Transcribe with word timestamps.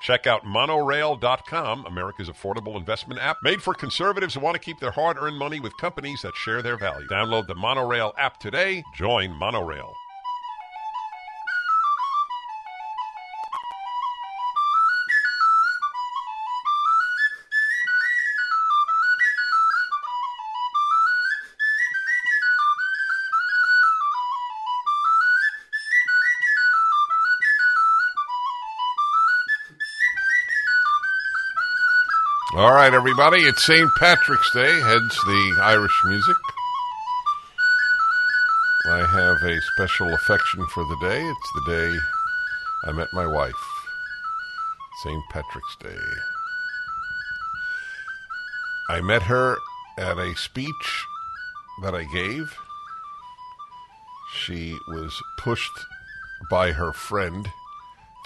Check 0.00 0.26
out 0.26 0.44
monorail.com, 0.44 1.84
America's 1.86 2.28
affordable 2.28 2.76
investment 2.76 3.20
app 3.20 3.36
made 3.42 3.62
for 3.62 3.74
conservatives 3.74 4.34
who 4.34 4.40
want 4.40 4.54
to 4.54 4.60
keep 4.60 4.80
their 4.80 4.90
hard 4.90 5.18
earned 5.18 5.36
money 5.36 5.60
with 5.60 5.76
companies 5.76 6.22
that 6.22 6.34
share 6.34 6.62
their 6.62 6.78
value. 6.78 7.06
Download 7.06 7.46
the 7.46 7.54
Monorail 7.54 8.14
app 8.16 8.40
today. 8.40 8.82
Join 8.94 9.32
Monorail. 9.32 9.92
All 32.60 32.74
right, 32.74 32.92
everybody, 32.92 33.38
it's 33.38 33.64
St. 33.64 33.90
Patrick's 33.98 34.52
Day, 34.52 34.80
hence 34.82 35.18
the 35.24 35.60
Irish 35.62 35.98
music. 36.04 36.36
I 38.90 38.98
have 38.98 39.42
a 39.42 39.62
special 39.62 40.12
affection 40.12 40.66
for 40.66 40.84
the 40.84 40.98
day. 41.00 41.22
It's 41.22 41.52
the 41.54 41.72
day 41.72 41.98
I 42.84 42.92
met 42.92 43.08
my 43.14 43.26
wife, 43.26 43.54
St. 45.02 45.24
Patrick's 45.30 45.74
Day. 45.80 45.96
I 48.90 49.00
met 49.00 49.22
her 49.22 49.56
at 49.96 50.18
a 50.18 50.36
speech 50.36 51.06
that 51.82 51.94
I 51.94 52.04
gave. 52.12 52.54
She 54.34 54.76
was 54.86 55.18
pushed 55.38 55.86
by 56.50 56.72
her 56.72 56.92
friend 56.92 57.48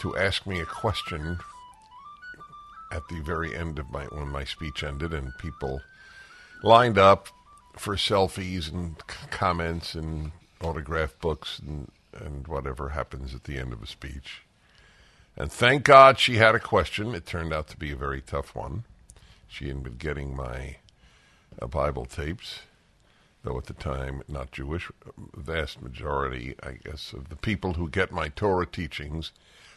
to 0.01 0.17
ask 0.17 0.45
me 0.45 0.59
a 0.59 0.67
question 0.67 1.39
at 2.95 3.09
the 3.09 3.21
very 3.21 3.55
end 3.55 3.79
of 3.79 3.91
my 3.91 4.05
when 4.05 4.29
my 4.29 4.45
speech 4.45 4.83
ended, 4.85 5.13
and 5.13 5.37
people 5.39 5.83
lined 6.63 6.99
up 6.99 7.29
for 7.77 7.97
selfies 7.97 8.73
and 8.73 8.97
comments 9.31 9.95
and 9.95 10.31
autograph 10.63 11.19
books 11.21 11.59
and 11.59 11.91
and 12.13 12.47
whatever 12.47 12.91
happens 12.91 13.35
at 13.35 13.45
the 13.45 13.59
end 13.59 13.73
of 13.73 13.83
a 13.83 13.87
speech. 13.87 14.43
And 15.37 15.51
thank 15.51 15.83
God 15.83 16.19
she 16.19 16.37
had 16.37 16.55
a 16.55 16.61
question. 16.61 17.15
It 17.15 17.27
turned 17.27 17.53
out 17.53 17.67
to 17.69 17.77
be 17.77 17.91
a 17.91 17.97
very 17.97 18.21
tough 18.21 18.55
one. 18.55 18.85
She 19.49 19.67
had 19.67 19.83
been 19.83 19.97
getting 19.97 20.37
my 20.37 20.77
uh, 21.61 21.67
Bible 21.67 22.05
tapes, 22.05 22.61
though 23.43 23.59
at 23.59 23.67
the 23.67 23.73
time 23.73 24.23
not 24.29 24.53
Jewish. 24.53 24.91
Vast 25.37 25.83
majority, 25.83 26.55
I 26.63 26.79
guess, 26.85 27.13
of 27.13 27.31
the 27.31 27.37
people 27.37 27.75
who 27.75 27.89
get 27.89 28.13
my 28.13 28.29
Torah 28.29 28.67
teachings 28.67 29.33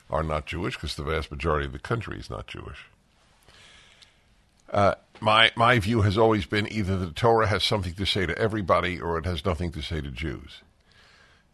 are 0.10 0.24
not 0.24 0.46
Jewish 0.46 0.76
because 0.76 0.96
the 0.96 1.04
vast 1.04 1.32
majority 1.32 1.66
of 1.66 1.74
the 1.74 1.80
country 1.80 2.20
is 2.20 2.30
not 2.30 2.48
Jewish. 2.48 2.86
Uh, 4.70 4.96
my 5.20 5.52
my 5.56 5.80
view 5.80 6.02
has 6.02 6.18
always 6.18 6.46
been 6.46 6.72
either 6.72 6.98
the 6.98 7.12
Torah 7.12 7.48
has 7.48 7.64
something 7.64 7.94
to 7.94 8.06
say 8.06 8.26
to 8.26 8.38
everybody 8.38 9.00
or 9.00 9.18
it 9.18 9.26
has 9.26 9.46
nothing 9.46 9.72
to 9.72 9.82
say 9.82 10.02
to 10.02 10.12
Jews. 10.12 10.62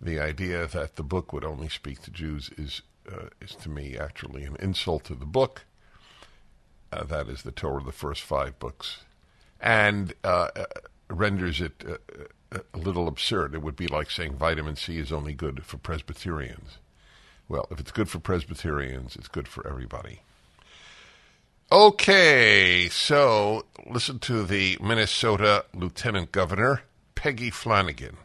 The 0.01 0.19
idea 0.19 0.67
that 0.67 0.95
the 0.95 1.03
book 1.03 1.31
would 1.31 1.45
only 1.45 1.69
speak 1.69 2.01
to 2.01 2.11
Jews 2.11 2.49
is 2.57 2.81
uh, 3.11 3.27
is 3.41 3.55
to 3.55 3.69
me 3.69 3.97
actually 3.97 4.43
an 4.43 4.57
insult 4.59 5.05
to 5.05 5.15
the 5.15 5.25
book. 5.25 5.65
Uh, 6.91 7.03
that 7.05 7.27
is 7.27 7.41
the 7.41 7.51
Torah, 7.51 7.83
the 7.83 7.91
first 7.91 8.21
five 8.21 8.59
books, 8.59 8.99
and 9.59 10.13
uh, 10.23 10.49
uh, 10.55 10.65
renders 11.09 11.61
it 11.61 11.83
uh, 11.87 12.59
a 12.73 12.77
little 12.77 13.07
absurd. 13.07 13.55
It 13.55 13.61
would 13.61 13.75
be 13.75 13.87
like 13.87 14.11
saying 14.11 14.35
vitamin 14.35 14.75
C 14.75 14.99
is 14.99 15.11
only 15.11 15.33
good 15.33 15.65
for 15.65 15.77
Presbyterians. 15.77 16.77
Well, 17.49 17.67
if 17.71 17.79
it's 17.79 17.91
good 17.91 18.09
for 18.09 18.19
Presbyterians, 18.19 19.15
it's 19.15 19.27
good 19.27 19.47
for 19.47 19.67
everybody. 19.67 20.21
Okay, 21.73 22.87
so 22.89 23.65
listen 23.87 24.19
to 24.19 24.43
the 24.43 24.77
Minnesota 24.79 25.65
Lieutenant 25.73 26.31
Governor, 26.31 26.83
Peggy 27.15 27.49
Flanagan, 27.49 28.17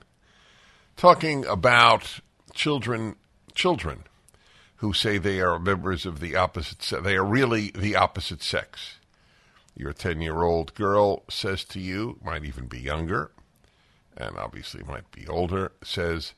talking 0.98 1.46
about 1.46 2.20
children 2.52 3.16
children 3.54 4.04
who 4.76 4.92
say 4.92 5.16
they 5.16 5.40
are 5.40 5.58
members 5.58 6.04
of 6.04 6.20
the 6.20 6.36
opposite 6.36 6.82
sex. 6.82 7.02
They 7.02 7.16
are 7.16 7.24
really 7.24 7.70
the 7.70 7.96
opposite 7.96 8.42
sex. 8.42 8.98
Your 9.74 9.94
10 9.94 10.20
year 10.20 10.42
old 10.42 10.74
girl 10.74 11.22
says 11.30 11.64
to 11.64 11.80
you, 11.80 12.18
might 12.22 12.44
even 12.44 12.66
be 12.66 12.80
younger, 12.80 13.30
and 14.14 14.36
obviously 14.36 14.82
might 14.82 15.10
be 15.10 15.26
older, 15.26 15.72
says, 15.82 16.34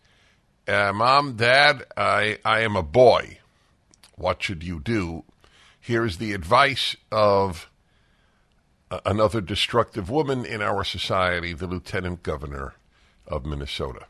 uh, 0.68 0.92
Mom, 0.94 1.34
Dad, 1.34 1.82
I, 1.96 2.38
I 2.44 2.60
am 2.60 2.76
a 2.76 2.84
boy. 2.84 3.40
What 4.14 4.40
should 4.44 4.62
you 4.62 4.78
do? 4.78 5.24
Here's 5.90 6.18
the 6.18 6.34
advice 6.34 6.94
of 7.10 7.68
uh, 8.92 9.00
another 9.04 9.40
destructive 9.40 10.08
woman 10.08 10.44
in 10.44 10.62
our 10.62 10.84
society, 10.84 11.52
the 11.52 11.66
Lieutenant 11.66 12.22
Governor 12.22 12.74
of 13.26 13.44
Minnesota. 13.44 14.06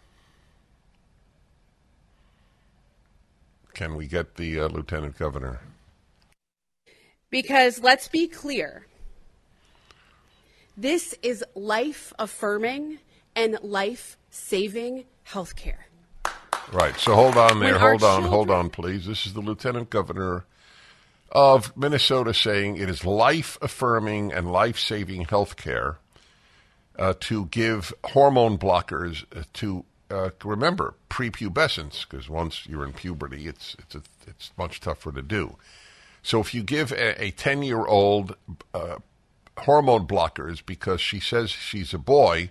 Can 3.72 3.96
we 3.96 4.06
get 4.06 4.34
the 4.34 4.60
uh, 4.60 4.68
Lieutenant 4.68 5.16
Governor? 5.16 5.60
Because 7.30 7.82
let's 7.82 8.08
be 8.08 8.28
clear 8.28 8.84
this 10.76 11.14
is 11.22 11.42
life 11.54 12.12
affirming 12.18 12.98
and 13.34 13.58
life 13.62 14.18
saving 14.28 15.04
health 15.22 15.56
care. 15.56 15.86
Right. 16.74 16.94
So 16.98 17.14
hold 17.14 17.38
on 17.38 17.58
there. 17.58 17.72
When 17.72 17.80
Hold 17.80 18.02
on. 18.02 18.24
Hold 18.24 18.50
on, 18.50 18.68
please. 18.68 19.06
This 19.06 19.24
is 19.24 19.32
the 19.32 19.40
Lieutenant 19.40 19.88
Governor 19.88 20.44
of 21.32 21.76
Minnesota 21.76 22.34
saying 22.34 22.76
it 22.76 22.88
is 22.88 23.04
life 23.04 23.56
affirming 23.62 24.32
and 24.32 24.50
life 24.50 24.78
saving 24.78 25.26
health 25.26 25.56
care 25.56 25.98
uh, 26.98 27.14
to 27.20 27.46
give 27.46 27.92
hormone 28.04 28.58
blockers 28.58 29.24
uh, 29.36 29.44
to. 29.54 29.84
Uh, 30.10 30.30
remember 30.42 30.94
prepubescence 31.08 32.04
because 32.04 32.28
once 32.28 32.66
you're 32.66 32.84
in 32.84 32.92
puberty, 32.92 33.46
it's 33.46 33.76
it's 33.78 33.94
a, 33.94 34.02
it's 34.26 34.50
much 34.58 34.80
tougher 34.80 35.12
to 35.12 35.22
do. 35.22 35.56
So 36.20 36.40
if 36.40 36.52
you 36.52 36.64
give 36.64 36.90
a 36.92 37.30
ten 37.36 37.62
year 37.62 37.86
old 37.86 38.34
uh, 38.74 38.96
hormone 39.56 40.08
blockers 40.08 40.66
because 40.66 41.00
she 41.00 41.20
says 41.20 41.50
she's 41.50 41.94
a 41.94 41.98
boy, 41.98 42.50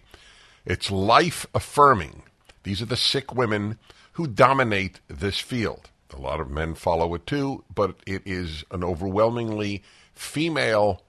it's 0.66 0.90
life 0.90 1.46
affirming. 1.54 2.24
These 2.64 2.82
are 2.82 2.86
the 2.86 2.96
sick 2.96 3.34
women 3.34 3.78
who 4.14 4.28
dominate 4.28 5.00
this 5.08 5.40
field. 5.40 5.90
A 6.12 6.20
lot 6.20 6.40
of 6.40 6.50
men 6.50 6.75
follow 6.75 7.14
it 7.14 7.28
too, 7.28 7.64
but 7.74 7.97
it 8.06 8.24
is 8.25 8.64
an 8.72 8.84
overwhelmingly 8.84 9.84
female 10.14 11.03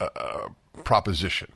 uh, 0.00 0.48
proposition. 0.84 1.52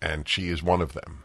And 0.00 0.28
she 0.28 0.48
is 0.48 0.62
one 0.62 0.80
of 0.80 0.92
them. 0.92 1.24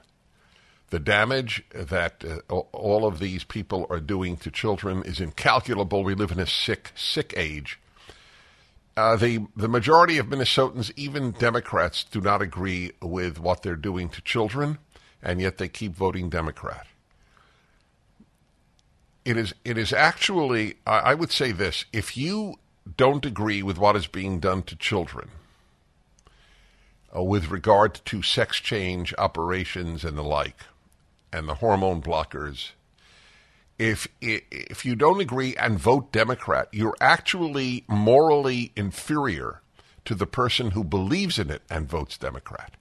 The 0.89 0.99
damage 0.99 1.63
that 1.73 2.23
uh, 2.23 2.55
all 2.55 3.05
of 3.05 3.19
these 3.19 3.43
people 3.43 3.87
are 3.89 3.99
doing 3.99 4.37
to 4.37 4.51
children 4.51 5.03
is 5.03 5.19
incalculable. 5.19 6.03
We 6.03 6.13
live 6.13 6.31
in 6.31 6.39
a 6.39 6.47
sick, 6.47 6.91
sick 6.95 7.33
age. 7.35 7.79
Uh, 8.95 9.15
the 9.15 9.47
the 9.55 9.67
majority 9.67 10.19
of 10.19 10.27
Minnesotans, 10.27 10.91
even 10.95 11.31
Democrats, 11.31 12.03
do 12.03 12.21
not 12.21 12.43
agree 12.43 12.91
with 13.01 13.39
what 13.39 13.63
they're 13.63 13.75
doing 13.75 14.07
to 14.09 14.21
children, 14.21 14.77
and 15.21 15.41
yet 15.41 15.57
they 15.57 15.67
keep 15.67 15.95
voting 15.95 16.29
Democrat. 16.29 16.85
It 19.25 19.37
is 19.37 19.53
it 19.63 19.77
is 19.77 19.93
actually 19.93 20.75
I, 20.85 21.13
would 21.13 21.31
say 21.31 21.51
this: 21.51 21.85
if 21.93 22.17
you 22.17 22.55
don't 22.97 23.25
agree 23.25 23.63
with 23.63 23.77
what 23.77 23.95
is 23.95 24.07
being 24.07 24.39
done 24.39 24.63
to 24.63 24.75
children, 24.75 25.29
uh, 27.15 27.23
with 27.23 27.49
regard 27.49 28.01
to 28.05 28.21
sex 28.21 28.57
change 28.57 29.13
operations 29.17 30.03
and 30.03 30.17
the 30.17 30.23
like, 30.23 30.61
and 31.31 31.47
the 31.47 31.55
hormone 31.55 32.01
blockers, 32.01 32.71
if 33.79 34.07
if 34.21 34.85
you 34.85 34.95
don't 34.95 35.21
agree 35.21 35.55
and 35.55 35.79
vote 35.79 36.11
Democrat, 36.11 36.67
you're 36.71 36.97
actually 36.99 37.85
morally 37.87 38.71
inferior 38.75 39.61
to 40.05 40.15
the 40.15 40.27
person 40.27 40.71
who 40.71 40.83
believes 40.83 41.39
in 41.39 41.49
it 41.49 41.61
and 41.69 41.87
votes 41.87 42.17
Democrat. 42.17 42.73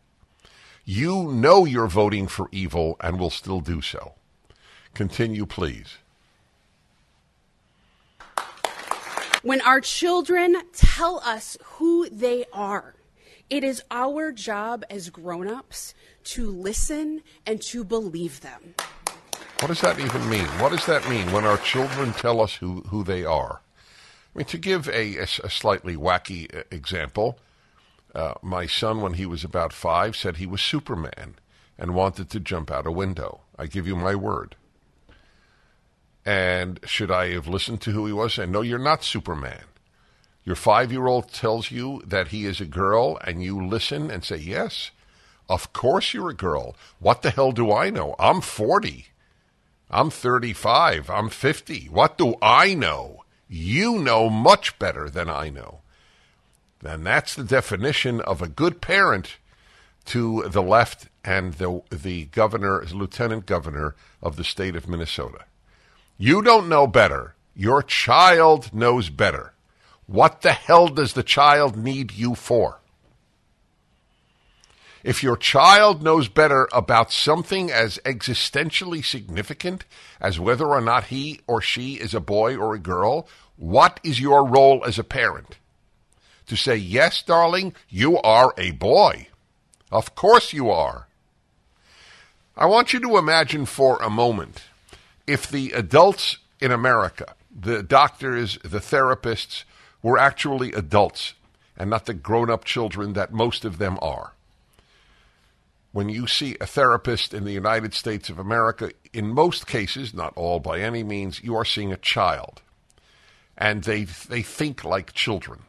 You 0.84 1.30
know 1.32 1.64
you're 1.64 1.86
voting 1.86 2.26
for 2.26 2.48
evil 2.50 2.96
and 3.00 3.18
will 3.18 3.30
still 3.30 3.60
do 3.60 3.80
so. 3.80 4.14
Continue, 4.94 5.46
please. 5.46 5.98
When 9.42 9.60
our 9.62 9.80
children 9.80 10.56
tell 10.72 11.18
us 11.24 11.58
who 11.64 12.08
they 12.08 12.44
are, 12.52 12.94
it 13.50 13.64
is 13.64 13.82
our 13.90 14.30
job 14.30 14.84
as 14.88 15.10
grown 15.10 15.48
ups 15.48 15.94
to 16.24 16.48
listen 16.48 17.22
and 17.44 17.60
to 17.62 17.82
believe 17.82 18.40
them. 18.40 18.76
What 19.58 19.66
does 19.66 19.80
that 19.80 19.98
even 19.98 20.28
mean? 20.30 20.46
What 20.60 20.70
does 20.70 20.86
that 20.86 21.08
mean 21.10 21.32
when 21.32 21.44
our 21.44 21.58
children 21.58 22.12
tell 22.12 22.40
us 22.40 22.54
who, 22.54 22.82
who 22.82 23.02
they 23.02 23.24
are? 23.24 23.62
I 24.32 24.38
mean, 24.38 24.46
to 24.46 24.58
give 24.58 24.86
a, 24.88 25.16
a, 25.18 25.22
a 25.22 25.50
slightly 25.50 25.96
wacky 25.96 26.56
uh, 26.56 26.62
example, 26.70 27.40
uh, 28.14 28.34
my 28.42 28.66
son, 28.66 29.00
when 29.00 29.14
he 29.14 29.26
was 29.26 29.42
about 29.42 29.72
five, 29.72 30.14
said 30.14 30.36
he 30.36 30.46
was 30.46 30.62
Superman 30.62 31.34
and 31.76 31.96
wanted 31.96 32.30
to 32.30 32.38
jump 32.38 32.70
out 32.70 32.86
a 32.86 32.92
window. 32.92 33.40
I 33.58 33.66
give 33.66 33.88
you 33.88 33.96
my 33.96 34.14
word. 34.14 34.54
And 36.24 36.78
should 36.84 37.10
I 37.10 37.32
have 37.32 37.48
listened 37.48 37.80
to 37.82 37.90
who 37.90 38.06
he 38.06 38.12
was? 38.12 38.38
And 38.38 38.52
no, 38.52 38.60
you're 38.60 38.78
not 38.78 39.02
Superman. 39.02 39.64
Your 40.44 40.56
five 40.56 40.90
year 40.90 41.06
old 41.06 41.32
tells 41.32 41.70
you 41.70 42.02
that 42.06 42.28
he 42.28 42.46
is 42.46 42.60
a 42.60 42.66
girl, 42.66 43.18
and 43.24 43.42
you 43.42 43.64
listen 43.64 44.10
and 44.10 44.24
say, 44.24 44.36
Yes, 44.36 44.90
of 45.48 45.72
course 45.72 46.14
you're 46.14 46.30
a 46.30 46.34
girl. 46.34 46.76
What 46.98 47.22
the 47.22 47.30
hell 47.30 47.52
do 47.52 47.72
I 47.72 47.90
know? 47.90 48.14
I'm 48.18 48.40
40. 48.40 49.06
I'm 49.90 50.10
35. 50.10 51.10
I'm 51.10 51.28
50. 51.28 51.86
What 51.86 52.16
do 52.16 52.34
I 52.40 52.74
know? 52.74 53.24
You 53.48 53.98
know 53.98 54.30
much 54.30 54.78
better 54.78 55.10
than 55.10 55.28
I 55.28 55.50
know. 55.50 55.80
And 56.84 57.06
that's 57.06 57.34
the 57.34 57.44
definition 57.44 58.20
of 58.22 58.40
a 58.40 58.48
good 58.48 58.80
parent 58.80 59.36
to 60.06 60.48
the 60.48 60.62
left 60.62 61.08
and 61.24 61.54
the, 61.54 61.82
the 61.90 62.24
governor, 62.26 62.84
lieutenant 62.92 63.46
governor 63.46 63.94
of 64.22 64.36
the 64.36 64.44
state 64.44 64.74
of 64.74 64.88
Minnesota. 64.88 65.44
You 66.22 66.40
don't 66.40 66.68
know 66.68 66.86
better. 66.86 67.34
Your 67.52 67.82
child 67.82 68.72
knows 68.72 69.10
better. 69.10 69.54
What 70.06 70.42
the 70.42 70.52
hell 70.52 70.86
does 70.86 71.14
the 71.14 71.24
child 71.24 71.76
need 71.76 72.12
you 72.12 72.36
for? 72.36 72.78
If 75.02 75.24
your 75.24 75.36
child 75.36 76.00
knows 76.00 76.28
better 76.28 76.68
about 76.72 77.10
something 77.10 77.72
as 77.72 77.98
existentially 78.04 79.04
significant 79.04 79.84
as 80.20 80.38
whether 80.38 80.66
or 80.68 80.80
not 80.80 81.06
he 81.06 81.40
or 81.48 81.60
she 81.60 81.94
is 81.94 82.14
a 82.14 82.20
boy 82.20 82.56
or 82.56 82.72
a 82.72 82.78
girl, 82.78 83.26
what 83.56 83.98
is 84.04 84.20
your 84.20 84.46
role 84.46 84.84
as 84.86 85.00
a 85.00 85.04
parent? 85.18 85.58
to 86.46 86.54
say, 86.54 86.76
Yes, 86.76 87.20
darling, 87.22 87.74
you 87.88 88.16
are 88.18 88.54
a 88.56 88.70
boy. 88.70 89.26
Of 89.90 90.14
course 90.14 90.52
you 90.52 90.70
are. 90.70 91.08
I 92.56 92.66
want 92.66 92.92
you 92.92 93.00
to 93.00 93.16
imagine 93.16 93.66
for 93.66 94.00
a 94.00 94.08
moment 94.08 94.62
if 95.26 95.48
the 95.48 95.72
adults 95.72 96.38
in 96.60 96.72
America, 96.72 97.34
the 97.54 97.82
doctors, 97.82 98.58
the 98.62 98.78
therapists, 98.78 99.64
were 100.02 100.18
actually 100.18 100.72
adults 100.72 101.34
and 101.76 101.90
not 101.90 102.06
the 102.06 102.14
grown 102.14 102.50
up 102.50 102.64
children 102.64 103.12
that 103.14 103.32
most 103.32 103.64
of 103.64 103.78
them 103.78 103.98
are. 104.02 104.32
When 105.92 106.08
you 106.08 106.26
see 106.26 106.56
a 106.60 106.66
therapist 106.66 107.34
in 107.34 107.44
the 107.44 107.52
United 107.52 107.94
States 107.94 108.30
of 108.30 108.38
America, 108.38 108.92
in 109.12 109.28
most 109.28 109.66
cases, 109.66 110.14
not 110.14 110.32
all 110.36 110.58
by 110.58 110.80
any 110.80 111.02
means, 111.02 111.42
you 111.42 111.54
are 111.54 111.64
seeing 111.64 111.92
a 111.92 111.98
child. 111.98 112.62
And 113.56 113.84
they, 113.84 114.04
they 114.04 114.42
think 114.42 114.84
like 114.84 115.12
children 115.12 115.60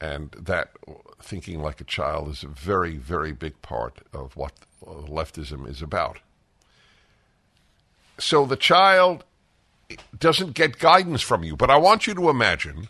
and 0.00 0.30
that 0.32 0.70
thinking 1.22 1.60
like 1.60 1.80
a 1.80 1.84
child 1.84 2.28
is 2.28 2.42
a 2.42 2.48
very, 2.48 2.96
very 2.96 3.32
big 3.32 3.60
part 3.62 3.98
of 4.12 4.36
what 4.36 4.52
leftism 4.84 5.68
is 5.68 5.82
about. 5.82 6.18
So 8.18 8.46
the 8.46 8.56
child 8.56 9.24
doesn't 10.18 10.54
get 10.54 10.78
guidance 10.78 11.22
from 11.22 11.44
you, 11.44 11.56
but 11.56 11.70
I 11.70 11.76
want 11.76 12.06
you 12.06 12.14
to 12.14 12.30
imagine 12.30 12.88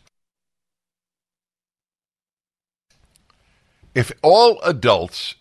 if 3.95 4.13
all 4.23 4.61
adults 4.63 5.35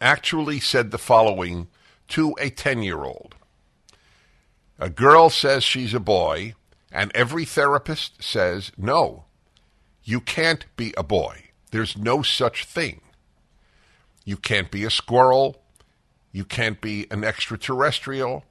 actually 0.00 0.60
said 0.60 0.90
the 0.90 0.98
following 0.98 1.68
to 2.08 2.34
a 2.40 2.50
10 2.50 2.82
year 2.82 3.04
old 3.04 3.34
a 4.78 4.88
girl 4.88 5.28
says 5.28 5.64
she's 5.64 5.92
a 5.92 5.98
boy, 5.98 6.54
and 6.92 7.10
every 7.12 7.44
therapist 7.44 8.22
says 8.22 8.70
no 8.76 9.24
you 10.08 10.22
can't 10.22 10.64
be 10.74 10.94
a 10.96 11.02
boy. 11.02 11.50
There's 11.70 11.94
no 11.94 12.22
such 12.22 12.64
thing. 12.64 13.02
You 14.24 14.38
can't 14.38 14.70
be 14.70 14.84
a 14.84 14.90
squirrel. 14.90 15.60
You 16.32 16.46
can't 16.46 16.80
be 16.80 17.06
an 17.10 17.24
extraterrestrial. 17.24 18.42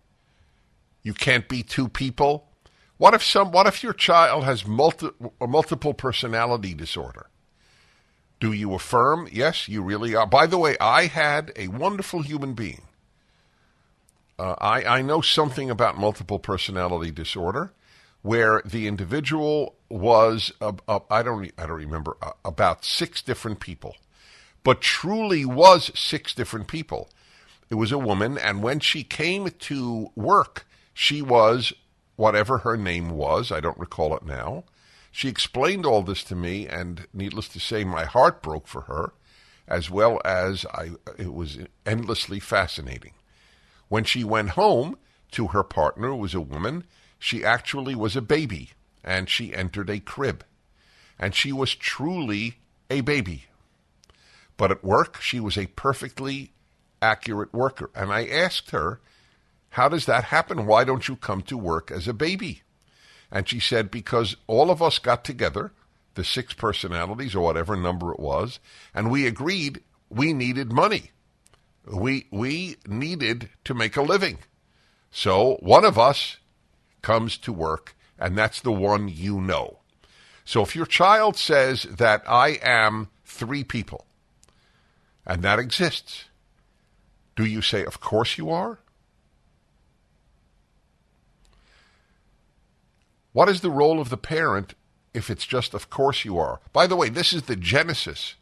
You 1.07 1.13
can't 1.13 1.47
be 1.47 1.63
two 1.63 1.87
people. 1.87 2.49
What 2.97 3.13
if 3.13 3.23
some 3.23 3.53
what 3.53 3.65
if 3.65 3.81
your 3.81 3.93
child 3.93 4.43
has 4.43 4.67
multi, 4.67 5.07
multiple 5.39 5.93
personality 5.93 6.73
disorder? 6.73 7.27
Do 8.41 8.51
you 8.51 8.73
affirm? 8.73 9.29
Yes, 9.31 9.69
you 9.69 9.81
really 9.81 10.15
are. 10.15 10.27
By 10.27 10.47
the 10.47 10.57
way, 10.57 10.75
I 10.81 11.05
had 11.05 11.53
a 11.55 11.69
wonderful 11.69 12.23
human 12.23 12.55
being. 12.55 12.81
Uh, 14.37 14.55
I, 14.59 14.83
I 14.97 15.01
know 15.01 15.21
something 15.21 15.69
about 15.69 15.97
multiple 15.97 16.39
personality 16.39 17.11
disorder 17.11 17.71
where 18.21 18.61
the 18.65 18.85
individual 18.85 19.75
was 19.87 20.51
uh, 20.59 20.73
uh, 20.89 20.99
I 21.09 21.23
don't 21.23 21.49
I 21.57 21.67
don't 21.67 21.77
remember 21.77 22.17
uh, 22.21 22.31
about 22.43 22.83
six 22.83 23.21
different 23.21 23.61
people, 23.61 23.95
but 24.65 24.81
truly 24.81 25.45
was 25.45 25.89
six 25.97 26.33
different 26.33 26.67
people. 26.67 27.07
It 27.69 27.75
was 27.75 27.93
a 27.93 27.97
woman, 27.97 28.37
and 28.37 28.61
when 28.61 28.81
she 28.81 29.05
came 29.05 29.47
to 29.47 30.11
work, 30.13 30.65
she 30.97 31.21
was 31.21 31.73
whatever 32.15 32.57
her 32.57 32.75
name 32.75 33.11
was. 33.11 33.51
I 33.51 33.59
don't 33.59 33.77
recall 33.77 34.17
it 34.17 34.25
now. 34.25 34.63
She 35.11 35.29
explained 35.29 35.85
all 35.85 36.01
this 36.01 36.23
to 36.23 36.35
me, 36.35 36.67
and 36.67 37.05
needless 37.13 37.47
to 37.49 37.59
say, 37.59 37.83
my 37.83 38.05
heart 38.05 38.41
broke 38.41 38.67
for 38.67 38.81
her, 38.81 39.13
as 39.67 39.91
well 39.91 40.19
as 40.25 40.65
I. 40.73 40.93
It 41.19 41.35
was 41.35 41.59
endlessly 41.85 42.39
fascinating. 42.39 43.13
When 43.89 44.05
she 44.05 44.23
went 44.23 44.49
home 44.49 44.97
to 45.33 45.49
her 45.49 45.63
partner, 45.63 46.07
who 46.07 46.15
was 46.15 46.33
a 46.33 46.41
woman, 46.41 46.83
she 47.19 47.45
actually 47.45 47.93
was 47.93 48.15
a 48.15 48.21
baby 48.21 48.71
and 49.03 49.29
she 49.29 49.53
entered 49.53 49.91
a 49.91 49.99
crib. 49.99 50.43
And 51.19 51.35
she 51.35 51.51
was 51.51 51.75
truly 51.75 52.57
a 52.89 53.01
baby. 53.01 53.45
But 54.57 54.71
at 54.71 54.83
work, 54.83 55.21
she 55.21 55.39
was 55.39 55.57
a 55.57 55.67
perfectly 55.67 56.53
accurate 57.03 57.53
worker. 57.53 57.91
And 57.93 58.11
I 58.11 58.25
asked 58.25 58.71
her, 58.71 58.99
How 59.77 59.89
does 59.89 60.07
that 60.07 60.23
happen? 60.23 60.65
Why 60.65 60.83
don't 60.83 61.07
you 61.07 61.15
come 61.15 61.43
to 61.43 61.55
work 61.55 61.91
as 61.91 62.07
a 62.07 62.13
baby? 62.13 62.63
And 63.31 63.47
she 63.47 63.59
said, 63.59 63.91
Because 63.91 64.35
all 64.47 64.71
of 64.71 64.81
us 64.81 64.97
got 64.97 65.23
together, 65.23 65.71
the 66.15 66.23
six 66.23 66.51
personalities 66.55 67.35
or 67.35 67.41
whatever 67.41 67.75
number 67.75 68.11
it 68.11 68.19
was, 68.19 68.59
and 68.95 69.11
we 69.11 69.27
agreed 69.27 69.83
we 70.09 70.33
needed 70.33 70.71
money. 70.71 71.11
We, 71.85 72.25
we 72.31 72.77
needed 72.87 73.51
to 73.65 73.75
make 73.75 73.95
a 73.95 74.01
living. 74.01 74.39
So 75.11 75.57
one 75.59 75.85
of 75.85 75.99
us 75.99 76.37
comes 77.03 77.37
to 77.37 77.53
work, 77.53 77.95
and 78.17 78.35
that's 78.35 78.61
the 78.61 78.71
one 78.71 79.07
you 79.07 79.39
know. 79.39 79.81
So 80.43 80.63
if 80.63 80.75
your 80.75 80.87
child 80.87 81.37
says 81.37 81.83
that 81.83 82.23
I 82.27 82.57
am 82.63 83.09
three 83.25 83.63
people, 83.63 84.07
and 85.23 85.43
that 85.43 85.59
exists, 85.59 86.25
do 87.35 87.45
you 87.45 87.61
say, 87.61 87.85
Of 87.85 87.99
course 87.99 88.39
you 88.39 88.49
are? 88.49 88.79
What 93.33 93.49
is 93.49 93.61
the 93.61 93.71
role 93.71 93.99
of 93.99 94.09
the 94.09 94.17
parent 94.17 94.73
if 95.13 95.29
it's 95.29 95.45
just, 95.45 95.73
Of 95.73 95.89
course 95.89 96.25
you 96.25 96.37
are? 96.37 96.59
By 96.73 96.87
the 96.87 96.95
way, 96.95 97.09
this 97.09 97.33
is 97.33 97.43
the 97.43 97.55
genesis 97.55 98.35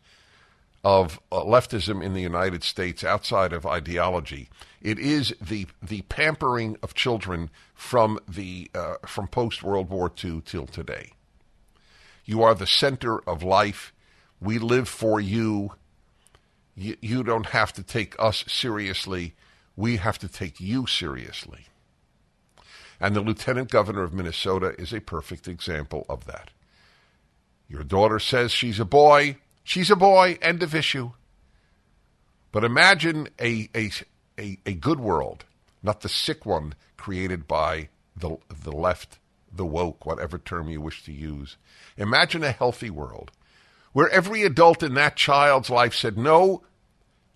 of 0.86 1.20
uh, 1.32 1.42
leftism 1.42 2.04
in 2.04 2.14
the 2.14 2.22
United 2.22 2.64
States 2.64 3.04
outside 3.04 3.52
of 3.52 3.66
ideology. 3.66 4.50
It 4.82 5.00
is 5.00 5.34
the 5.42 5.66
the 5.82 6.04
pampering 6.04 6.78
of 6.84 6.94
children 6.94 7.50
from 7.74 8.20
the 8.28 8.70
uh, 8.76 8.98
from 9.06 9.28
post 9.28 9.64
World 9.64 9.90
War 9.90 10.12
II 10.24 10.44
till 10.46 10.68
today. 10.68 11.14
You 12.24 12.44
are 12.44 12.54
the 12.54 12.68
center 12.68 13.18
of 13.28 13.42
life. 13.42 13.94
We 14.40 14.60
live 14.60 14.88
for 14.88 15.20
you. 15.20 15.74
you. 16.76 16.98
You 17.02 17.24
don't 17.24 17.48
have 17.48 17.74
to 17.74 17.84
take 17.84 18.16
us 18.20 18.46
seriously. 18.48 19.34
We 19.76 19.98
have 19.98 20.20
to 20.20 20.28
take 20.28 20.60
you 20.60 20.86
seriously. 20.86 21.66
And 23.00 23.16
the 23.16 23.22
lieutenant 23.22 23.70
governor 23.70 24.04
of 24.04 24.14
Minnesota 24.14 24.74
is 24.80 24.94
a 24.94 25.02
perfect 25.02 25.48
example 25.48 26.06
of 26.08 26.26
that. 26.26 26.52
Your 27.68 27.84
daughter 27.84 28.20
says 28.20 28.52
she's 28.52 28.80
a 28.80 28.86
boy. 28.86 29.38
She's 29.64 29.90
a 29.90 29.96
boy, 29.96 30.38
end 30.42 30.64
of 30.64 30.76
issue. 30.76 31.12
But 32.52 32.64
imagine 32.64 33.28
a, 33.40 33.70
a, 33.76 33.92
a, 34.40 34.58
a 34.66 34.74
good 34.74 35.00
world, 35.00 35.46
not 35.84 36.02
the 36.02 36.10
sick 36.10 36.46
one 36.46 36.74
created 36.96 37.48
by 37.48 37.90
the, 38.16 38.38
the 38.64 38.72
left, 38.72 39.20
the 39.52 39.66
woke, 39.66 40.06
whatever 40.06 40.38
term 40.38 40.70
you 40.70 40.80
wish 40.80 41.04
to 41.04 41.12
use. 41.12 41.58
Imagine 41.98 42.44
a 42.44 42.52
healthy 42.52 42.90
world 42.90 43.32
where 43.92 44.10
every 44.10 44.44
adult 44.44 44.84
in 44.84 44.94
that 44.94 45.16
child's 45.16 45.70
life 45.70 45.94
said, 45.94 46.18
No, 46.18 46.64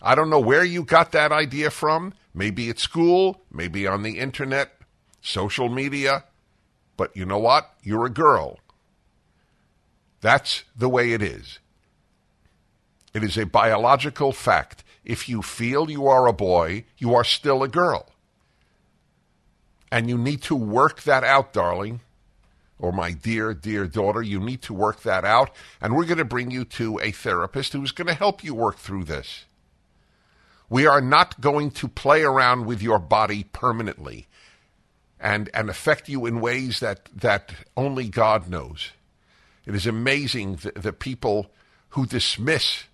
I 0.02 0.16
don't 0.16 0.30
know 0.30 0.40
where 0.40 0.64
you 0.64 0.84
got 0.84 1.12
that 1.12 1.32
idea 1.32 1.70
from. 1.70 2.14
Maybe 2.34 2.70
at 2.70 2.80
school, 2.80 3.42
maybe 3.52 3.88
on 3.88 4.04
the 4.04 4.20
internet, 4.20 4.79
social 5.22 5.70
media. 5.70 6.26
But 6.98 7.16
you 7.16 7.26
know 7.26 7.40
what? 7.40 7.74
You're 7.82 8.06
a 8.06 8.10
girl. 8.10 8.60
That's 10.22 10.64
the 10.76 10.90
way 10.90 11.14
it 11.14 11.22
is. 11.22 11.60
It 13.14 13.24
is 13.24 13.38
a 13.38 13.46
biological 13.46 14.32
fact. 14.32 14.84
If 15.04 15.28
you 15.28 15.42
feel 15.42 15.90
you 15.90 16.08
are 16.08 16.28
a 16.28 16.34
boy, 16.34 16.86
you 16.98 17.16
are 17.16 17.24
still 17.24 17.64
a 17.64 17.68
girl. 17.68 18.10
And 19.92 20.08
you 20.08 20.18
need 20.18 20.44
to 20.44 20.56
work 20.56 21.02
that 21.04 21.24
out, 21.24 21.52
darling, 21.52 22.02
or 22.78 22.92
my 22.92 23.12
dear, 23.12 23.54
dear 23.54 23.88
daughter. 23.88 24.22
You 24.22 24.40
need 24.40 24.62
to 24.64 24.74
work 24.74 25.02
that 25.02 25.26
out. 25.26 25.50
And 25.82 25.96
we're 25.96 26.06
going 26.06 26.20
to 26.20 26.26
bring 26.26 26.52
you 26.52 26.64
to 26.66 27.00
a 27.00 27.12
therapist 27.12 27.74
who's 27.74 27.92
going 27.92 28.08
to 28.08 28.14
help 28.14 28.44
you 28.44 28.54
work 28.54 28.78
through 28.78 29.06
this. 29.06 29.46
We 30.70 30.86
are 30.86 31.02
not 31.02 31.42
going 31.42 31.72
to 31.72 31.88
play 31.88 32.22
around 32.22 32.68
with 32.68 32.84
your 32.84 33.00
body 33.00 33.46
permanently 33.46 34.28
and, 35.20 35.50
and 35.54 35.70
affect 35.70 36.08
you 36.08 36.26
in 36.26 36.40
ways 36.40 36.80
that, 36.80 37.10
that 37.14 37.54
only 37.76 38.08
God 38.08 38.50
knows. 38.50 38.92
It 39.66 39.76
is 39.76 39.86
amazing 39.86 40.58
the, 40.58 40.72
the 40.72 40.94
people 40.94 41.52
who 41.90 42.06
dismiss 42.06 42.86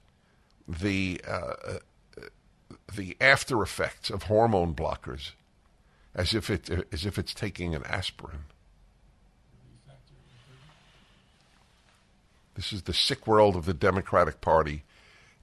the, 0.67 1.22
uh, 1.27 1.79
the 2.96 3.15
after 3.22 3.62
effects 3.62 4.10
of 4.10 4.24
hormone 4.24 4.74
blockers 4.74 5.32
as 6.15 6.34
if, 6.34 6.50
it, 6.50 6.70
as 6.91 7.05
if 7.05 7.20
it's 7.20 7.34
taking 7.34 7.75
an 7.75 7.84
aspirin. 7.84 8.46
This 12.55 12.72
is 12.72 12.84
the 12.84 12.94
sick 12.94 13.27
world 13.27 13.55
of 13.55 13.65
the 13.65 13.74
Democratic 13.74 14.39
Party. 14.39 14.84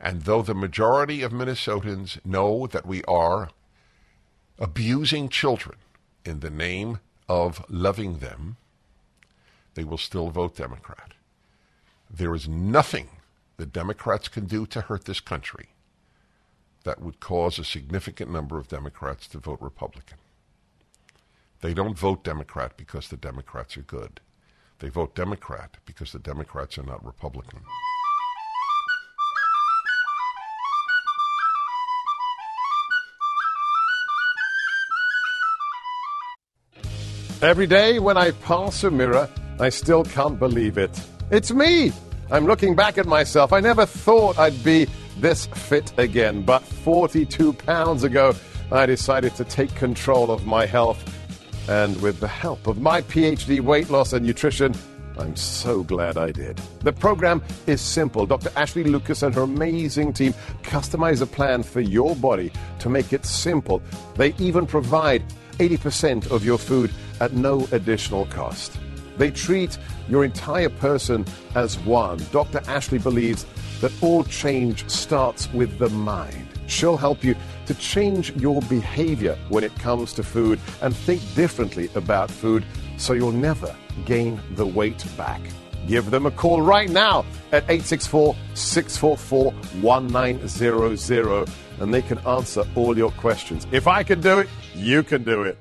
And 0.00 0.22
though 0.22 0.42
the 0.42 0.54
majority 0.54 1.22
of 1.22 1.30
Minnesotans 1.30 2.24
know 2.24 2.66
that 2.66 2.86
we 2.86 3.04
are 3.04 3.50
abusing 4.58 5.28
children 5.28 5.76
in 6.24 6.40
the 6.40 6.50
name 6.50 7.00
of 7.28 7.64
loving 7.68 8.18
them, 8.18 8.56
they 9.74 9.84
will 9.84 9.98
still 9.98 10.30
vote 10.30 10.56
Democrat. 10.56 11.12
There 12.10 12.34
is 12.34 12.48
nothing 12.48 13.08
the 13.56 13.66
Democrats 13.66 14.28
can 14.28 14.46
do 14.46 14.66
to 14.66 14.82
hurt 14.82 15.04
this 15.04 15.20
country 15.20 15.68
that 16.84 17.00
would 17.00 17.20
cause 17.20 17.58
a 17.58 17.64
significant 17.64 18.30
number 18.30 18.58
of 18.58 18.68
Democrats 18.68 19.26
to 19.28 19.38
vote 19.38 19.58
Republican. 19.60 20.18
They 21.60 21.74
don't 21.74 21.96
vote 21.96 22.24
Democrat 22.24 22.76
because 22.76 23.08
the 23.08 23.16
Democrats 23.16 23.76
are 23.76 23.82
good. 23.82 24.20
They 24.80 24.88
vote 24.88 25.14
Democrat 25.14 25.76
because 25.86 26.10
the 26.10 26.18
Democrats 26.18 26.76
are 26.76 26.82
not 26.82 27.04
Republican. 27.04 27.60
Every 37.42 37.66
day 37.66 37.98
when 37.98 38.16
I 38.16 38.30
pass 38.30 38.84
a 38.84 38.90
mirror, 38.92 39.28
I 39.58 39.68
still 39.68 40.04
can't 40.04 40.38
believe 40.38 40.78
it. 40.78 40.96
It's 41.32 41.50
me! 41.50 41.90
I'm 42.30 42.46
looking 42.46 42.76
back 42.76 42.98
at 42.98 43.06
myself. 43.06 43.52
I 43.52 43.58
never 43.58 43.84
thought 43.84 44.38
I'd 44.38 44.62
be 44.62 44.86
this 45.18 45.46
fit 45.46 45.92
again, 45.98 46.42
but 46.42 46.62
42 46.62 47.52
pounds 47.54 48.04
ago, 48.04 48.36
I 48.70 48.86
decided 48.86 49.34
to 49.34 49.44
take 49.44 49.74
control 49.74 50.30
of 50.30 50.46
my 50.46 50.66
health. 50.66 51.02
And 51.68 52.00
with 52.00 52.20
the 52.20 52.28
help 52.28 52.68
of 52.68 52.80
my 52.80 53.02
PhD 53.02 53.60
weight 53.60 53.90
loss 53.90 54.12
and 54.12 54.24
nutrition, 54.24 54.72
I'm 55.18 55.34
so 55.34 55.82
glad 55.82 56.16
I 56.16 56.30
did. 56.30 56.58
The 56.82 56.92
program 56.92 57.42
is 57.66 57.80
simple. 57.80 58.24
Dr. 58.24 58.52
Ashley 58.54 58.84
Lucas 58.84 59.24
and 59.24 59.34
her 59.34 59.42
amazing 59.42 60.12
team 60.12 60.32
customize 60.62 61.20
a 61.20 61.26
plan 61.26 61.64
for 61.64 61.80
your 61.80 62.14
body 62.14 62.52
to 62.78 62.88
make 62.88 63.12
it 63.12 63.26
simple. 63.26 63.82
They 64.14 64.32
even 64.38 64.64
provide 64.64 65.24
80% 65.58 66.30
of 66.30 66.44
your 66.44 66.58
food 66.58 66.92
at 67.22 67.32
no 67.32 67.66
additional 67.70 68.26
cost. 68.26 68.76
They 69.16 69.30
treat 69.30 69.78
your 70.08 70.24
entire 70.24 70.68
person 70.68 71.24
as 71.54 71.78
one. 71.78 72.18
Dr. 72.32 72.60
Ashley 72.66 72.98
believes 72.98 73.46
that 73.80 73.92
all 74.02 74.24
change 74.24 74.88
starts 74.90 75.50
with 75.52 75.78
the 75.78 75.88
mind. 75.90 76.48
She'll 76.66 76.96
help 76.96 77.22
you 77.22 77.36
to 77.66 77.74
change 77.74 78.32
your 78.36 78.60
behavior 78.62 79.38
when 79.48 79.62
it 79.62 79.74
comes 79.76 80.12
to 80.14 80.24
food 80.24 80.58
and 80.80 80.94
think 80.94 81.20
differently 81.34 81.88
about 81.94 82.30
food 82.30 82.64
so 82.96 83.12
you'll 83.12 83.30
never 83.32 83.74
gain 84.04 84.40
the 84.56 84.66
weight 84.66 85.04
back. 85.16 85.40
Give 85.86 86.10
them 86.10 86.26
a 86.26 86.30
call 86.30 86.60
right 86.62 86.90
now 86.90 87.24
at 87.52 87.64
864 87.64 88.34
644 88.54 89.52
1900 89.82 91.48
and 91.80 91.94
they 91.94 92.02
can 92.02 92.18
answer 92.18 92.64
all 92.74 92.96
your 92.96 93.10
questions. 93.12 93.66
If 93.70 93.86
I 93.86 94.02
can 94.02 94.20
do 94.20 94.38
it, 94.40 94.48
you 94.74 95.02
can 95.02 95.22
do 95.22 95.42
it. 95.42 95.58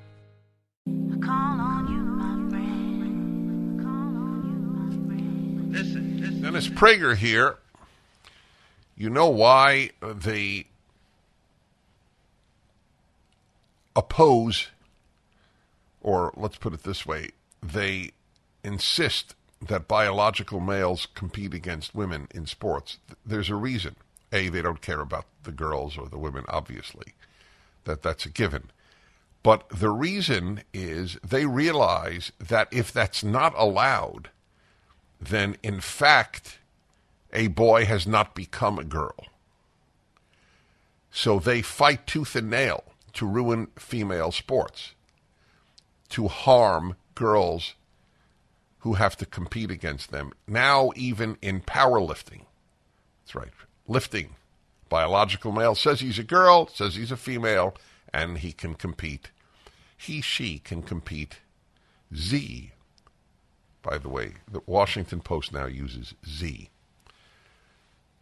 Dennis 5.71 6.67
Prager 6.67 7.15
here. 7.15 7.57
You 8.95 9.09
know 9.09 9.29
why 9.29 9.91
they 10.01 10.67
oppose, 13.95 14.67
or 16.01 16.33
let's 16.35 16.57
put 16.57 16.73
it 16.73 16.83
this 16.83 17.05
way, 17.05 17.29
they 17.63 18.11
insist 18.63 19.35
that 19.61 19.87
biological 19.87 20.59
males 20.59 21.07
compete 21.13 21.53
against 21.53 21.95
women 21.95 22.27
in 22.31 22.45
sports. 22.45 22.97
There's 23.25 23.49
a 23.49 23.55
reason. 23.55 23.95
A, 24.31 24.49
they 24.49 24.61
don't 24.61 24.81
care 24.81 25.01
about 25.01 25.25
the 25.43 25.51
girls 25.51 25.97
or 25.97 26.07
the 26.07 26.17
women, 26.17 26.45
obviously. 26.47 27.13
That 27.83 28.01
that's 28.01 28.25
a 28.25 28.29
given. 28.29 28.71
But 29.43 29.67
the 29.69 29.89
reason 29.89 30.63
is 30.73 31.17
they 31.23 31.45
realize 31.45 32.31
that 32.39 32.67
if 32.71 32.91
that's 32.91 33.23
not 33.23 33.53
allowed, 33.57 34.29
then 35.21 35.55
in 35.61 35.79
fact 35.79 36.57
a 37.31 37.47
boy 37.47 37.85
has 37.85 38.07
not 38.07 38.35
become 38.35 38.77
a 38.77 38.83
girl. 38.83 39.27
So 41.11 41.39
they 41.39 41.61
fight 41.61 42.07
tooth 42.07 42.35
and 42.35 42.49
nail 42.49 42.83
to 43.13 43.25
ruin 43.25 43.67
female 43.77 44.31
sports, 44.31 44.93
to 46.09 46.27
harm 46.27 46.95
girls 47.15 47.75
who 48.79 48.93
have 48.93 49.15
to 49.17 49.25
compete 49.25 49.69
against 49.69 50.11
them. 50.11 50.31
Now, 50.47 50.91
even 50.95 51.37
in 51.41 51.61
powerlifting. 51.61 52.45
That's 53.21 53.35
right. 53.35 53.51
Lifting. 53.87 54.35
Biological 54.89 55.51
male 55.51 55.75
says 55.75 55.99
he's 55.99 56.19
a 56.19 56.23
girl, 56.23 56.67
says 56.67 56.95
he's 56.95 57.11
a 57.11 57.17
female, 57.17 57.75
and 58.13 58.39
he 58.39 58.51
can 58.51 58.73
compete. 58.73 59.29
He, 59.95 60.21
she 60.21 60.59
can 60.59 60.81
compete. 60.81 61.39
Z. 62.15 62.71
By 63.81 63.97
the 63.97 64.09
way, 64.09 64.33
the 64.51 64.61
Washington 64.65 65.21
Post 65.21 65.51
now 65.51 65.65
uses 65.65 66.13
Z. 66.27 66.69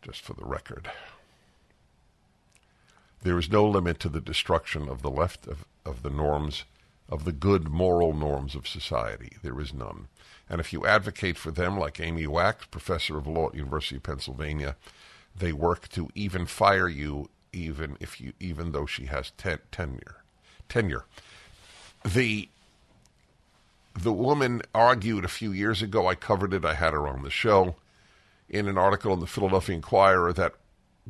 Just 0.02 0.22
for 0.22 0.34
the 0.34 0.46
record. 0.46 0.90
There 3.22 3.38
is 3.38 3.52
no 3.52 3.68
limit 3.68 4.00
to 4.00 4.10
the 4.10 4.22
destruction 4.22 4.88
of 4.88 5.02
the 5.02 5.12
left 5.12 5.46
of, 5.46 5.66
of 5.86 6.04
the 6.04 6.10
norms, 6.10 6.64
of 7.10 7.26
the 7.26 7.34
good 7.34 7.68
moral 7.68 8.14
norms 8.14 8.56
of 8.56 8.68
society. 8.68 9.34
There 9.44 9.60
is 9.60 9.74
none. 9.74 10.08
And 10.50 10.62
if 10.62 10.72
you 10.72 10.86
advocate 10.86 11.38
for 11.38 11.52
them, 11.52 11.78
like 11.78 12.00
Amy 12.00 12.26
Wax, 12.28 12.66
professor 12.66 13.18
of 13.18 13.28
law 13.28 13.50
at 13.50 13.56
University 13.56 13.98
of 13.98 14.04
Pennsylvania, 14.04 14.78
they 15.36 15.52
work 15.52 15.90
to 15.90 16.10
even 16.16 16.46
fire 16.46 16.88
you, 16.88 17.30
even 17.52 17.98
if 18.00 18.22
you, 18.22 18.34
even 18.40 18.72
though 18.72 18.86
she 18.86 19.06
has 19.08 19.32
ten, 19.32 19.60
tenure. 19.72 20.24
Tenure. 20.70 21.06
The 22.06 22.48
the 23.94 24.14
woman 24.14 24.62
argued 24.74 25.26
a 25.26 25.30
few 25.30 25.52
years 25.52 25.82
ago. 25.82 26.08
I 26.08 26.16
covered 26.16 26.54
it. 26.54 26.66
I 26.66 26.74
had 26.74 26.94
her 26.94 27.08
on 27.08 27.24
the 27.24 27.30
show 27.30 27.76
in 28.48 28.68
an 28.68 28.78
article 28.78 29.14
in 29.14 29.20
the 29.20 29.28
Philadelphia 29.28 29.76
Inquirer 29.76 30.34
that 30.34 30.56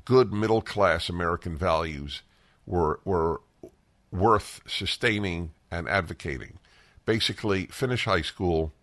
good 0.06 0.34
middle 0.34 0.62
class 0.62 1.10
American 1.10 1.58
values 1.58 2.22
were 2.66 3.00
were 3.06 3.42
worth 4.12 4.62
sustaining 4.68 5.52
and 5.72 5.88
advocating. 5.88 6.60
Basically, 7.06 7.66
finish 7.68 8.06
high 8.06 8.22
school, 8.22 8.74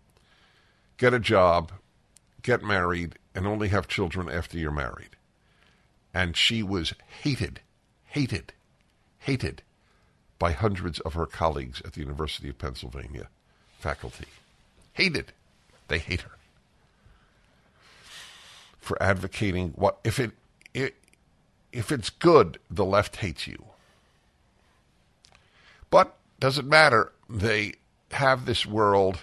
get 0.96 1.14
a 1.14 1.20
job, 1.20 1.72
get 2.42 2.62
married, 2.62 3.18
and 3.34 3.46
only 3.46 3.68
have 3.68 3.88
children 3.88 4.28
after 4.28 4.58
you're 4.58 4.70
married. 4.70 5.16
And 6.14 6.36
she 6.36 6.62
was 6.62 6.94
hated, 7.22 7.60
hated, 8.04 8.52
hated 9.18 9.62
by 10.38 10.52
hundreds 10.52 11.00
of 11.00 11.14
her 11.14 11.26
colleagues 11.26 11.82
at 11.84 11.92
the 11.92 12.00
University 12.00 12.48
of 12.48 12.58
Pennsylvania 12.58 13.28
faculty. 13.78 14.26
Hated. 14.92 15.32
They 15.88 15.98
hate 15.98 16.22
her 16.22 16.36
for 18.86 19.02
advocating 19.02 19.70
what 19.70 19.98
if 20.04 20.20
it, 20.20 20.30
it 20.72 20.94
if 21.72 21.90
it's 21.90 22.08
good, 22.08 22.58
the 22.70 22.84
left 22.84 23.16
hates 23.16 23.46
you. 23.46 23.64
But 25.90 26.16
doesn't 26.38 26.68
matter. 26.68 27.12
They 27.28 27.74
have 28.12 28.46
this 28.46 28.64
world 28.64 29.18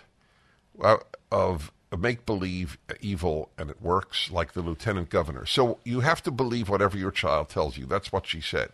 uh, 0.81 0.97
of 1.31 1.71
make 1.97 2.25
believe 2.25 2.77
evil 2.99 3.49
and 3.57 3.69
it 3.69 3.81
works 3.81 4.29
like 4.31 4.53
the 4.53 4.61
lieutenant 4.61 5.09
governor. 5.09 5.45
So 5.45 5.79
you 5.85 6.01
have 6.01 6.21
to 6.23 6.31
believe 6.31 6.67
whatever 6.67 6.97
your 6.97 7.11
child 7.11 7.49
tells 7.49 7.77
you. 7.77 7.85
That's 7.85 8.11
what 8.11 8.27
she 8.27 8.41
said. 8.41 8.71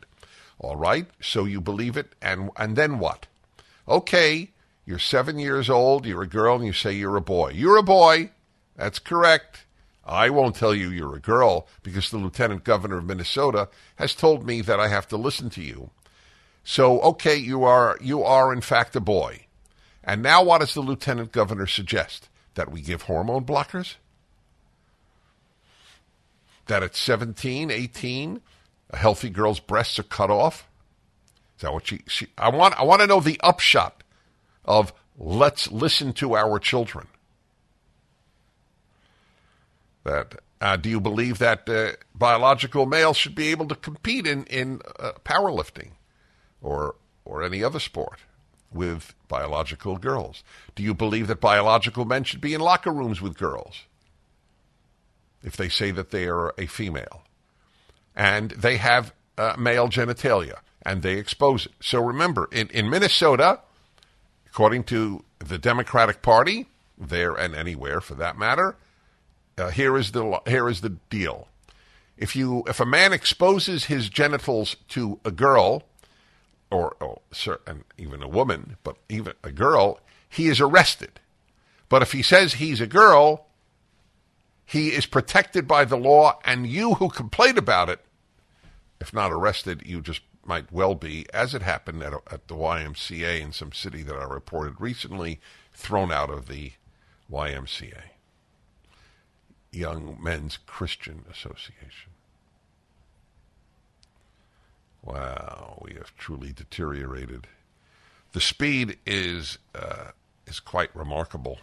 All 0.57 0.75
right? 0.75 1.05
So 1.21 1.45
you 1.45 1.61
believe 1.61 1.97
it 1.97 2.15
and 2.21 2.49
and 2.57 2.75
then 2.75 2.97
what? 2.97 3.27
Okay, 3.87 4.51
you're 4.89 4.97
7 4.97 5.37
years 5.37 5.69
old, 5.69 6.07
you're 6.07 6.23
a 6.23 6.27
girl 6.27 6.55
and 6.55 6.65
you 6.65 6.73
say 6.73 6.93
you're 6.93 7.15
a 7.15 7.21
boy. 7.21 7.51
You're 7.51 7.77
a 7.77 7.83
boy. 7.83 8.31
That's 8.75 8.97
correct. 8.97 9.67
I 10.03 10.31
won't 10.31 10.55
tell 10.55 10.73
you 10.73 10.89
you're 10.89 11.15
a 11.15 11.19
girl 11.19 11.67
because 11.83 12.09
the 12.09 12.17
lieutenant 12.17 12.63
governor 12.63 12.97
of 12.97 13.05
Minnesota 13.05 13.69
has 13.97 14.15
told 14.15 14.47
me 14.47 14.61
that 14.61 14.79
I 14.79 14.87
have 14.87 15.07
to 15.09 15.17
listen 15.17 15.51
to 15.51 15.61
you. 15.61 15.91
So, 16.63 16.99
okay, 17.01 17.35
you 17.35 17.63
are 17.63 17.99
you 18.01 18.23
are 18.23 18.51
in 18.51 18.61
fact 18.61 18.95
a 18.95 18.99
boy. 18.99 19.45
And 20.03 20.23
now 20.23 20.43
what 20.43 20.61
does 20.61 20.73
the 20.73 20.81
lieutenant 20.81 21.31
governor 21.31 21.67
suggest? 21.67 22.27
That 22.55 22.71
we 22.71 22.81
give 22.81 23.03
hormone 23.03 23.45
blockers? 23.45 23.93
That 26.65 26.81
at 26.81 26.95
17, 26.95 27.69
18, 27.69 28.41
a 28.89 28.97
healthy 28.97 29.29
girl's 29.29 29.59
breasts 29.59 29.99
are 29.99 30.03
cut 30.03 30.31
off? 30.31 30.67
Is 31.57 31.61
that 31.61 31.73
what 31.73 31.85
she, 31.85 32.01
she 32.07 32.25
I 32.39 32.49
want 32.49 32.73
I 32.79 32.83
want 32.83 33.01
to 33.01 33.07
know 33.07 33.19
the 33.19 33.39
upshot 33.43 34.03
of 34.69 34.93
let's 35.17 35.69
listen 35.71 36.13
to 36.13 36.35
our 36.35 36.59
children. 36.59 37.07
That 40.05 40.35
uh, 40.61 40.77
do 40.77 40.89
you 40.89 41.01
believe 41.01 41.39
that 41.39 41.67
uh, 41.67 41.93
biological 42.13 42.85
males 42.85 43.17
should 43.17 43.35
be 43.35 43.49
able 43.49 43.67
to 43.67 43.75
compete 43.75 44.25
in 44.25 44.45
in 44.45 44.81
uh, 44.97 45.13
powerlifting 45.25 45.91
or 46.61 46.95
or 47.25 47.43
any 47.43 47.63
other 47.63 47.79
sport 47.79 48.19
with 48.71 49.15
biological 49.27 49.97
girls? 49.97 50.43
Do 50.75 50.83
you 50.83 50.93
believe 50.93 51.27
that 51.27 51.41
biological 51.41 52.05
men 52.05 52.23
should 52.23 52.41
be 52.41 52.53
in 52.53 52.61
locker 52.61 52.91
rooms 52.91 53.21
with 53.21 53.37
girls 53.37 53.83
if 55.41 55.57
they 55.57 55.69
say 55.69 55.91
that 55.91 56.11
they 56.11 56.27
are 56.27 56.53
a 56.57 56.67
female 56.67 57.23
and 58.15 58.51
they 58.51 58.77
have 58.77 59.13
uh, 59.37 59.55
male 59.57 59.87
genitalia 59.89 60.59
and 60.83 61.01
they 61.01 61.17
expose 61.17 61.65
it? 61.65 61.71
So 61.81 62.03
remember, 62.03 62.47
in, 62.51 62.67
in 62.69 62.89
Minnesota, 62.89 63.61
according 64.51 64.83
to 64.85 65.23
the 65.39 65.57
Democratic 65.57 66.21
Party, 66.21 66.67
there 66.97 67.33
and 67.33 67.55
anywhere 67.55 68.01
for 68.01 68.15
that 68.15 68.37
matter, 68.37 68.75
uh, 69.57 69.69
here 69.69 69.97
is 69.97 70.11
the 70.11 70.41
here 70.47 70.67
is 70.69 70.81
the 70.81 70.97
deal. 71.09 71.47
If 72.17 72.35
you 72.35 72.63
if 72.67 72.79
a 72.79 72.85
man 72.85 73.13
exposes 73.13 73.85
his 73.85 74.09
genitals 74.09 74.75
to 74.89 75.19
a 75.23 75.31
girl, 75.31 75.83
or, 76.71 76.95
or 76.99 77.21
and 77.65 77.83
even 77.97 78.21
a 78.21 78.27
woman, 78.27 78.77
but 78.83 78.97
even 79.07 79.33
a 79.43 79.51
girl, 79.51 79.99
he 80.27 80.47
is 80.47 80.61
arrested. 80.61 81.19
But 81.87 82.01
if 82.01 82.11
he 82.11 82.21
says 82.21 82.53
he's 82.53 82.81
a 82.81 82.87
girl, 82.87 83.47
he 84.65 84.89
is 84.89 85.05
protected 85.05 85.67
by 85.67 85.85
the 85.85 85.97
law, 85.97 86.39
and 86.45 86.67
you 86.67 86.95
who 86.95 87.09
complain 87.09 87.57
about 87.57 87.89
it, 87.89 87.99
if 89.01 89.13
not 89.13 89.31
arrested, 89.31 89.83
you 89.85 90.01
just 90.01 90.21
might 90.49 90.71
well 90.71 90.95
be, 90.95 91.27
as 91.31 91.53
it 91.53 91.61
happened 91.61 92.01
at, 92.01 92.11
a, 92.11 92.21
at 92.31 92.47
the 92.47 92.55
YMCA 92.55 93.39
in 93.39 93.53
some 93.53 93.71
city 93.71 94.01
that 94.01 94.15
I 94.15 94.23
reported 94.23 94.81
recently, 94.81 95.39
thrown 95.71 96.11
out 96.11 96.31
of 96.31 96.47
the 96.47 96.71
YMCA. 97.31 98.01
Young 99.71 100.17
Men's 100.19 100.57
Christian 100.65 101.23
Association. 101.31 102.11
Wow, 105.03 105.79
we 105.83 105.93
have 105.93 106.17
truly 106.17 106.51
deteriorated. 106.51 107.45
The 108.33 108.41
speed 108.41 108.97
is 109.05 109.59
uh, 109.75 110.11
is 110.47 110.59
quite 110.59 110.93
remarkable. 110.95 111.59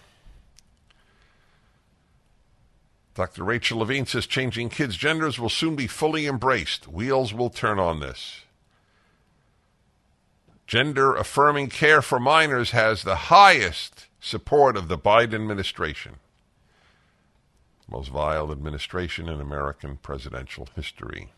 Dr. 3.14 3.43
Rachel 3.43 3.78
Levine 3.78 4.07
says 4.07 4.26
changing 4.26 4.69
kids' 4.69 4.97
genders 4.97 5.40
will 5.40 5.49
soon 5.49 5.75
be 5.75 5.88
fully 5.88 6.26
embraced. 6.26 6.87
Wheels 6.87 7.35
will 7.35 7.50
turn 7.50 7.81
on 7.81 7.99
this. 7.99 8.43
Gender 10.66 11.14
affirming 11.14 11.68
care 11.68 12.02
for 12.02 12.18
minors 12.18 12.73
has 12.73 13.02
the 13.02 13.16
highest 13.16 14.06
support 14.20 14.76
of 14.76 14.88
the 14.88 14.99
Biden 14.99 15.35
administration 15.35 16.16
most 17.88 18.08
vile 18.08 18.50
administration 18.50 19.28
in 19.28 19.40
American 19.40 19.96
presidential 19.96 20.68
history. 20.74 21.33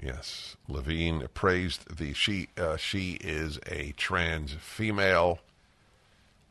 Yes, 0.00 0.56
Levine 0.68 1.26
praised 1.34 1.96
the 1.96 2.12
she. 2.12 2.48
Uh, 2.56 2.76
she 2.76 3.12
is 3.20 3.58
a 3.66 3.92
trans 3.92 4.54
female 4.54 5.40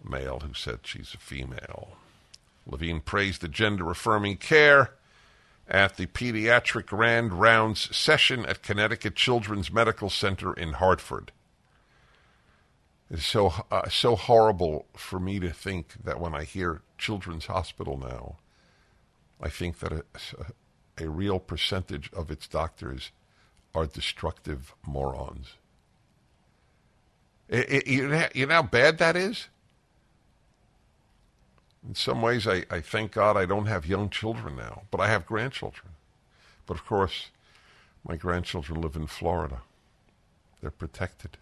male 0.03 0.39
who 0.39 0.53
said 0.53 0.79
she's 0.83 1.13
a 1.13 1.17
female. 1.17 1.97
Levine 2.65 2.99
praised 2.99 3.41
the 3.41 3.47
gender 3.47 3.89
affirming 3.89 4.37
care 4.37 4.91
at 5.69 5.97
the 5.97 6.07
pediatric 6.07 6.87
grand 6.87 7.33
rounds 7.33 7.95
session 7.95 8.45
at 8.45 8.63
Connecticut 8.63 9.15
Children's 9.15 9.71
Medical 9.71 10.09
Center 10.09 10.53
in 10.53 10.73
Hartford. 10.73 11.31
It's 13.09 13.25
so 13.25 13.53
uh, 13.71 13.87
so 13.89 14.15
horrible 14.15 14.85
for 14.95 15.19
me 15.19 15.39
to 15.39 15.51
think 15.51 15.93
that 16.03 16.19
when 16.19 16.35
I 16.35 16.43
hear 16.43 16.81
Children's 16.97 17.45
Hospital 17.45 17.97
now, 17.97 18.37
I 19.39 19.49
think 19.49 19.79
that 19.79 19.93
a, 19.93 20.03
a 20.97 21.09
real 21.09 21.39
percentage 21.39 22.11
of 22.11 22.31
its 22.31 22.47
doctors 22.47 23.11
are 23.73 23.85
destructive 23.85 24.73
morons. 24.85 25.53
It, 27.47 27.71
it, 27.71 27.87
you, 27.87 28.07
know, 28.07 28.27
you 28.33 28.45
know 28.47 28.55
how 28.55 28.63
bad 28.63 28.97
that 28.97 29.15
is? 29.15 29.47
In 31.85 31.95
some 31.95 32.21
ways, 32.21 32.47
I, 32.47 32.65
I 32.69 32.81
thank 32.81 33.11
God 33.11 33.37
I 33.37 33.45
don't 33.45 33.65
have 33.65 33.85
young 33.85 34.09
children 34.09 34.55
now, 34.55 34.83
but 34.91 34.99
I 34.99 35.07
have 35.07 35.25
grandchildren. 35.25 35.89
But 36.65 36.75
of 36.75 36.85
course, 36.85 37.29
my 38.07 38.15
grandchildren 38.15 38.81
live 38.81 38.95
in 38.95 39.07
Florida. 39.07 39.61
They're 40.61 40.71
protected. 40.71 41.37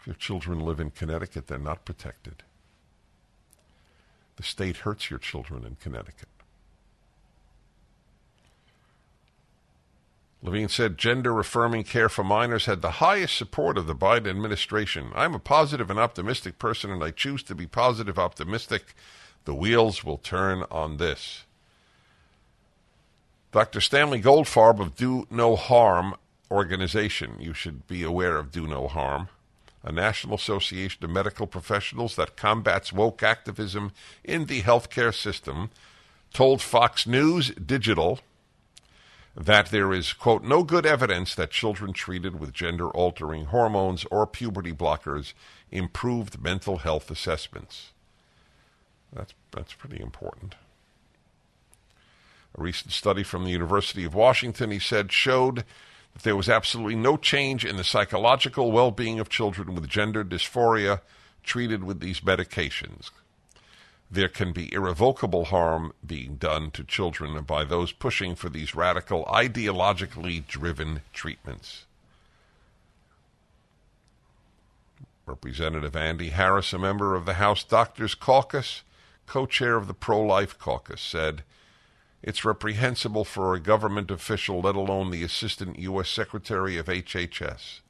If 0.00 0.06
your 0.06 0.16
children 0.16 0.60
live 0.60 0.78
in 0.78 0.90
Connecticut, 0.90 1.46
they're 1.46 1.58
not 1.58 1.84
protected. 1.84 2.42
The 4.36 4.42
state 4.42 4.78
hurts 4.78 5.10
your 5.10 5.18
children 5.18 5.64
in 5.64 5.76
Connecticut. 5.76 6.28
Levine 10.42 10.68
said 10.68 10.98
gender 10.98 11.38
affirming 11.38 11.84
care 11.84 12.08
for 12.08 12.22
minors 12.22 12.66
had 12.66 12.82
the 12.82 12.92
highest 12.92 13.36
support 13.36 13.78
of 13.78 13.86
the 13.86 13.94
Biden 13.94 14.28
administration. 14.28 15.10
I'm 15.14 15.34
a 15.34 15.38
positive 15.38 15.90
and 15.90 15.98
optimistic 15.98 16.58
person, 16.58 16.90
and 16.90 17.02
I 17.02 17.10
choose 17.10 17.42
to 17.44 17.54
be 17.54 17.66
positive 17.66 18.18
optimistic. 18.18 18.94
The 19.44 19.54
wheels 19.54 20.04
will 20.04 20.18
turn 20.18 20.64
on 20.70 20.98
this. 20.98 21.44
Dr. 23.50 23.80
Stanley 23.80 24.20
Goldfarb 24.20 24.80
of 24.80 24.94
Do 24.94 25.26
No 25.30 25.56
Harm 25.56 26.14
organization. 26.50 27.36
You 27.40 27.54
should 27.54 27.86
be 27.86 28.02
aware 28.02 28.36
of 28.36 28.52
Do 28.52 28.66
No 28.66 28.86
Harm 28.86 29.28
a 29.86 29.92
National 29.92 30.34
Association 30.34 31.04
of 31.04 31.10
Medical 31.10 31.46
Professionals 31.46 32.16
that 32.16 32.36
combats 32.36 32.92
woke 32.92 33.22
activism 33.22 33.92
in 34.24 34.46
the 34.46 34.62
healthcare 34.62 35.14
system, 35.14 35.70
told 36.32 36.60
Fox 36.60 37.06
News 37.06 37.50
Digital 37.50 38.18
that 39.36 39.66
there 39.66 39.92
is, 39.92 40.14
quote, 40.14 40.42
no 40.42 40.62
good 40.62 40.86
evidence 40.86 41.34
that 41.34 41.50
children 41.50 41.92
treated 41.92 42.40
with 42.40 42.54
gender 42.54 42.88
altering 42.88 43.46
hormones 43.46 44.06
or 44.10 44.26
puberty 44.26 44.72
blockers 44.72 45.34
improved 45.70 46.42
mental 46.42 46.78
health 46.78 47.10
assessments. 47.10 47.90
That's, 49.12 49.34
that's 49.50 49.74
pretty 49.74 50.00
important. 50.00 50.54
A 52.58 52.62
recent 52.62 52.92
study 52.92 53.22
from 53.22 53.44
the 53.44 53.50
University 53.50 54.04
of 54.04 54.14
Washington, 54.14 54.70
he 54.70 54.78
said, 54.78 55.12
showed 55.12 55.64
that 56.14 56.22
there 56.22 56.36
was 56.36 56.48
absolutely 56.48 56.96
no 56.96 57.18
change 57.18 57.64
in 57.64 57.76
the 57.76 57.84
psychological 57.84 58.72
well 58.72 58.90
being 58.90 59.20
of 59.20 59.28
children 59.28 59.74
with 59.74 59.86
gender 59.86 60.24
dysphoria 60.24 61.00
treated 61.42 61.84
with 61.84 62.00
these 62.00 62.20
medications. 62.20 63.10
There 64.10 64.28
can 64.28 64.52
be 64.52 64.72
irrevocable 64.72 65.46
harm 65.46 65.92
being 66.04 66.36
done 66.36 66.70
to 66.72 66.84
children 66.84 67.42
by 67.42 67.64
those 67.64 67.92
pushing 67.92 68.36
for 68.36 68.48
these 68.48 68.74
radical, 68.74 69.24
ideologically 69.24 70.46
driven 70.46 71.02
treatments. 71.12 71.84
Representative 75.26 75.96
Andy 75.96 76.30
Harris, 76.30 76.72
a 76.72 76.78
member 76.78 77.16
of 77.16 77.26
the 77.26 77.34
House 77.34 77.64
Doctors 77.64 78.14
Caucus, 78.14 78.82
co 79.26 79.44
chair 79.44 79.76
of 79.76 79.88
the 79.88 79.94
Pro 79.94 80.22
Life 80.22 80.56
Caucus, 80.56 81.00
said 81.00 81.42
it's 82.22 82.44
reprehensible 82.44 83.24
for 83.24 83.54
a 83.54 83.60
government 83.60 84.10
official, 84.12 84.60
let 84.60 84.76
alone 84.76 85.10
the 85.10 85.24
Assistant 85.24 85.80
U.S. 85.80 86.08
Secretary 86.08 86.76
of 86.76 86.86
HHS, 86.86 87.80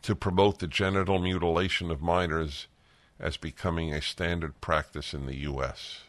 to 0.00 0.14
promote 0.14 0.60
the 0.60 0.66
genital 0.66 1.18
mutilation 1.18 1.90
of 1.90 2.00
minors 2.00 2.68
as 3.22 3.36
becoming 3.36 3.94
a 3.94 4.02
standard 4.02 4.60
practice 4.60 5.14
in 5.14 5.26
the 5.26 5.36
U.S. 5.36 6.00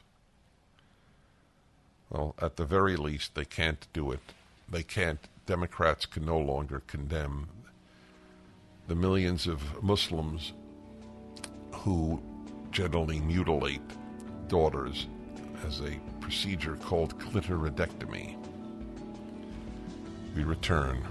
Well, 2.10 2.36
at 2.42 2.58
the 2.58 2.66
very 2.66 2.96
least, 2.96 3.36
they 3.36 3.46
can't 3.46 3.88
do 3.94 4.12
it. 4.12 4.34
They 4.68 4.84
can't, 4.84 5.20
Democrats 5.46 6.08
can 6.08 6.26
no 6.26 6.40
longer 6.40 6.82
condemn 6.88 7.48
the 8.88 8.96
millions 8.96 9.48
of 9.48 9.84
Muslims 9.84 10.54
who 11.72 12.22
generally 12.72 13.20
mutilate 13.20 13.82
daughters 14.48 15.08
as 15.66 15.80
a 15.82 16.00
procedure 16.20 16.76
called 16.78 17.18
clitoridectomy. 17.20 18.36
We 20.36 20.44
return. 20.44 21.04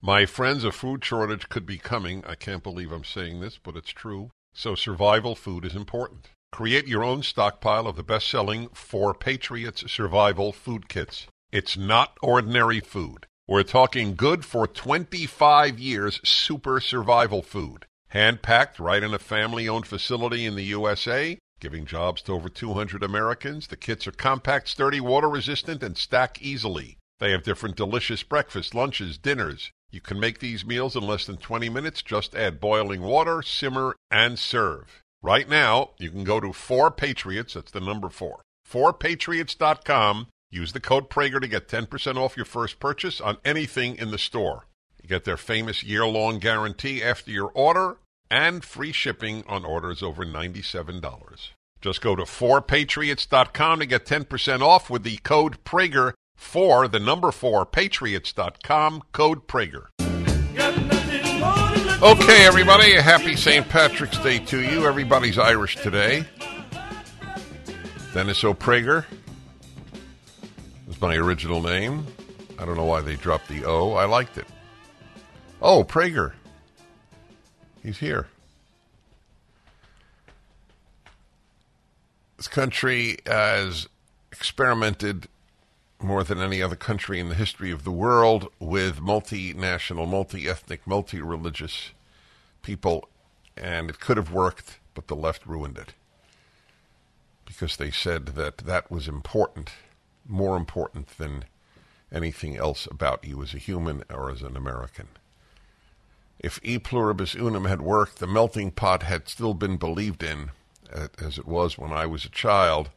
My 0.00 0.24
friends, 0.24 0.64
a 0.64 0.72
food 0.72 1.04
shortage 1.04 1.50
could 1.50 1.66
be 1.66 1.76
coming. 1.76 2.24
I 2.26 2.34
can't 2.34 2.62
believe 2.62 2.90
I'm 2.90 3.04
saying 3.04 3.40
this, 3.40 3.58
but 3.62 3.76
it's 3.76 3.90
true. 3.90 4.30
So 4.52 4.74
survival 4.74 5.34
food 5.34 5.64
is 5.64 5.74
important. 5.74 6.30
Create 6.52 6.86
your 6.86 7.04
own 7.04 7.22
stockpile 7.22 7.86
of 7.86 7.96
the 7.96 8.02
best-selling 8.02 8.68
For 8.74 9.14
Patriots 9.14 9.90
Survival 9.90 10.52
Food 10.52 10.88
Kits. 10.88 11.28
It's 11.52 11.76
not 11.76 12.18
ordinary 12.22 12.80
food. 12.80 13.26
We're 13.46 13.62
talking 13.62 14.14
good 14.14 14.44
for 14.44 14.66
25 14.66 15.78
years 15.78 16.20
super 16.24 16.80
survival 16.80 17.42
food. 17.42 17.86
Hand-packed 18.08 18.78
right 18.78 19.02
in 19.02 19.14
a 19.14 19.18
family-owned 19.18 19.86
facility 19.86 20.44
in 20.44 20.56
the 20.56 20.64
USA, 20.64 21.38
giving 21.60 21.86
jobs 21.86 22.22
to 22.22 22.32
over 22.32 22.48
200 22.48 23.02
Americans. 23.02 23.68
The 23.68 23.76
kits 23.76 24.06
are 24.06 24.12
compact, 24.12 24.68
sturdy, 24.68 25.00
water-resistant, 25.00 25.82
and 25.82 25.96
stack 25.96 26.42
easily. 26.42 26.98
They 27.20 27.30
have 27.30 27.44
different 27.44 27.76
delicious 27.76 28.22
breakfasts, 28.22 28.74
lunches, 28.74 29.16
dinners. 29.18 29.70
You 29.90 30.00
can 30.00 30.20
make 30.20 30.38
these 30.38 30.64
meals 30.64 30.94
in 30.94 31.02
less 31.02 31.26
than 31.26 31.36
20 31.36 31.68
minutes. 31.68 32.02
Just 32.02 32.34
add 32.34 32.60
boiling 32.60 33.02
water, 33.02 33.42
simmer, 33.42 33.96
and 34.10 34.38
serve. 34.38 35.02
Right 35.22 35.48
now, 35.48 35.90
you 35.98 36.10
can 36.10 36.24
go 36.24 36.40
to 36.40 36.48
4Patriots, 36.48 37.52
that's 37.54 37.72
the 37.72 37.80
number 37.80 38.08
4, 38.08 38.40
4patriots.com. 38.68 40.28
Use 40.50 40.72
the 40.72 40.80
code 40.80 41.10
Prager 41.10 41.40
to 41.40 41.46
get 41.46 41.68
10% 41.68 42.16
off 42.16 42.36
your 42.36 42.46
first 42.46 42.80
purchase 42.80 43.20
on 43.20 43.36
anything 43.44 43.96
in 43.96 44.10
the 44.10 44.18
store. 44.18 44.66
You 45.02 45.08
get 45.08 45.24
their 45.24 45.36
famous 45.36 45.82
year-long 45.82 46.38
guarantee 46.38 47.02
after 47.02 47.30
your 47.30 47.50
order 47.54 47.98
and 48.30 48.64
free 48.64 48.92
shipping 48.92 49.44
on 49.46 49.64
orders 49.64 50.02
over 50.02 50.24
$97. 50.24 51.50
Just 51.80 52.00
go 52.00 52.14
to 52.16 52.22
4patriots.com 52.22 53.80
to 53.80 53.86
get 53.86 54.06
10% 54.06 54.60
off 54.60 54.90
with 54.90 55.02
the 55.02 55.18
code 55.18 55.62
Prager 55.64 56.12
for 56.40 56.88
the 56.88 56.98
number 56.98 57.30
4 57.30 57.66
patriots.com 57.66 59.02
code 59.12 59.46
Prager. 59.46 59.88
Okay, 62.02 62.46
everybody, 62.46 62.94
a 62.94 63.02
happy 63.02 63.36
St. 63.36 63.68
Patrick's 63.68 64.18
Day 64.18 64.38
to 64.46 64.58
you. 64.58 64.86
Everybody's 64.86 65.38
Irish 65.38 65.76
today. 65.76 66.24
Dennis 68.14 68.42
O'Prager 68.42 69.04
is 70.88 70.98
my 71.00 71.14
original 71.14 71.60
name. 71.62 72.06
I 72.58 72.64
don't 72.64 72.76
know 72.76 72.86
why 72.86 73.02
they 73.02 73.16
dropped 73.16 73.48
the 73.48 73.66
O. 73.66 73.92
I 73.92 74.06
liked 74.06 74.38
it. 74.38 74.46
Oh, 75.60 75.84
Prager. 75.84 76.32
He's 77.82 77.98
here. 77.98 78.28
This 82.38 82.48
country 82.48 83.18
has 83.26 83.88
experimented 84.32 85.28
more 86.02 86.24
than 86.24 86.40
any 86.40 86.62
other 86.62 86.76
country 86.76 87.20
in 87.20 87.28
the 87.28 87.34
history 87.34 87.70
of 87.70 87.84
the 87.84 87.90
world 87.90 88.50
with 88.58 89.00
multinational, 89.00 90.08
multi 90.08 90.48
ethnic, 90.48 90.86
multi 90.86 91.20
religious 91.20 91.90
people, 92.62 93.08
and 93.56 93.90
it 93.90 94.00
could 94.00 94.16
have 94.16 94.32
worked, 94.32 94.78
but 94.94 95.08
the 95.08 95.16
left 95.16 95.46
ruined 95.46 95.78
it 95.78 95.94
because 97.50 97.76
they 97.76 97.90
said 97.90 98.26
that 98.26 98.58
that 98.58 98.90
was 98.92 99.08
important, 99.08 99.70
more 100.24 100.56
important 100.56 101.18
than 101.18 101.44
anything 102.12 102.56
else 102.56 102.86
about 102.90 103.24
you 103.24 103.42
as 103.42 103.52
a 103.54 103.58
human 103.58 104.04
or 104.08 104.30
as 104.30 104.42
an 104.42 104.56
American. 104.56 105.08
If 106.38 106.60
e 106.62 106.78
pluribus 106.78 107.34
unum 107.34 107.64
had 107.64 107.82
worked, 107.82 108.20
the 108.20 108.26
melting 108.28 108.70
pot 108.70 109.02
had 109.02 109.28
still 109.28 109.52
been 109.52 109.78
believed 109.78 110.22
in, 110.22 110.52
as 111.18 111.38
it 111.38 111.46
was 111.46 111.76
when 111.76 111.92
I 111.92 112.06
was 112.06 112.24
a 112.24 112.30
child 112.30 112.90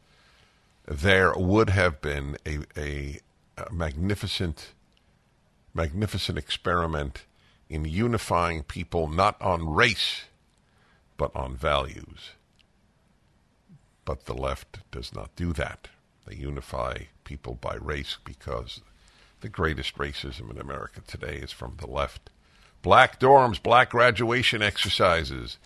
there 0.86 1.32
would 1.34 1.70
have 1.70 2.00
been 2.00 2.36
a, 2.46 2.58
a, 2.76 3.20
a 3.56 3.72
magnificent, 3.72 4.72
magnificent 5.72 6.38
experiment 6.38 7.24
in 7.68 7.84
unifying 7.84 8.62
people 8.62 9.08
not 9.08 9.40
on 9.40 9.72
race, 9.72 10.24
but 11.16 11.34
on 11.34 11.56
values. 11.56 12.32
But 14.04 14.26
the 14.26 14.34
left 14.34 14.80
does 14.90 15.14
not 15.14 15.34
do 15.36 15.52
that. 15.54 15.88
They 16.26 16.36
unify 16.36 17.04
people 17.24 17.54
by 17.54 17.76
race 17.76 18.18
because 18.22 18.80
the 19.40 19.48
greatest 19.48 19.96
racism 19.96 20.50
in 20.50 20.58
America 20.58 21.00
today 21.06 21.36
is 21.36 21.52
from 21.52 21.76
the 21.78 21.86
left. 21.86 22.30
Black 22.82 23.18
dorms, 23.18 23.62
black 23.62 23.90
graduation 23.90 24.60
exercises, 24.60 25.58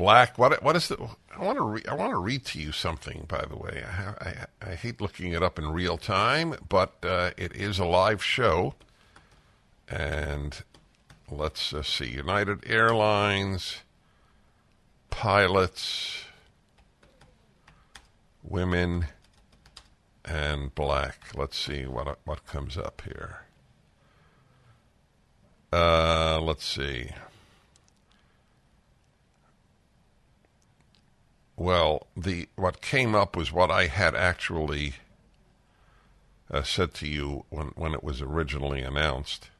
black. 0.00 0.38
What 0.38 0.62
what 0.62 0.76
is 0.76 0.88
the? 0.88 0.96
I 1.36 1.44
want 1.44 1.58
to 1.58 1.64
re, 1.64 1.82
I 1.88 1.94
want 1.94 2.12
to 2.12 2.18
read 2.18 2.44
to 2.46 2.60
you 2.60 2.72
something. 2.72 3.26
By 3.28 3.44
the 3.44 3.56
way, 3.56 3.84
I, 3.86 4.28
I, 4.28 4.70
I 4.70 4.74
hate 4.74 5.00
looking 5.00 5.32
it 5.32 5.42
up 5.42 5.58
in 5.58 5.70
real 5.70 5.98
time, 5.98 6.54
but 6.68 6.94
uh, 7.02 7.30
it 7.36 7.54
is 7.54 7.78
a 7.78 7.84
live 7.84 8.24
show, 8.24 8.74
and 9.88 10.62
let's 11.30 11.72
uh, 11.72 11.82
see. 11.82 12.06
United 12.06 12.68
Airlines 12.68 13.82
pilots, 15.10 16.24
women, 18.42 19.06
and 20.24 20.74
black. 20.74 21.18
Let's 21.34 21.58
see 21.58 21.84
what 21.84 22.18
what 22.24 22.46
comes 22.46 22.78
up 22.78 23.02
here. 23.04 23.42
Uh, 25.72 26.40
let's 26.40 26.64
see. 26.64 27.10
Well, 31.60 32.06
the 32.16 32.48
what 32.56 32.80
came 32.80 33.14
up 33.14 33.36
was 33.36 33.52
what 33.52 33.70
I 33.70 33.88
had 33.88 34.14
actually 34.14 34.94
uh, 36.50 36.62
said 36.62 36.94
to 36.94 37.06
you 37.06 37.44
when 37.50 37.66
when 37.74 37.92
it 37.92 38.02
was 38.02 38.22
originally 38.22 38.80
announced. 38.80 39.50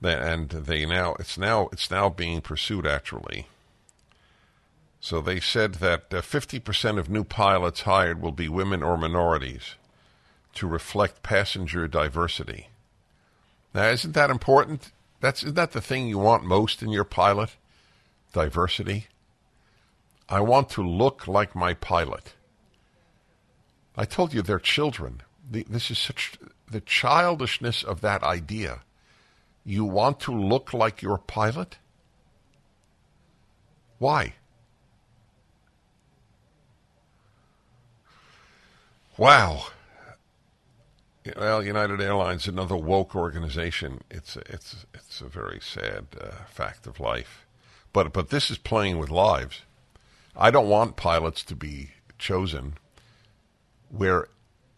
And 0.00 0.48
they 0.50 0.86
now 0.86 1.16
it's 1.18 1.36
now 1.36 1.68
it's 1.72 1.90
now 1.90 2.08
being 2.08 2.40
pursued 2.40 2.86
actually. 2.86 3.48
So 5.00 5.20
they 5.20 5.40
said 5.40 5.74
that 5.74 6.14
uh, 6.14 6.22
50% 6.22 6.96
of 6.96 7.10
new 7.10 7.24
pilots 7.24 7.80
hired 7.80 8.22
will 8.22 8.30
be 8.30 8.48
women 8.48 8.84
or 8.84 8.96
minorities 8.96 9.74
to 10.54 10.68
reflect 10.68 11.24
passenger 11.24 11.88
diversity. 11.88 12.68
Now, 13.74 13.88
isn't 13.88 14.12
that 14.12 14.30
important? 14.30 14.92
That's 15.20 15.42
isn't 15.42 15.56
that 15.56 15.72
the 15.72 15.80
thing 15.80 16.06
you 16.06 16.18
want 16.18 16.44
most 16.44 16.80
in 16.80 16.90
your 16.90 17.02
pilot? 17.02 17.56
Diversity. 18.32 19.08
I 20.28 20.40
want 20.40 20.68
to 20.70 20.82
look 20.82 21.28
like 21.28 21.54
my 21.54 21.74
pilot. 21.74 22.34
I 23.96 24.04
told 24.04 24.34
you 24.34 24.42
they're 24.42 24.58
children. 24.58 25.22
This 25.50 25.90
is 25.90 25.98
such 25.98 26.32
the 26.70 26.80
childishness 26.80 27.82
of 27.82 28.00
that 28.00 28.22
idea. 28.22 28.82
You 29.64 29.84
want 29.84 30.20
to 30.20 30.32
look 30.32 30.72
like 30.72 31.02
your 31.02 31.18
pilot? 31.18 31.78
Why? 33.98 34.34
Wow. 39.16 39.66
Well, 41.36 41.64
United 41.64 42.00
Airlines, 42.00 42.46
another 42.46 42.76
woke 42.76 43.16
organization. 43.16 44.02
It's 44.10 44.36
it's 44.36 44.86
it's 44.94 45.20
a 45.20 45.28
very 45.28 45.58
sad 45.60 46.06
uh, 46.20 46.44
fact 46.48 46.86
of 46.86 47.00
life, 47.00 47.46
but 47.92 48.12
but 48.12 48.30
this 48.30 48.50
is 48.50 48.58
playing 48.58 48.98
with 48.98 49.10
lives. 49.10 49.62
I 50.38 50.50
don't 50.50 50.68
want 50.68 50.96
pilots 50.96 51.42
to 51.44 51.56
be 51.56 51.92
chosen 52.18 52.74
where 53.88 54.28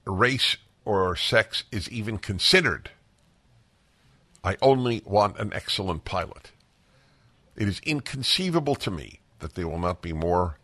race 0.05 0.57
or 0.85 1.17
sex 1.17 1.65
is 1.73 1.91
even 1.91 2.19
considered. 2.19 2.91
I 4.45 4.57
only 4.63 5.03
want 5.05 5.39
an 5.39 5.53
excellent 5.53 6.05
pilot. 6.05 6.53
It 7.57 7.67
is 7.69 7.81
inconceivable 7.81 8.77
to 8.77 8.91
me 8.91 9.21
that 9.41 9.55
there 9.55 9.67
will 9.67 9.81
not 9.81 10.01
be 10.01 10.13
more 10.13 10.59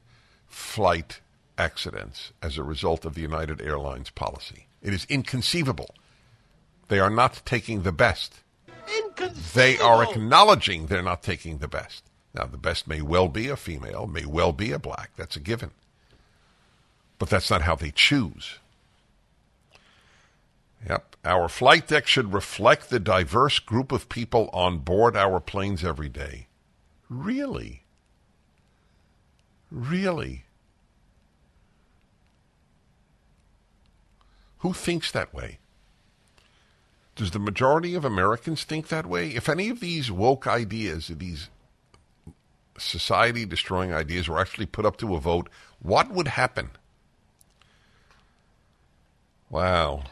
flight 0.46 1.20
accidents 1.58 2.32
as 2.40 2.56
a 2.56 2.62
result 2.62 3.04
of 3.04 3.14
the 3.14 3.20
United 3.20 3.60
Airlines 3.60 4.10
policy. 4.10 4.66
It 4.80 4.94
is 4.94 5.06
inconceivable. 5.08 5.94
They 6.88 7.00
are 7.00 7.10
not 7.10 7.42
taking 7.44 7.82
the 7.82 7.92
best. 7.92 8.34
They 9.54 9.78
are 9.78 10.04
acknowledging 10.04 10.86
they're 10.86 11.02
not 11.02 11.22
taking 11.22 11.58
the 11.58 11.68
best. 11.68 12.04
Now, 12.34 12.46
the 12.46 12.58
best 12.58 12.88
may 12.88 13.00
well 13.00 13.28
be 13.28 13.48
a 13.48 13.56
female, 13.56 14.06
may 14.06 14.26
well 14.26 14.52
be 14.52 14.72
a 14.72 14.78
black. 14.78 15.12
That's 15.16 15.36
a 15.36 15.40
given. 15.40 15.70
But 17.18 17.30
that's 17.30 17.48
not 17.48 17.62
how 17.62 17.76
they 17.76 17.92
choose. 17.92 18.58
Yep. 20.88 21.16
Our 21.24 21.48
flight 21.48 21.86
deck 21.86 22.06
should 22.06 22.34
reflect 22.34 22.90
the 22.90 23.00
diverse 23.00 23.58
group 23.60 23.92
of 23.92 24.08
people 24.08 24.50
on 24.52 24.78
board 24.78 25.16
our 25.16 25.40
planes 25.40 25.84
every 25.84 26.08
day. 26.08 26.48
Really? 27.08 27.82
Really? 29.70 30.44
Who 34.58 34.72
thinks 34.72 35.12
that 35.12 35.32
way? 35.32 35.58
Does 37.16 37.30
the 37.30 37.38
majority 37.38 37.94
of 37.94 38.04
Americans 38.04 38.64
think 38.64 38.88
that 38.88 39.06
way? 39.06 39.28
If 39.28 39.48
any 39.48 39.68
of 39.68 39.80
these 39.80 40.10
woke 40.10 40.46
ideas, 40.46 41.08
these 41.08 41.48
society 42.78 43.44
destroying 43.44 43.92
ideas 43.92 44.28
were 44.28 44.40
actually 44.40 44.66
put 44.66 44.86
up 44.86 44.96
to 44.98 45.14
a 45.14 45.20
vote, 45.20 45.48
what 45.80 46.10
would 46.10 46.28
happen? 46.28 46.70
Wow. 49.50 50.04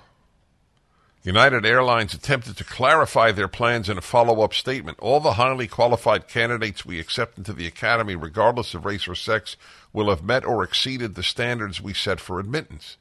United 1.25 1.64
Airlines 1.64 2.14
attempted 2.14 2.57
to 2.57 2.64
clarify 2.64 3.31
their 3.31 3.46
plans 3.46 3.88
in 3.88 3.96
a 3.96 4.01
follow 4.01 4.42
up 4.42 4.53
statement. 4.53 4.98
All 5.01 5.20
the 5.20 5.35
highly 5.35 5.68
qualified 5.68 6.27
candidates 6.27 6.85
we 6.85 6.98
accept 6.98 7.38
into 7.38 7.53
the 7.53 7.66
Academy, 7.66 8.16
regardless 8.16 8.75
of 8.75 8.85
race 8.85 9.07
or 9.07 9.14
sex, 9.14 9.57
will 9.92 10.11
have 10.11 10.25
met 10.25 10.44
or 10.44 10.64
exceeded 10.64 11.14
the 11.14 11.22
standards 11.22 11.81
we 11.81 11.94
set 11.94 12.18
for 12.18 12.40
admittance. 12.40 12.96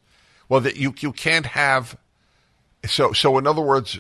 Well, 0.48 0.62
that 0.62 0.76
you, 0.76 0.94
you 1.00 1.14
can't 1.14 1.48
have. 1.48 1.98
So, 2.86 3.12
so 3.12 3.40
in 3.40 3.48
other 3.48 3.62
words, 3.62 4.00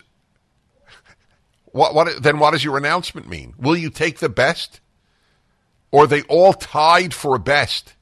what, 1.71 1.95
what, 1.95 2.21
then 2.21 2.37
what 2.37 2.51
does 2.51 2.63
your 2.63 2.77
announcement 2.77 3.27
mean? 3.27 3.55
Will 3.57 3.77
you 3.77 3.89
take 3.89 4.19
the 4.19 4.29
best? 4.29 4.80
Or 5.91 6.07
they 6.07 6.21
all 6.23 6.53
tied 6.53 7.13
for 7.13 7.37
best? 7.37 7.93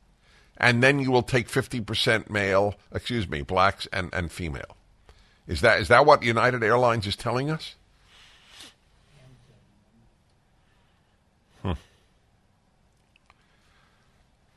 And 0.57 0.83
then 0.83 0.99
you 0.99 1.11
will 1.11 1.23
take 1.23 1.47
50% 1.47 2.29
male, 2.29 2.75
excuse 2.93 3.27
me, 3.27 3.41
blacks 3.41 3.87
and, 3.91 4.09
and 4.13 4.31
female. 4.31 4.75
Is 5.49 5.61
that 5.61 5.79
is 5.79 5.87
that 5.87 6.05
what 6.05 6.21
United 6.21 6.63
Airlines 6.63 7.07
is 7.07 7.15
telling 7.15 7.49
us? 7.49 7.73
Hmm. 11.63 11.71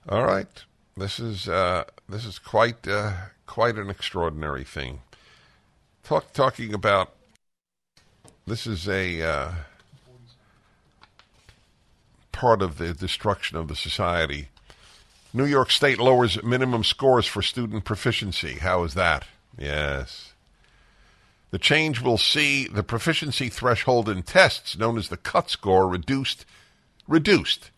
All 0.07 0.25
right, 0.25 0.65
this 0.95 1.19
is 1.19 1.49
uh, 1.49 1.85
this 2.07 2.27
is 2.27 2.39
quite 2.39 2.87
uh, 2.87 3.13
quite 3.47 3.77
an 3.77 3.89
extraordinary 3.89 4.65
thing. 4.65 5.01
Talk, 6.05 6.35
talking 6.35 6.75
about 6.75 7.15
this 8.47 8.67
is 8.67 8.87
a 8.87 9.23
uh, 9.23 9.53
part 12.33 12.63
of 12.63 12.79
the 12.79 12.93
destruction 12.95 13.57
of 13.57 13.69
the 13.69 13.77
society. 13.77 14.49
New 15.35 15.45
York 15.47 15.71
State 15.71 15.99
lowers 15.99 16.43
minimum 16.43 16.85
scores 16.85 17.27
for 17.27 17.43
student 17.43 17.85
proficiency. 17.85 18.55
How 18.55 18.85
is 18.85 18.95
that? 18.95 19.25
Yes. 19.59 20.33
The 21.51 21.59
change 21.59 22.01
will 22.01 22.19
see 22.19 22.67
the 22.67 22.83
proficiency 22.83 23.49
threshold 23.49 24.09
in 24.09 24.23
tests, 24.23 24.77
known 24.77 24.97
as 24.99 25.09
the 25.09 25.17
cut 25.17 25.51
score, 25.51 25.87
reduced, 25.87 26.47
reduced 27.07 27.71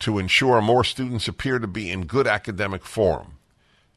to 0.00 0.18
ensure 0.18 0.60
more 0.60 0.84
students 0.84 1.28
appear 1.28 1.58
to 1.58 1.66
be 1.66 1.90
in 1.90 2.06
good 2.06 2.26
academic 2.26 2.84
form. 2.84 3.38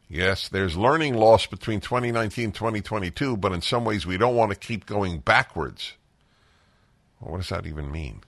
Yes, 0.09 0.47
there's 0.49 0.77
learning 0.77 1.15
loss 1.15 1.47
between 1.47 1.81
2019 1.81 2.45
and 2.45 2.53
2022, 2.53 3.37
but 3.37 3.51
in 3.51 3.61
some 3.61 3.85
ways 3.85 4.05
we 4.05 4.17
don't 4.17 4.35
want 4.35 4.51
to 4.51 4.57
keep 4.57 4.85
going 4.85 5.19
backwards. 5.19 5.93
Well, 7.19 7.31
what 7.31 7.37
does 7.37 7.49
that 7.49 7.65
even 7.65 7.91
mean? 7.91 8.21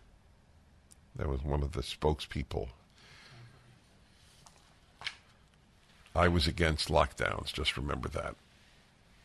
That 1.16 1.30
was 1.30 1.44
one 1.44 1.64
of 1.64 1.72
the 1.72 1.82
spokespeople. 1.82 2.68
I 6.16 6.28
was 6.28 6.48
against 6.48 6.90
lockdowns, 6.90 7.52
just 7.52 7.78
remember 7.78 8.08
that 8.10 8.36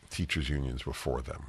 teachers' 0.09 0.49
unions 0.49 0.85
were 0.85 0.93
for 0.93 1.21
them. 1.21 1.45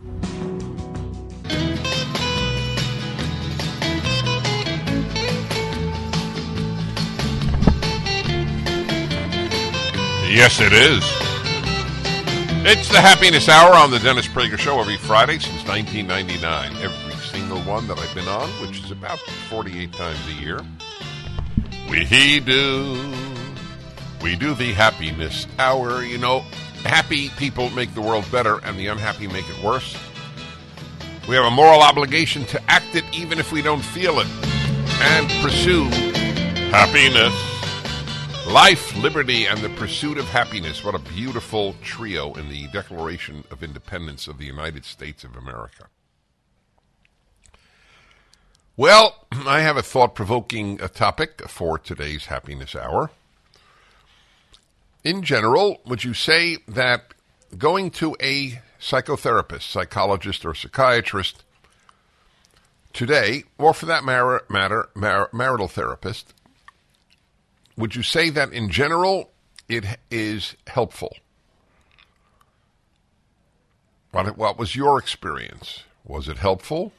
Yes, 10.29 10.61
it 10.61 10.73
is. 10.73 11.05
It's 12.65 12.89
the 12.89 13.01
Happiness 13.01 13.49
Hour 13.49 13.75
on 13.75 13.91
the 13.91 13.99
Dennis 13.99 14.27
Prager 14.27 14.57
Show 14.57 14.81
every 14.81 14.97
Friday 14.97 15.39
since 15.39 15.67
1999. 15.67 16.77
Every 16.77 17.02
single 17.53 17.73
one 17.73 17.87
that 17.87 17.99
I've 17.99 18.15
been 18.15 18.29
on, 18.29 18.49
which 18.67 18.83
is 18.83 18.91
about 18.91 19.19
48 19.19 19.93
times 19.93 20.19
a 20.29 20.33
year. 20.33 20.61
We 21.91 22.05
do. 22.41 23.13
We 24.23 24.37
do 24.37 24.55
the 24.55 24.73
Happiness 24.73 25.47
Hour. 25.59 26.03
You 26.03 26.19
know, 26.19 26.41
happy 26.85 27.29
people 27.31 27.69
make 27.71 27.95
the 27.95 28.01
world 28.01 28.25
better 28.31 28.59
and 28.65 28.79
the 28.79 28.87
unhappy 28.87 29.27
make 29.27 29.49
it 29.51 29.63
worse. 29.63 29.97
We 31.29 31.35
have 31.35 31.45
a 31.45 31.51
moral 31.51 31.83
obligation 31.83 32.45
to 32.47 32.63
act 32.71 32.95
it 32.95 33.05
even 33.13 33.39
if 33.39 33.53
we 33.53 33.61
don't 33.61 33.83
feel 33.83 34.21
it 34.21 34.29
and 35.01 35.29
pursue 35.43 35.85
happiness. 36.71 37.35
Life, 38.51 38.97
liberty, 38.97 39.47
and 39.47 39.61
the 39.61 39.69
pursuit 39.71 40.17
of 40.17 40.25
happiness. 40.27 40.83
What 40.83 40.95
a 40.95 40.99
beautiful 40.99 41.75
trio 41.83 42.33
in 42.33 42.49
the 42.49 42.69
Declaration 42.69 43.45
of 43.51 43.63
Independence 43.63 44.27
of 44.27 44.39
the 44.39 44.47
United 44.47 44.85
States 44.85 45.23
of 45.23 45.37
America. 45.37 45.89
Well, 48.83 49.15
I 49.47 49.61
have 49.61 49.77
a 49.77 49.83
thought 49.83 50.17
provoking 50.17 50.81
uh, 50.81 50.89
topic 50.89 51.49
for 51.49 51.79
today's 51.79 52.27
Happiness 52.27 52.75
Hour 52.75 53.13
in 55.05 55.23
general, 55.23 55.81
would 55.87 56.03
you 56.03 56.15
say 56.15 56.57
that 56.67 57.15
going 57.57 57.93
to 57.93 58.17
a 58.21 58.61
psychotherapist, 58.81 59.71
psychologist, 59.71 60.45
or 60.45 60.53
psychiatrist 60.53 61.45
today, 62.93 63.45
or 63.57 63.73
for 63.73 63.87
that 63.87 64.03
matter, 64.03 64.43
matter 64.49 64.89
mar- 64.97 65.31
marital 65.33 65.69
therapist, 65.69 66.35
would 67.77 67.95
you 67.95 68.03
say 68.03 68.31
that 68.31 68.53
in 68.53 68.69
general 68.69 69.31
it 69.69 69.85
is 70.11 70.57
helpful? 70.67 71.17
What, 74.11 74.37
what 74.37 74.59
was 74.59 74.75
your 74.75 74.99
experience? 74.99 75.85
Was 76.05 76.27
it 76.27 76.39
helpful? 76.39 76.93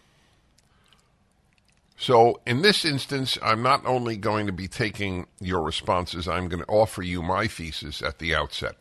So, 2.03 2.41
in 2.45 2.63
this 2.63 2.83
instance, 2.83 3.37
I'm 3.41 3.61
not 3.61 3.85
only 3.85 4.17
going 4.17 4.45
to 4.47 4.51
be 4.51 4.67
taking 4.67 5.25
your 5.39 5.61
responses, 5.61 6.27
I'm 6.27 6.49
going 6.49 6.61
to 6.61 6.69
offer 6.69 7.01
you 7.01 7.21
my 7.21 7.47
thesis 7.47 8.01
at 8.01 8.19
the 8.19 8.35
outset. 8.35 8.75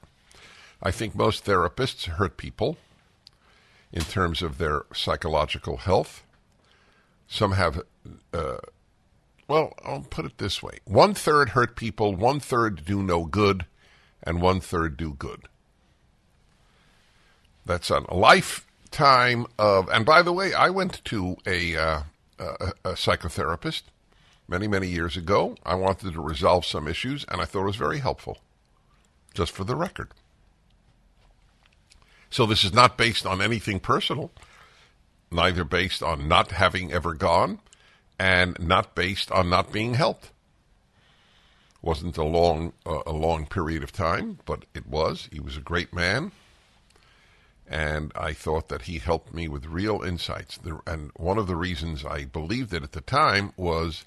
I 0.83 0.91
think 0.91 1.15
most 1.15 1.45
therapists 1.45 2.07
hurt 2.07 2.37
people 2.37 2.79
in 3.93 4.03
terms 4.03 4.43
of 4.43 4.59
their 4.59 4.87
psychological 4.93 5.77
health. 5.77 6.25
Some 7.29 7.53
have, 7.53 7.83
uh, 8.35 8.57
well, 9.47 9.75
I'll 9.85 10.01
put 10.11 10.25
it 10.25 10.39
this 10.39 10.61
way 10.61 10.81
one 10.85 11.15
third 11.15 11.51
hurt 11.51 11.77
people, 11.77 12.17
one 12.17 12.41
third 12.41 12.85
do 12.85 13.05
no 13.05 13.25
good, 13.25 13.67
and 14.25 14.43
one 14.43 14.59
third 14.59 14.97
do 14.97 15.15
good. 15.15 15.43
That's 17.65 17.89
a 17.89 18.01
lifetime 18.13 19.47
of, 19.61 19.89
and 19.91 20.05
by 20.05 20.23
the 20.23 20.33
way, 20.33 20.53
I 20.53 20.71
went 20.71 21.05
to 21.05 21.37
a. 21.47 21.77
Uh, 21.77 22.03
a, 22.43 22.91
a 22.91 22.93
psychotherapist 22.93 23.83
many, 24.49 24.69
many 24.69 24.89
years 24.89 25.17
ago. 25.17 25.57
I 25.65 25.75
wanted 25.75 26.13
to 26.13 26.21
resolve 26.21 26.65
some 26.65 26.89
issues, 26.89 27.25
and 27.29 27.41
I 27.41 27.45
thought 27.45 27.63
it 27.63 27.67
was 27.67 27.77
very 27.77 27.99
helpful, 27.99 28.39
just 29.35 29.53
for 29.53 29.65
the 29.65 29.77
record. 29.77 30.11
So 32.31 32.47
this 32.47 32.65
is 32.65 32.73
not 32.73 32.97
based 32.97 33.27
on 33.27 33.43
anything 33.43 33.81
personal, 33.81 34.31
neither 35.31 35.65
based 35.65 36.03
on 36.03 36.29
not 36.29 36.53
having 36.53 36.93
ever 36.93 37.15
gone, 37.15 37.61
and 38.19 38.59
not 38.59 38.95
based 38.95 39.31
on 39.31 39.51
not 39.51 39.73
being 39.73 39.95
helped. 39.95 40.31
wasn't 41.83 42.17
a 42.17 42.25
long 42.25 42.73
uh, 42.87 43.03
a 43.07 43.13
long 43.13 43.47
period 43.47 43.83
of 43.83 43.93
time, 43.93 44.39
but 44.45 44.65
it 44.75 44.87
was. 44.87 45.29
He 45.33 45.41
was 45.41 45.57
a 45.57 45.61
great 45.61 45.93
man 45.93 46.33
and 47.73 48.13
I 48.15 48.35
thought 48.35 48.69
that 48.69 48.83
he 48.83 48.99
helped 48.99 49.33
me 49.33 49.49
with 49.49 49.65
real 49.65 50.03
insights. 50.03 50.59
And 50.87 51.11
one 51.17 51.39
of 51.39 51.47
the 51.47 51.57
reasons 51.57 52.05
I 52.05 52.27
believed 52.27 52.75
it 52.75 52.83
at 52.83 52.93
the 52.93 53.01
time 53.01 53.55
was 53.57 54.05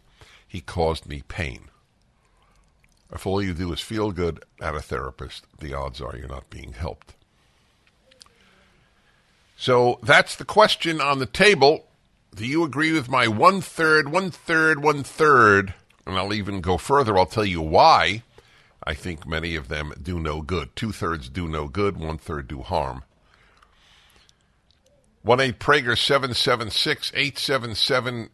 he 0.47 0.61
caused 0.61 1.07
me 1.07 1.23
pain. 1.27 1.69
If 3.11 3.25
all 3.25 3.41
you 3.41 3.55
do 3.55 3.73
is 3.73 3.81
feel 3.81 4.11
good 4.11 4.43
at 4.61 4.75
a 4.75 4.81
therapist, 4.81 5.45
the 5.59 5.73
odds 5.73 5.99
are 5.99 6.15
you're 6.15 6.27
not 6.27 6.51
being 6.51 6.73
helped. 6.73 7.15
So 9.57 9.97
that's 10.03 10.35
the 10.35 10.45
question 10.45 11.01
on 11.01 11.17
the 11.17 11.25
table. 11.25 11.87
Do 12.35 12.45
you 12.45 12.63
agree 12.63 12.91
with 12.91 13.09
my 13.09 13.27
one 13.27 13.61
third, 13.61 14.11
one 14.11 14.29
third, 14.29 14.83
one 14.83 15.01
third? 15.01 15.73
And 16.05 16.17
I'll 16.17 16.33
even 16.33 16.61
go 16.61 16.77
further. 16.77 17.17
I'll 17.17 17.25
tell 17.25 17.45
you 17.45 17.61
why 17.61 18.21
I 18.83 18.93
think 18.93 19.27
many 19.27 19.55
of 19.55 19.69
them 19.69 19.91
do 19.99 20.19
no 20.19 20.43
good. 20.43 20.75
Two 20.75 20.91
thirds 20.91 21.29
do 21.29 21.47
no 21.47 21.67
good, 21.67 21.97
one 21.97 22.19
third 22.19 22.47
do 22.47 22.61
harm. 22.61 23.03
1 25.25 25.39
8 25.39 25.59
Prager 25.59 25.97
776 25.97 27.11
877 27.15 28.29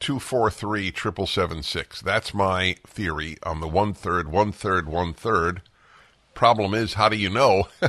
243 0.00 0.86
7776. 0.86 2.02
That's 2.02 2.34
my 2.34 2.74
theory 2.84 3.36
on 3.44 3.60
the 3.60 3.68
one 3.68 3.94
third, 3.94 4.28
one 4.28 4.50
third, 4.50 4.88
one 4.88 5.14
third. 5.14 5.62
Problem 6.34 6.74
is, 6.74 6.94
how 6.94 7.08
do 7.08 7.16
you 7.16 7.30
know 7.30 7.68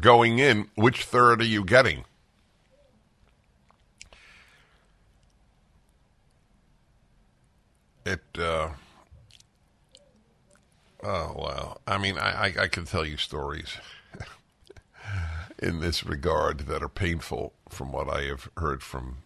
going 0.00 0.40
in 0.40 0.68
which 0.74 1.04
third 1.04 1.40
are 1.40 1.44
you 1.44 1.62
getting? 1.62 2.04
It, 8.04 8.20
uh, 8.36 8.70
oh, 11.04 11.34
well, 11.36 11.80
I 11.86 11.98
mean, 11.98 12.18
I, 12.18 12.46
I, 12.46 12.54
I 12.62 12.66
can 12.66 12.84
tell 12.84 13.06
you 13.06 13.16
stories 13.16 13.76
in 15.58 15.80
this 15.80 16.04
regard 16.04 16.60
that 16.60 16.82
are 16.82 16.88
painful 16.88 17.52
from 17.68 17.92
what 17.92 18.08
I 18.08 18.22
have 18.24 18.48
heard 18.56 18.82
from 18.82 19.18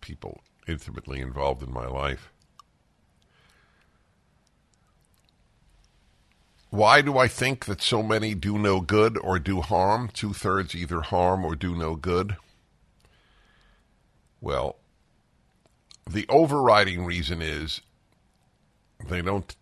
people 0.00 0.40
intimately 0.66 1.20
involved 1.20 1.62
in 1.62 1.72
my 1.72 1.86
life. 1.86 2.32
Why 6.70 7.02
do 7.02 7.18
I 7.18 7.26
think 7.26 7.64
that 7.64 7.82
so 7.82 8.00
many 8.00 8.34
do 8.34 8.56
no 8.56 8.80
good 8.80 9.18
or 9.18 9.40
do 9.40 9.60
harm? 9.60 10.08
Two 10.08 10.32
thirds 10.32 10.74
either 10.74 11.00
harm 11.00 11.44
or 11.44 11.56
do 11.56 11.74
no 11.74 11.96
good. 11.96 12.36
Well, 14.40 14.76
the 16.08 16.26
overriding 16.28 17.04
reason 17.04 17.42
is 17.42 17.80
they 19.04 19.20
don't 19.20 19.56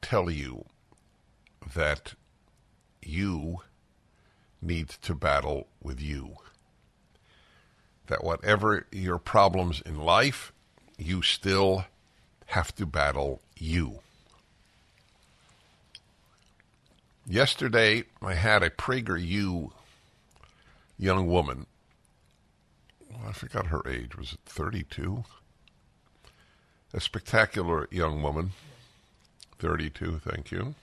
tell 0.00 0.30
you 0.30 0.64
that 1.74 2.14
you 3.02 3.58
need 4.66 4.88
to 4.88 5.14
battle 5.14 5.68
with 5.82 6.00
you. 6.00 6.36
That 8.06 8.24
whatever 8.24 8.86
your 8.92 9.18
problems 9.18 9.80
in 9.84 9.98
life, 9.98 10.52
you 10.98 11.22
still 11.22 11.86
have 12.46 12.74
to 12.76 12.86
battle 12.86 13.40
you. 13.56 14.00
Yesterday, 17.28 18.04
I 18.22 18.34
had 18.34 18.62
a 18.62 18.70
PragerU 18.70 19.72
young 20.98 21.26
woman. 21.26 21.66
I 23.26 23.32
forgot 23.32 23.66
her 23.66 23.82
age. 23.86 24.16
Was 24.16 24.34
it 24.34 24.40
32? 24.46 25.24
A 26.94 27.00
spectacular 27.00 27.88
young 27.90 28.22
woman. 28.22 28.52
32, 29.58 30.20
thank 30.24 30.52
you. 30.52 30.74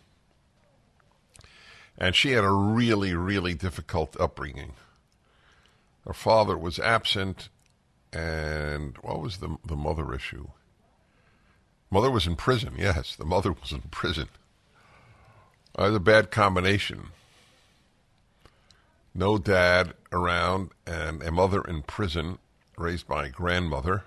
And 1.97 2.15
she 2.15 2.32
had 2.32 2.43
a 2.43 2.51
really, 2.51 3.13
really 3.13 3.53
difficult 3.53 4.19
upbringing. 4.19 4.73
Her 6.06 6.13
father 6.13 6.58
was 6.58 6.79
absent, 6.79 7.49
and 8.12 8.97
what 9.01 9.21
was 9.21 9.38
the, 9.38 9.58
the 9.65 9.75
mother 9.75 10.13
issue? 10.13 10.47
Mother 11.89 12.10
was 12.10 12.27
in 12.27 12.36
prison, 12.36 12.73
yes, 12.77 13.15
the 13.15 13.25
mother 13.25 13.51
was 13.62 13.71
in 13.71 13.82
prison. 13.91 14.27
That 15.75 15.84
was 15.84 15.95
a 15.95 15.99
bad 15.99 16.32
combination. 16.32 17.08
No 19.15 19.38
dad 19.38 19.93
around, 20.12 20.71
and 20.88 21.21
a 21.21 21.32
mother 21.32 21.62
in 21.62 21.84
prison, 21.84 22.39
raised 22.77 23.08
by 23.08 23.29
grandmother. 23.29 24.03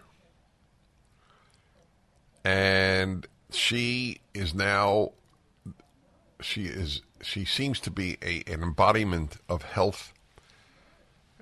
And 2.45 3.27
she 3.51 4.21
is 4.35 4.55
now 4.55 5.13
she 6.41 6.65
is 6.65 7.03
she 7.27 7.45
seems 7.45 7.81
to 7.81 7.91
be 7.91 8.19
a, 8.23 8.45
an 8.47 8.63
embodiment 8.63 9.39
of 9.49 9.63
health 9.63 10.13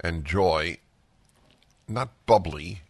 and 0.03 0.25
joy, 0.25 0.79
not 1.87 2.11
bubbly 2.25 2.81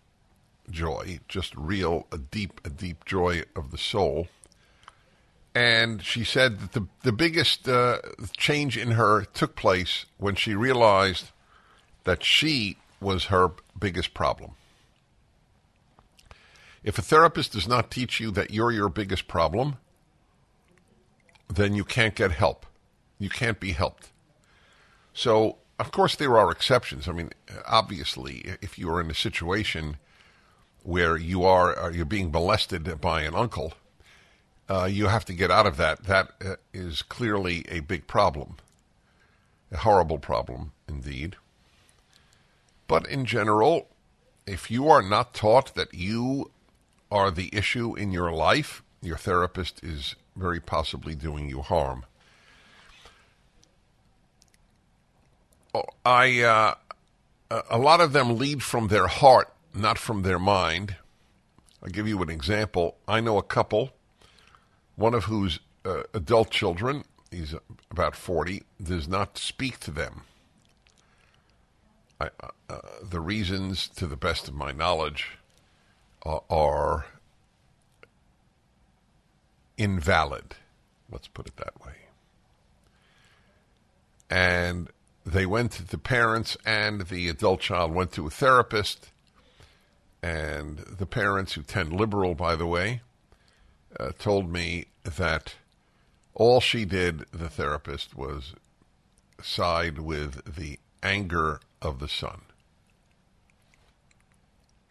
joy, 0.71 1.19
just 1.29 1.55
real, 1.57 2.07
a 2.13 2.19
deep, 2.19 2.61
a 2.65 2.71
deep 2.71 3.05
joy 3.05 3.43
of 3.57 3.73
the 3.73 3.79
soul. 3.79 4.29
And 5.57 6.03
she 6.03 6.25
said 6.25 6.61
that 6.61 6.73
the 6.73 6.87
the 7.03 7.13
biggest 7.13 7.69
uh, 7.69 7.99
change 8.37 8.77
in 8.77 8.93
her 8.93 9.25
took 9.25 9.55
place 9.55 10.07
when 10.19 10.35
she 10.35 10.55
realized 10.55 11.31
that 12.05 12.25
she 12.25 12.79
was 13.01 13.27
her 13.27 13.53
biggest 13.79 14.15
problem. 14.15 14.53
If 16.83 16.99
a 16.99 17.03
therapist 17.03 17.53
does 17.53 17.69
not 17.69 17.91
teach 17.91 18.21
you 18.21 18.31
that 18.33 18.51
you're 18.51 18.73
your 18.73 18.89
biggest 18.89 19.29
problem, 19.29 19.77
then 21.49 21.75
you 21.75 21.85
can't 21.85 22.15
get 22.15 22.33
help. 22.33 22.67
You 23.19 23.29
can't 23.29 23.61
be 23.61 23.73
helped. 23.73 24.11
So, 25.13 25.59
of 25.79 25.93
course, 25.93 26.17
there 26.17 26.37
are 26.37 26.51
exceptions. 26.51 27.09
I 27.09 27.13
mean, 27.13 27.31
obviously, 27.67 28.57
if 28.61 28.79
you 28.79 28.91
are 28.91 29.01
in 29.01 29.11
a 29.11 29.15
situation 29.15 29.97
where 30.83 31.17
you 31.17 31.45
are 31.45 31.79
uh, 31.79 31.91
you're 31.91 32.05
being 32.05 32.31
molested 32.31 33.01
by 33.01 33.23
an 33.23 33.35
uncle, 33.35 33.75
uh, 34.69 34.85
you 34.85 35.07
have 35.07 35.25
to 35.25 35.33
get 35.33 35.51
out 35.51 35.67
of 35.67 35.77
that. 35.77 36.05
That 36.05 36.33
uh, 36.45 36.57
is 36.73 37.03
clearly 37.03 37.65
a 37.69 37.81
big 37.81 38.07
problem, 38.07 38.57
a 39.73 39.79
horrible 39.79 40.19
problem 40.19 40.73
indeed. 40.89 41.37
But 42.87 43.09
in 43.09 43.25
general, 43.25 43.89
if 44.47 44.71
you 44.71 44.89
are 44.89 45.03
not 45.03 45.35
taught 45.35 45.75
that 45.75 45.95
you 45.95 46.51
are 47.11 47.31
the 47.31 47.51
issue 47.53 47.95
in 47.95 48.13
your 48.13 48.33
life, 48.33 48.83
your 49.01 49.17
therapist 49.17 49.83
is 49.83 50.17
very 50.37 50.61
possibly 50.61 51.15
doing 51.15 51.49
you 51.49 51.63
harm. 51.63 52.05
I 56.05 56.43
uh, 56.43 56.75
a 57.71 57.79
lot 57.79 58.01
of 58.01 58.13
them 58.13 58.37
lead 58.37 58.63
from 58.63 58.89
their 58.89 59.07
heart, 59.07 59.53
not 59.75 59.99
from 59.99 60.23
their 60.23 60.39
mind. 60.39 60.97
I'll 61.83 61.91
give 61.91 62.09
you 62.09 62.23
an 62.23 62.31
example. 62.31 62.97
I 63.07 63.21
know 63.21 63.39
a 63.39 63.43
couple, 63.43 63.91
one 64.97 65.15
of 65.15 65.25
whose 65.25 65.61
uh, 65.85 66.05
adult 66.15 66.51
children, 66.51 67.05
he's 67.31 67.55
about 67.91 68.17
40, 68.17 68.63
does 68.83 69.07
not 69.07 69.37
speak 69.37 69.79
to 69.81 69.91
them. 69.91 70.23
I, 72.21 72.31
uh, 72.41 72.49
uh 72.71 72.79
the 73.03 73.21
reasons, 73.21 73.89
to 73.89 74.07
the 74.07 74.17
best 74.17 74.49
of 74.49 74.55
my 74.55 74.73
knowledge, 74.73 75.39
uh, 76.25 76.39
are 76.49 77.07
invalid. 79.77 80.57
Let's 81.11 81.29
put 81.29 81.47
it 81.47 81.57
that 81.57 81.79
way. 81.85 81.93
And 84.31 84.89
they 85.25 85.47
went 85.47 85.73
to 85.73 85.87
the 85.87 85.99
parents 85.99 86.57
and 86.67 87.03
the 87.09 87.29
adult 87.29 87.61
child 87.61 87.93
went 87.93 88.13
to 88.13 88.27
a 88.27 88.31
therapist. 88.31 89.11
And 90.23 90.79
the 90.79 91.07
parents, 91.07 91.53
who 91.53 91.63
tend 91.63 91.93
liberal, 91.93 92.35
by 92.35 92.57
the 92.57 92.67
way, 92.67 93.03
uh, 93.99 94.13
told 94.19 94.51
me 94.51 94.87
that 95.05 95.55
all 96.35 96.61
she 96.61 96.85
did, 96.85 97.27
the 97.31 97.49
therapist, 97.49 98.17
was 98.17 98.55
side 99.43 99.99
with 99.99 100.57
the 100.57 100.79
anger 101.03 101.61
of 101.83 101.99
the 101.99 102.09
son. 102.09 102.43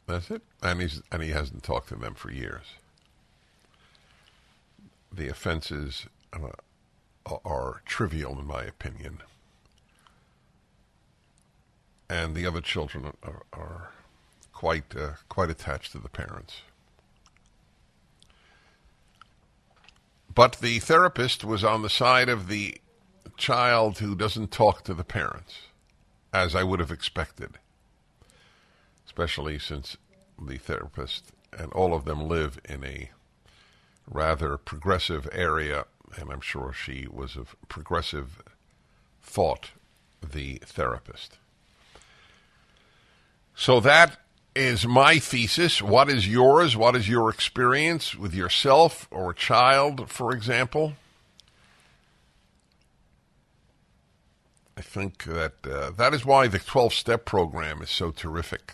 That's 0.05 0.29
it. 0.29 0.41
And 0.61 0.81
he's 0.81 1.01
and 1.11 1.23
he 1.23 1.29
hasn't 1.29 1.63
talked 1.63 1.89
to 1.89 1.95
them 1.95 2.13
for 2.13 2.31
years. 2.31 2.65
The 5.11 5.29
offenses 5.29 6.07
uh, 6.31 6.49
are 7.45 7.81
trivial, 7.85 8.39
in 8.39 8.47
my 8.47 8.63
opinion, 8.63 9.21
and 12.13 12.35
the 12.35 12.45
other 12.45 12.61
children 12.61 13.11
are, 13.23 13.43
are 13.51 13.91
quite 14.53 14.95
uh, 14.95 15.13
quite 15.29 15.49
attached 15.49 15.91
to 15.91 15.99
the 15.99 16.09
parents. 16.09 16.61
But 20.33 20.57
the 20.61 20.79
therapist 20.79 21.43
was 21.43 21.63
on 21.63 21.81
the 21.81 21.89
side 21.89 22.29
of 22.29 22.47
the 22.47 22.77
child 23.37 23.99
who 23.99 24.15
doesn't 24.15 24.51
talk 24.51 24.83
to 24.83 24.93
the 24.93 25.03
parents, 25.03 25.59
as 26.31 26.55
I 26.55 26.63
would 26.63 26.79
have 26.79 26.91
expected 26.91 27.57
especially 29.13 29.59
since 29.59 29.95
the 30.41 30.57
therapist 30.57 31.25
and 31.55 31.71
all 31.73 31.93
of 31.93 32.05
them 32.05 32.27
live 32.27 32.59
in 32.67 32.83
a 32.83 33.11
rather 34.09 34.57
progressive 34.57 35.29
area, 35.31 35.85
and 36.15 36.31
I'm 36.31 36.41
sure 36.41 36.73
she 36.73 37.07
was 37.07 37.35
of 37.35 37.55
progressive 37.67 38.41
thought, 39.21 39.69
the 40.27 40.59
therapist. 40.65 41.37
So 43.55 43.79
that 43.81 44.17
is 44.55 44.85
my 44.85 45.19
thesis. 45.19 45.81
What 45.81 46.09
is 46.09 46.27
yours? 46.27 46.75
What 46.77 46.95
is 46.95 47.09
your 47.09 47.29
experience 47.29 48.15
with 48.15 48.33
yourself 48.33 49.07
or 49.11 49.31
a 49.31 49.35
child, 49.35 50.09
for 50.09 50.31
example? 50.31 50.93
I 54.75 54.81
think 54.81 55.23
that 55.25 55.53
uh, 55.69 55.91
that 55.91 56.13
is 56.13 56.25
why 56.25 56.47
the 56.47 56.59
12 56.59 56.93
step 56.93 57.25
program 57.25 57.81
is 57.81 57.89
so 57.89 58.11
terrific 58.11 58.73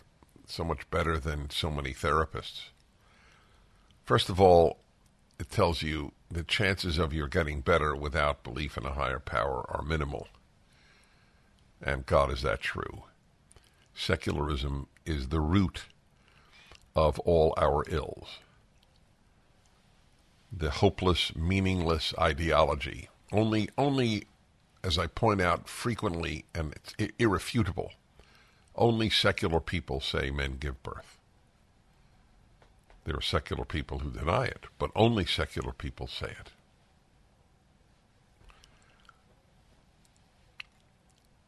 so 0.50 0.64
much 0.64 0.90
better 0.90 1.18
than 1.20 1.50
so 1.50 1.70
many 1.70 1.94
therapists. 1.94 2.70
First 4.04 4.30
of 4.30 4.42
all, 4.42 4.80
it 5.40 5.52
tells 5.52 5.84
you 5.84 6.12
the 6.30 6.44
chances 6.44 6.98
of 6.98 7.14
your 7.14 7.28
getting 7.28 7.62
better 7.62 7.96
without 7.96 8.44
belief 8.44 8.78
in 8.78 8.86
a 8.86 8.94
higher 8.94 9.20
power 9.20 9.66
are 9.70 9.84
minimal. 9.84 10.28
And 11.82 12.06
God, 12.06 12.32
is 12.32 12.42
that 12.42 12.62
true? 12.62 13.04
Secularism 14.00 14.88
is 15.06 15.28
the 15.28 15.42
root 15.42 15.84
of 16.96 17.20
all 17.20 17.54
our 17.58 17.84
ills. 17.90 18.40
The 20.54 20.72
hopeless, 20.72 21.36
meaningless 21.36 22.14
ideology. 22.18 23.10
Only, 23.34 23.70
only, 23.78 24.24
as 24.86 24.98
I 24.98 25.08
point 25.08 25.42
out 25.42 25.68
frequently, 25.68 26.46
and 26.56 26.74
it's 26.74 27.12
irrefutable, 27.20 27.92
only 28.74 29.10
secular 29.10 29.60
people 29.60 30.00
say 30.00 30.32
men 30.32 30.56
give 30.58 30.82
birth. 30.82 31.18
There 33.04 33.18
are 33.18 33.22
secular 33.22 33.66
people 33.66 34.00
who 34.00 34.12
deny 34.12 34.46
it, 34.46 34.68
but 34.80 34.92
only 34.96 35.26
secular 35.26 35.74
people 35.74 36.08
say 36.08 36.28
it. 36.28 36.52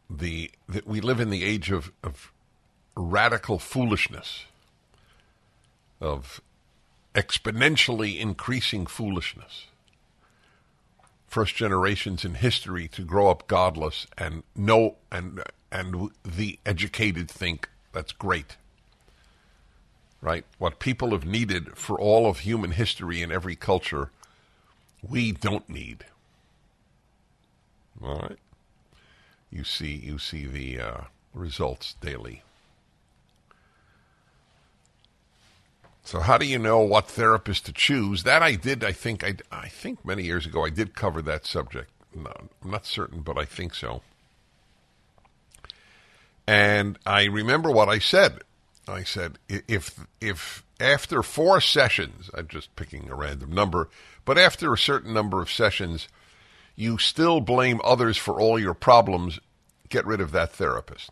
The, 0.10 0.52
the 0.68 0.84
we 0.86 1.00
live 1.00 1.22
in 1.22 1.30
the 1.30 1.46
age 1.46 1.72
of, 1.72 1.94
of 2.04 2.34
radical 2.96 3.60
foolishness, 3.60 4.46
of 6.00 6.42
exponentially 7.16 8.20
increasing 8.20 8.86
foolishness. 8.86 9.68
first 11.28 11.56
generations 11.56 12.26
in 12.26 12.36
history 12.36 12.88
to 12.90 13.04
grow 13.04 13.30
up 13.30 13.48
godless 13.48 14.06
and 14.18 14.44
know 14.56 14.98
and 15.12 15.42
and 15.72 16.12
the 16.26 16.60
educated 16.66 17.32
think 17.32 17.70
that's 17.94 18.12
great. 18.12 18.58
Right? 20.22 20.46
What 20.60 20.80
people 20.80 21.12
have 21.12 21.26
needed 21.26 21.78
for 21.78 22.00
all 22.00 22.28
of 22.28 22.40
human 22.40 22.72
history 22.72 23.22
in 23.22 23.32
every 23.32 23.56
culture, 23.56 24.12
we 25.02 25.32
don't 25.32 25.68
need. 25.70 26.06
All 28.04 28.20
right. 28.20 28.40
You 29.50 29.64
see, 29.64 29.96
you 29.96 30.20
see 30.20 30.46
the 30.46 30.80
uh, 30.80 30.98
results 31.34 31.96
daily. 32.02 32.44
So 36.12 36.20
how 36.20 36.38
do 36.38 36.46
you 36.46 36.60
know 36.60 36.80
what 36.80 37.08
therapist 37.08 37.68
to 37.68 37.72
choose? 37.72 38.24
That 38.24 38.44
I 38.44 38.56
did. 38.56 38.84
I 38.84 38.92
think 38.92 39.24
I, 39.24 39.38
I 39.50 39.70
think 39.70 40.04
many 40.04 40.24
years 40.24 40.46
ago 40.46 40.66
I 40.66 40.70
did 40.70 40.94
cover 40.94 41.22
that 41.22 41.46
subject. 41.46 41.90
No, 42.14 42.34
I'm 42.62 42.70
not 42.70 42.86
certain, 42.86 43.22
but 43.22 43.38
I 43.38 43.46
think 43.46 43.74
so. 43.74 44.02
And 46.46 47.00
I 47.06 47.24
remember 47.24 47.72
what 47.72 47.88
I 47.88 48.00
said. 48.00 48.42
I 48.90 49.04
said 49.04 49.40
if 49.48 50.06
if 50.20 50.66
after 50.82 51.24
four 51.24 51.62
sessions, 51.62 52.30
I'm 52.34 52.50
just 52.50 52.76
picking 52.76 53.10
a 53.10 53.16
random 53.16 53.54
number, 53.54 53.88
but 54.26 54.38
after 54.38 54.74
a 54.74 54.78
certain 54.78 55.14
number 55.14 55.42
of 55.42 55.50
sessions, 55.50 56.10
you 56.76 56.98
still 56.98 57.40
blame 57.40 57.80
others 57.86 58.18
for 58.18 58.38
all 58.38 58.60
your 58.60 58.74
problems, 58.74 59.40
get 59.88 60.06
rid 60.06 60.20
of 60.20 60.34
that 60.34 60.52
therapist. 60.52 61.12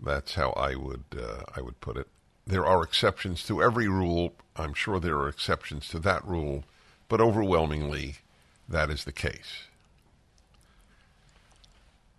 That's 0.00 0.36
how 0.36 0.50
I 0.50 0.76
would 0.76 1.06
uh, 1.20 1.42
I 1.56 1.60
would 1.60 1.80
put 1.80 1.96
it. 1.96 2.06
There 2.48 2.64
are 2.64 2.82
exceptions 2.82 3.44
to 3.44 3.62
every 3.62 3.88
rule. 3.88 4.32
I'm 4.56 4.72
sure 4.72 4.98
there 4.98 5.18
are 5.18 5.28
exceptions 5.28 5.86
to 5.88 5.98
that 5.98 6.26
rule, 6.26 6.64
but 7.06 7.20
overwhelmingly, 7.20 8.16
that 8.66 8.88
is 8.88 9.04
the 9.04 9.12
case. 9.12 9.64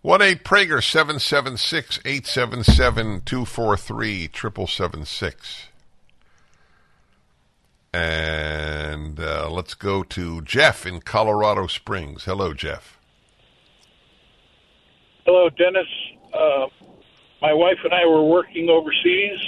1 0.02 0.22
8 0.22 0.44
Prager 0.44 0.82
776 0.82 1.98
877 2.04 3.22
243 3.22 4.30
776. 4.32 5.66
And 7.92 9.18
uh, 9.18 9.50
let's 9.50 9.74
go 9.74 10.04
to 10.04 10.42
Jeff 10.42 10.86
in 10.86 11.00
Colorado 11.00 11.66
Springs. 11.66 12.22
Hello, 12.22 12.54
Jeff. 12.54 12.98
Hello, 15.26 15.50
Dennis. 15.50 15.88
Uh, 16.32 16.68
my 17.42 17.52
wife 17.52 17.78
and 17.82 17.92
I 17.92 18.06
were 18.06 18.22
working 18.22 18.70
overseas, 18.70 19.40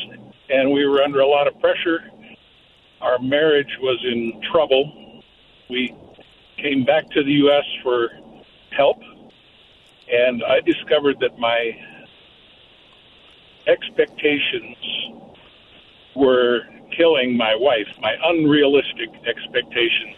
and 0.51 0.70
we 0.70 0.86
were 0.86 1.03
under 1.03 1.20
a 1.20 1.26
lot 1.26 1.47
of 1.47 1.59
pressure. 1.61 2.01
Our 3.01 3.18
marriage 3.18 3.76
was 3.80 3.99
in 4.05 4.40
trouble. 4.53 5.22
We 5.68 5.95
came 6.57 6.84
back 6.84 7.09
to 7.11 7.24
the 7.24 7.32
U.S. 7.32 7.64
for 7.82 8.11
help, 8.70 8.99
and 10.11 10.43
I 10.45 10.61
discovered 10.61 11.18
that 11.20 11.38
my 11.38 11.72
expectations 13.66 14.76
were 16.14 16.61
killing 16.97 17.36
my 17.36 17.55
wife, 17.55 17.86
my 18.01 18.14
unrealistic 18.24 19.09
expectations, 19.26 20.16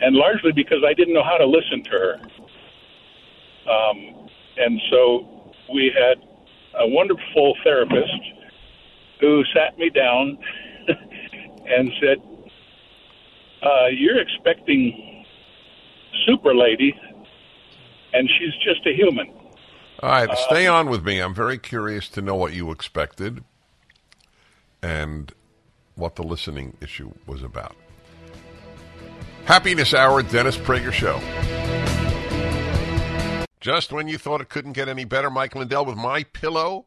and 0.00 0.14
largely 0.14 0.52
because 0.52 0.84
I 0.86 0.94
didn't 0.94 1.14
know 1.14 1.24
how 1.24 1.36
to 1.36 1.46
listen 1.46 1.82
to 1.84 1.90
her. 1.90 2.20
Um, 3.70 4.28
and 4.56 4.80
so 4.90 5.52
we 5.72 5.92
had 5.96 6.22
a 6.78 6.86
wonderful 6.86 7.56
therapist 7.64 8.12
who 9.24 9.42
sat 9.54 9.78
me 9.78 9.90
down 9.90 10.38
and 10.88 11.90
said, 12.00 12.18
uh, 13.62 13.86
You're 13.86 14.20
expecting 14.20 15.24
Super 16.26 16.54
Lady, 16.54 16.94
and 18.12 18.28
she's 18.38 18.54
just 18.62 18.86
a 18.86 18.94
human. 18.94 19.28
All 20.02 20.10
right, 20.10 20.28
uh, 20.28 20.34
stay 20.34 20.66
on 20.66 20.90
with 20.90 21.04
me. 21.04 21.20
I'm 21.20 21.34
very 21.34 21.58
curious 21.58 22.08
to 22.10 22.22
know 22.22 22.34
what 22.34 22.52
you 22.52 22.70
expected 22.70 23.42
and 24.82 25.32
what 25.94 26.16
the 26.16 26.22
listening 26.22 26.76
issue 26.82 27.12
was 27.26 27.42
about. 27.42 27.76
Happiness 29.46 29.94
Hour, 29.94 30.22
Dennis 30.22 30.56
Prager 30.56 30.92
Show. 30.92 31.20
Just 33.60 33.92
when 33.92 34.08
you 34.08 34.18
thought 34.18 34.42
it 34.42 34.50
couldn't 34.50 34.72
get 34.72 34.88
any 34.88 35.04
better, 35.04 35.30
Mike 35.30 35.54
Lindell 35.54 35.86
with 35.86 35.96
My 35.96 36.24
Pillow 36.24 36.86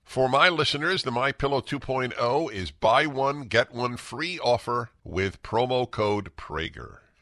For 0.11 0.27
my 0.27 0.49
listeners, 0.49 1.03
the 1.03 1.11
My 1.11 1.31
Pillow 1.31 1.61
2.0 1.61 2.51
is 2.51 2.69
buy 2.69 3.05
one 3.05 3.43
get 3.43 3.73
one 3.73 3.95
free 3.95 4.37
offer 4.39 4.89
with 5.05 5.41
promo 5.41 5.89
code 5.89 6.35
Prager. 6.35 6.97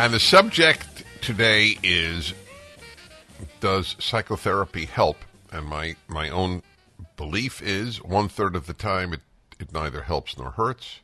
And 0.00 0.14
the 0.14 0.18
subject 0.18 1.04
today 1.20 1.76
is 1.82 2.32
Does 3.60 3.96
psychotherapy 3.98 4.86
help? 4.86 5.18
And 5.52 5.66
my, 5.66 5.94
my 6.08 6.30
own 6.30 6.62
belief 7.18 7.60
is 7.60 8.02
one 8.02 8.30
third 8.30 8.56
of 8.56 8.66
the 8.66 8.72
time 8.72 9.12
it, 9.12 9.20
it 9.58 9.74
neither 9.74 10.04
helps 10.04 10.38
nor 10.38 10.52
hurts, 10.52 11.00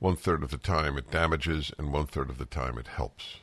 one 0.00 0.16
third 0.16 0.42
of 0.42 0.50
the 0.50 0.56
time 0.56 0.98
it 0.98 1.12
damages, 1.12 1.70
and 1.78 1.92
one 1.92 2.06
third 2.06 2.28
of 2.28 2.38
the 2.38 2.44
time 2.44 2.76
it 2.76 2.88
helps. 2.88 3.36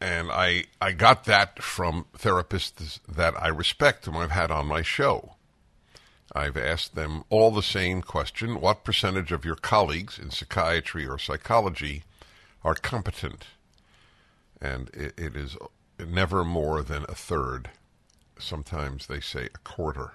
And 0.00 0.32
I, 0.32 0.64
I 0.80 0.90
got 0.90 1.22
that 1.26 1.62
from 1.62 2.06
therapists 2.18 2.98
that 3.06 3.40
I 3.40 3.46
respect 3.46 4.08
and 4.08 4.16
I've 4.16 4.32
had 4.32 4.50
on 4.50 4.66
my 4.66 4.82
show. 4.82 5.35
I've 6.36 6.58
asked 6.58 6.94
them 6.94 7.24
all 7.30 7.50
the 7.50 7.62
same 7.62 8.02
question 8.02 8.60
What 8.60 8.84
percentage 8.84 9.32
of 9.32 9.46
your 9.46 9.54
colleagues 9.56 10.18
in 10.18 10.30
psychiatry 10.30 11.06
or 11.06 11.18
psychology 11.18 12.04
are 12.62 12.74
competent? 12.74 13.46
And 14.60 14.90
it, 14.90 15.18
it 15.18 15.34
is 15.34 15.56
never 15.98 16.44
more 16.44 16.82
than 16.82 17.04
a 17.08 17.14
third. 17.14 17.70
Sometimes 18.38 19.06
they 19.06 19.20
say 19.20 19.46
a 19.46 19.58
quarter. 19.64 20.12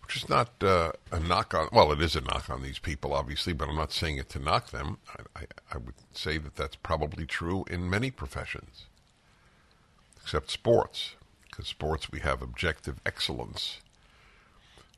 Which 0.00 0.16
is 0.16 0.28
not 0.30 0.50
uh, 0.62 0.92
a 1.12 1.20
knock 1.20 1.52
on, 1.54 1.68
well, 1.70 1.92
it 1.92 2.00
is 2.00 2.16
a 2.16 2.22
knock 2.22 2.48
on 2.48 2.62
these 2.62 2.78
people, 2.78 3.12
obviously, 3.12 3.52
but 3.52 3.68
I'm 3.68 3.76
not 3.76 3.92
saying 3.92 4.16
it 4.16 4.30
to 4.30 4.38
knock 4.38 4.70
them. 4.70 4.98
I, 5.08 5.40
I, 5.40 5.44
I 5.72 5.76
would 5.78 5.94
say 6.12 6.38
that 6.38 6.56
that's 6.56 6.76
probably 6.76 7.26
true 7.26 7.64
in 7.70 7.88
many 7.88 8.10
professions, 8.10 8.86
except 10.22 10.50
sports, 10.50 11.16
because 11.50 11.68
sports 11.68 12.10
we 12.10 12.20
have 12.20 12.40
objective 12.40 13.00
excellence 13.04 13.80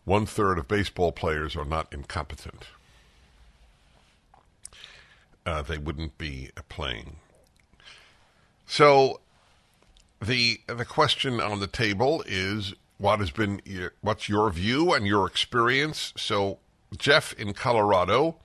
one 0.06 0.24
third 0.24 0.56
of 0.56 0.68
baseball 0.68 1.12
players 1.12 1.56
are 1.56 1.64
not 1.64 1.92
incompetent. 1.92 2.62
Uh, 5.44 5.62
they 5.62 5.76
wouldn't 5.76 6.16
be 6.16 6.50
playing. 6.68 7.16
So 8.66 9.20
the 10.22 10.60
the 10.66 10.84
question 10.84 11.40
on 11.40 11.60
the 11.60 11.66
table 11.66 12.24
is 12.26 12.72
what 12.98 13.18
has 13.18 13.30
been 13.30 13.60
what's 14.00 14.28
your 14.28 14.48
view 14.50 14.94
and 14.94 15.06
your 15.06 15.26
experience? 15.26 16.12
So 16.16 16.58
Jeff 16.96 17.32
in 17.34 17.52
Colorado 17.52 18.36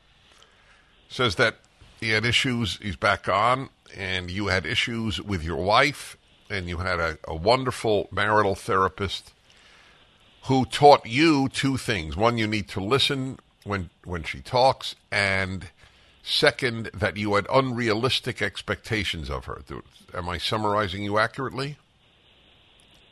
says 1.10 1.36
that 1.36 1.58
he 2.00 2.10
had 2.10 2.26
issues. 2.26 2.80
He's 2.82 2.96
back 2.96 3.30
on, 3.30 3.70
and 3.96 4.32
you 4.32 4.48
had 4.48 4.66
issues 4.66 5.22
with 5.22 5.44
your 5.44 5.64
wife, 5.64 6.18
and 6.50 6.68
you 6.68 6.78
had 6.78 7.00
a, 7.00 7.20
a 7.28 7.36
wonderful 7.36 8.10
marital 8.12 8.56
therapist 8.56 9.32
who 10.44 10.66
taught 10.66 11.06
you 11.06 11.50
two 11.50 11.78
things. 11.78 12.16
One, 12.18 12.38
you 12.38 12.48
need 12.48 12.68
to 12.70 12.80
listen 12.80 13.40
when 13.64 13.90
when 14.04 14.24
she 14.24 14.40
talks, 14.42 14.96
and 15.12 15.70
second, 16.24 16.90
that 16.94 17.18
you 17.18 17.36
had 17.36 17.46
unrealistic 17.52 18.42
expectations 18.42 19.30
of 19.30 19.46
her. 19.46 19.62
Am 20.14 20.28
I 20.30 20.38
summarizing 20.38 21.04
you 21.04 21.18
accurately? 21.18 21.78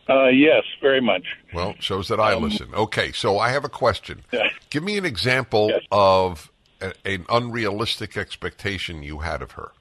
Uh, 0.08 0.28
yes, 0.30 0.64
very 0.82 1.02
much. 1.02 1.24
Well, 1.54 1.76
shows 1.80 2.08
that 2.08 2.20
I 2.20 2.34
listen. 2.34 2.74
Okay, 2.74 3.12
so 3.12 3.38
I 3.38 3.50
have 3.50 3.64
a 3.64 3.70
question. 3.70 4.24
Yeah. 4.32 4.50
Give 4.72 4.84
me 4.84 4.98
an 4.98 5.06
example 5.06 5.70
Yes. 5.70 5.84
of 5.92 6.52
a, 6.82 6.94
an 7.06 7.26
unrealistic 7.30 8.18
expectation 8.18 9.04
you 9.04 9.20
had 9.20 9.44
of 9.44 9.52
her. 9.52 9.72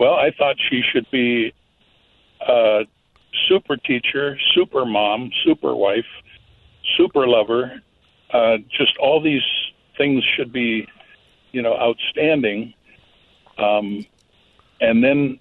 Well, 0.00 0.14
I 0.14 0.30
thought 0.36 0.56
she 0.70 0.80
should 0.90 1.06
be 1.10 1.52
a 2.48 2.84
super 3.48 3.76
teacher, 3.76 4.38
super 4.54 4.84
mom, 4.84 5.30
super 5.44 5.74
wife, 5.74 6.06
super 6.96 7.26
lover. 7.26 7.80
Uh, 8.32 8.58
just 8.70 8.96
all 8.98 9.20
these 9.20 9.42
things 9.96 10.24
should 10.36 10.52
be, 10.52 10.86
you 11.52 11.62
know, 11.62 11.74
outstanding. 11.74 12.74
Um, 13.58 14.06
and 14.80 15.04
then 15.04 15.38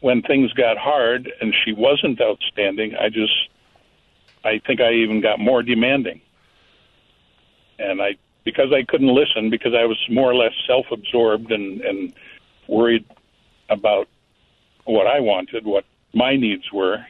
when 0.00 0.22
things 0.22 0.52
got 0.52 0.76
hard 0.76 1.30
and 1.40 1.54
she 1.64 1.72
wasn't 1.72 2.20
outstanding, 2.20 2.94
I 2.96 3.08
just, 3.08 3.48
I 4.44 4.60
think 4.66 4.80
I 4.80 4.92
even 4.92 5.20
got 5.20 5.38
more 5.38 5.62
demanding. 5.62 6.20
And 7.78 8.02
I, 8.02 8.16
because 8.44 8.72
I 8.72 8.82
couldn't 8.82 9.14
listen, 9.14 9.50
because 9.50 9.74
I 9.74 9.84
was 9.84 9.98
more 10.10 10.30
or 10.30 10.34
less 10.34 10.52
self-absorbed 10.66 11.52
and, 11.52 11.80
and 11.80 12.12
worried 12.66 13.04
about 13.70 14.08
what 14.84 15.06
I 15.06 15.20
wanted, 15.20 15.64
what 15.64 15.84
my 16.12 16.36
needs 16.36 16.70
were. 16.72 17.04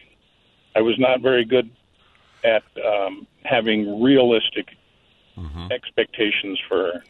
I 0.74 0.80
was 0.80 0.98
not 0.98 1.20
very 1.20 1.44
good 1.44 1.70
at 2.44 2.62
um, 2.84 3.26
having 3.44 4.02
realistic 4.02 4.68
expectations 5.70 6.58
for 6.68 6.76
her. 6.92 7.04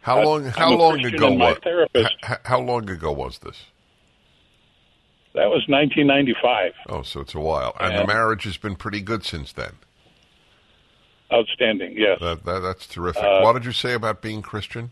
How 0.00 0.22
long? 0.22 0.44
How 0.44 0.72
long 0.74 1.04
ago 1.04 1.34
my 1.34 1.50
was? 1.50 1.58
therapist- 1.62 2.14
h- 2.28 2.38
how 2.44 2.60
long 2.60 2.88
ago 2.88 3.12
was 3.12 3.38
this? 3.40 3.66
That 5.34 5.46
was 5.50 5.64
1995. 5.68 6.72
Oh, 6.88 7.02
so 7.02 7.20
it's 7.20 7.34
a 7.34 7.40
while, 7.40 7.76
and 7.78 7.92
Yeah. 7.92 8.00
the 8.02 8.06
marriage 8.06 8.44
has 8.44 8.56
been 8.56 8.76
pretty 8.76 9.00
good 9.00 9.24
since 9.24 9.52
then. 9.52 9.72
Outstanding, 11.32 11.94
yes. 11.96 12.18
That, 12.20 12.44
that 12.44 12.60
that's 12.60 12.86
terrific. 12.86 13.22
Uh, 13.22 13.40
what 13.42 13.52
did 13.52 13.64
you 13.66 13.72
say 13.72 13.92
about 13.92 14.22
being 14.22 14.40
Christian? 14.40 14.90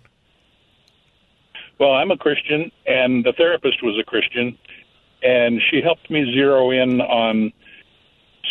Well, 1.78 1.92
I'm 1.92 2.10
a 2.10 2.16
Christian, 2.16 2.70
and 2.86 3.24
the 3.24 3.32
therapist 3.32 3.82
was 3.82 3.98
a 4.00 4.04
Christian, 4.04 4.58
and 5.22 5.60
she 5.70 5.80
helped 5.82 6.10
me 6.10 6.32
zero 6.34 6.70
in 6.70 7.00
on 7.00 7.52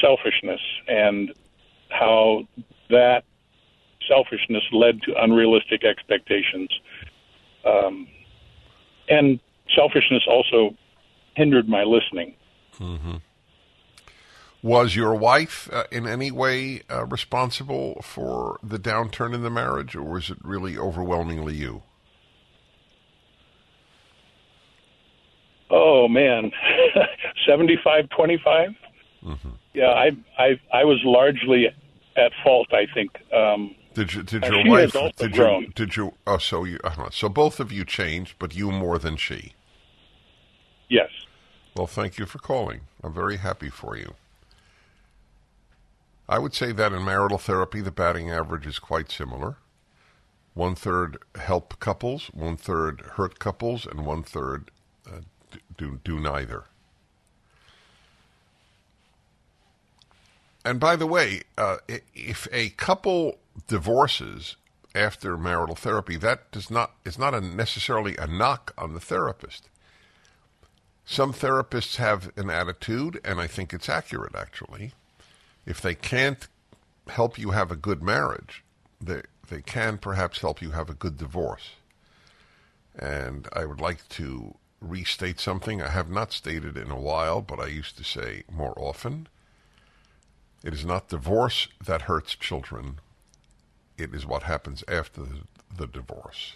selfishness 0.02 0.62
and 0.88 1.34
how 1.90 2.48
that 2.90 3.24
selfishness 4.08 4.64
led 4.72 5.02
to 5.04 5.14
unrealistic 5.22 5.84
expectations. 5.84 6.70
Um, 7.66 8.08
and 9.10 9.40
selfishness 9.76 10.24
also 10.28 10.76
hindered 11.36 11.68
my 11.68 11.84
listening. 11.84 12.36
Mm-hmm. 12.80 13.16
Was 14.62 14.96
your 14.96 15.14
wife 15.14 15.70
uh, 15.72 15.84
in 15.92 16.08
any 16.08 16.32
way 16.32 16.82
uh, 16.90 17.06
responsible 17.06 18.02
for 18.02 18.60
the 18.64 18.80
downturn 18.80 19.34
in 19.34 19.44
the 19.44 19.50
marriage, 19.50 19.96
or 19.96 20.02
was 20.02 20.32
it 20.32 20.38
really 20.44 20.78
overwhelmingly 20.78 21.56
you? 21.56 21.84
Oh 25.70 26.08
man, 26.08 26.52
seventy-five 27.48 28.10
twenty-five. 28.10 28.70
Yeah, 29.74 29.88
I 29.90 30.12
I 30.38 30.60
I 30.74 30.84
was 30.84 31.00
largely 31.04 31.68
at 32.16 32.32
fault. 32.44 32.68
I 32.72 32.86
think. 32.94 33.12
Um, 33.34 33.76
Did 33.94 34.14
you, 34.14 34.24
did 34.24 34.44
your 34.46 34.66
wife? 34.68 34.96
Did 35.18 35.36
you? 35.36 35.68
Did 35.74 35.96
you? 35.96 36.14
Oh, 36.28 36.38
so 36.38 36.64
you? 36.66 36.80
Uh, 36.84 37.10
so 37.12 37.30
both 37.30 37.60
of 37.60 37.72
you 37.72 37.84
changed, 37.86 38.36
but 38.40 38.56
you 38.56 38.72
more 38.72 39.00
than 39.00 39.16
she. 39.18 39.54
yes. 40.90 41.10
Well, 41.76 41.88
thank 41.88 42.18
you 42.18 42.26
for 42.26 42.40
calling. 42.40 42.82
I'm 43.04 43.14
very 43.14 43.38
happy 43.38 43.70
for 43.70 43.98
you. 43.98 44.14
I 46.30 46.40
would 46.40 46.54
say 46.54 46.72
that 46.72 46.94
in 46.94 47.04
marital 47.04 47.38
therapy, 47.38 47.82
the 47.82 47.92
batting 47.92 48.32
average 48.32 48.66
is 48.66 48.80
quite 48.80 49.12
similar. 49.12 49.58
One 50.54 50.74
third 50.76 51.18
help 51.36 51.80
couples, 51.80 52.28
one 52.34 52.56
third 52.56 53.02
hurt 53.16 53.40
couples, 53.40 53.86
and 53.86 54.06
one 54.06 54.24
third 54.24 54.72
do 55.78 56.00
do 56.04 56.20
neither. 56.20 56.66
And 60.66 60.80
by 60.80 60.96
the 60.96 61.06
way, 61.06 61.44
uh, 61.58 61.78
if 62.16 62.48
a 62.52 62.70
couple 62.70 63.38
divorces 63.68 64.56
after 64.96 65.38
marital 65.38 65.76
therapy, 65.76 66.18
that 66.18 66.50
does 66.52 66.72
not 66.72 66.94
is 67.06 67.20
not 67.20 67.36
a 67.36 67.42
necessarily 67.42 68.18
a 68.18 68.26
knock 68.26 68.74
on 68.78 68.94
the 68.94 69.00
therapist. 69.00 69.70
Some 71.06 71.34
therapists 71.34 71.98
have 71.98 72.32
an 72.36 72.50
attitude, 72.50 73.22
and 73.24 73.40
I 73.40 73.46
think 73.46 73.74
it's 73.74 73.90
accurate 73.90 74.36
actually. 74.36 74.94
If 75.68 75.82
they 75.82 75.94
can't 75.94 76.48
help 77.08 77.38
you 77.38 77.52
have 77.52 77.72
a 77.72 77.76
good 77.76 78.02
marriage, 78.02 78.64
they 79.00 79.22
they 79.48 79.62
can 79.62 80.00
perhaps 80.00 80.40
help 80.40 80.64
you 80.64 80.72
have 80.72 80.90
a 80.90 80.96
good 80.96 81.18
divorce. 81.18 81.74
And 82.98 83.48
I 83.54 83.66
would 83.66 83.82
like 83.82 84.08
to 84.10 84.56
restate 84.82 85.40
something 85.40 85.82
I 85.82 85.90
have 85.90 86.10
not 86.10 86.32
stated 86.32 86.78
in 86.78 86.92
a 86.92 87.00
while, 87.00 87.42
but 87.42 87.60
I 87.60 87.68
used 87.68 87.98
to 87.98 88.04
say 88.04 88.44
more 88.52 88.74
often. 88.78 89.28
It 90.64 90.74
is 90.74 90.86
not 90.86 91.10
divorce 91.10 91.68
that 91.86 92.04
hurts 92.04 92.36
children. 92.36 93.00
It 93.98 94.14
is 94.14 94.26
what 94.26 94.44
happens 94.44 94.84
after 94.88 95.22
the, 95.78 95.88
divorce. 95.88 96.56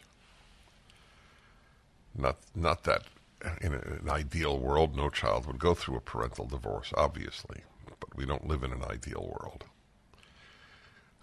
Not 2.17 2.37
not 2.55 2.83
that 2.85 3.03
in 3.61 3.73
an 3.73 4.09
ideal 4.09 4.57
world 4.57 4.95
no 4.95 5.09
child 5.09 5.45
would 5.45 5.59
go 5.59 5.73
through 5.73 5.97
a 5.97 6.01
parental 6.01 6.45
divorce, 6.45 6.91
obviously, 6.97 7.61
but 7.99 8.15
we 8.17 8.25
don't 8.25 8.47
live 8.47 8.63
in 8.63 8.71
an 8.71 8.83
ideal 8.83 9.35
world. 9.39 9.65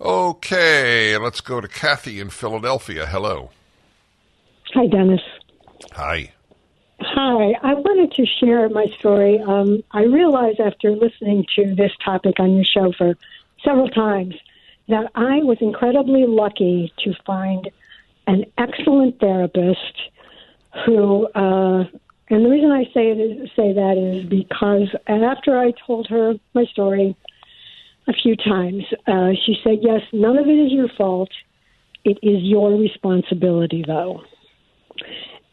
Okay, 0.01 1.16
let's 1.16 1.40
go 1.40 1.61
to 1.61 1.68
Kathy 1.68 2.20
in 2.20 2.30
Philadelphia. 2.30 3.07
Hello. 3.07 3.51
Hi, 4.74 4.86
Dennis. 4.86 5.22
Hi. 5.92 6.32
Hi. 7.01 7.53
I 7.62 7.74
wanted 7.74 8.12
to 8.12 8.24
share 8.24 8.68
my 8.70 8.86
story. 8.99 9.38
Um, 9.38 9.82
I 9.90 10.05
realized 10.05 10.61
after 10.61 10.92
listening 10.92 11.44
to 11.57 11.74
this 11.74 11.92
topic 12.03 12.40
on 12.40 12.55
your 12.55 12.64
show 12.64 12.92
for 12.97 13.16
several 13.62 13.88
times 13.88 14.34
that 14.88 15.11
I 15.14 15.38
was 15.42 15.59
incredibly 15.61 16.26
lucky 16.26 16.92
to 17.05 17.12
find 17.26 17.70
an 18.26 18.47
excellent 18.57 19.20
therapist 19.20 20.11
who, 20.86 21.26
uh, 21.34 21.84
and 22.28 22.44
the 22.44 22.49
reason 22.49 22.70
I 22.70 22.84
say 22.94 23.51
say 23.55 23.72
that 23.72 23.99
is 23.99 24.28
because 24.28 24.88
after 25.07 25.59
I 25.59 25.72
told 25.86 26.07
her 26.09 26.34
my 26.55 26.64
story 26.64 27.14
a 28.09 28.12
few 28.12 28.36
times, 28.36 28.84
uh, 29.07 29.32
she 29.44 29.59
said, 29.62 29.80
"Yes, 29.82 30.03
none 30.12 30.38
of 30.38 30.49
it 30.49 30.59
is 30.59 30.72
your 30.72 30.88
fault. 30.88 31.30
It 32.05 32.18
is 32.22 32.42
your 32.42 32.72
responsibility, 32.72 33.82
though." 33.86 34.22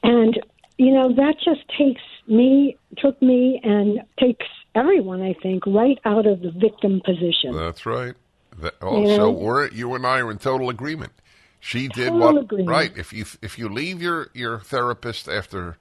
And 0.04 0.39
you 0.78 0.94
know 0.94 1.14
that 1.16 1.36
just 1.44 1.62
takes 1.78 2.02
me, 2.28 2.78
took 2.98 3.22
me, 3.22 3.60
and 3.64 4.02
takes 4.20 4.46
everyone, 4.76 5.22
I 5.22 5.36
think, 5.42 5.66
right 5.68 6.00
out 6.06 6.26
of 6.26 6.42
the 6.42 6.52
victim 6.52 7.02
position. 7.06 7.56
That's 7.56 7.86
right. 7.86 8.16
That, 8.60 8.76
oh, 8.82 9.06
so 9.16 9.32
we're 9.32 9.70
you 9.70 9.96
and 9.96 10.06
I 10.06 10.20
are 10.20 10.32
in 10.32 10.38
total 10.38 10.70
agreement. 10.70 11.12
She 11.60 11.88
did 11.88 12.10
Total 12.10 12.20
what 12.20 12.38
agreement. 12.38 12.70
right. 12.70 12.92
If 12.98 13.14
you 13.14 13.26
if 13.42 13.58
you 13.58 13.70
leave 13.70 14.02
your 14.02 14.30
your 14.34 14.60
therapist 14.60 15.30
after 15.30 15.78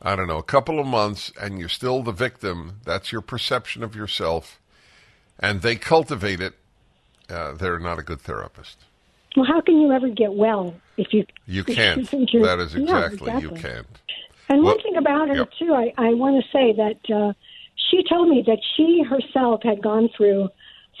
I 0.00 0.16
don't 0.16 0.26
know 0.26 0.38
a 0.38 0.42
couple 0.42 0.80
of 0.80 0.86
months 0.86 1.32
and 1.40 1.58
you're 1.58 1.68
still 1.68 2.02
the 2.02 2.12
victim, 2.12 2.80
that's 2.84 3.12
your 3.12 3.20
perception 3.20 3.82
of 3.82 3.94
yourself, 3.94 4.60
and 5.38 5.62
they 5.62 5.76
cultivate 5.76 6.40
it. 6.40 6.54
Uh, 7.28 7.52
they're 7.52 7.78
not 7.78 7.98
a 7.98 8.02
good 8.02 8.20
therapist. 8.20 8.78
Well, 9.36 9.44
how 9.44 9.60
can 9.60 9.78
you 9.80 9.92
ever 9.92 10.08
get 10.08 10.32
well 10.34 10.74
if 10.96 11.12
you 11.12 11.26
You 11.46 11.62
can't. 11.62 12.10
you're- 12.12 12.42
That 12.44 12.58
is 12.58 12.74
Yeah, 12.74 13.06
exactly, 13.06 13.32
you 13.42 13.50
can't. 13.50 13.86
And 14.48 14.62
Well, 14.62 14.74
one 14.74 14.82
thing 14.82 14.96
about 14.96 15.28
her 15.28 15.36
yep. 15.36 15.50
too, 15.58 15.74
I, 15.74 15.92
I 15.98 16.14
want 16.14 16.42
to 16.42 16.50
say 16.50 16.72
that 16.72 17.14
uh, 17.14 17.32
she 17.90 18.02
told 18.08 18.28
me 18.28 18.42
that 18.46 18.58
she 18.76 19.02
herself 19.02 19.62
had 19.62 19.82
gone 19.82 20.08
through 20.16 20.48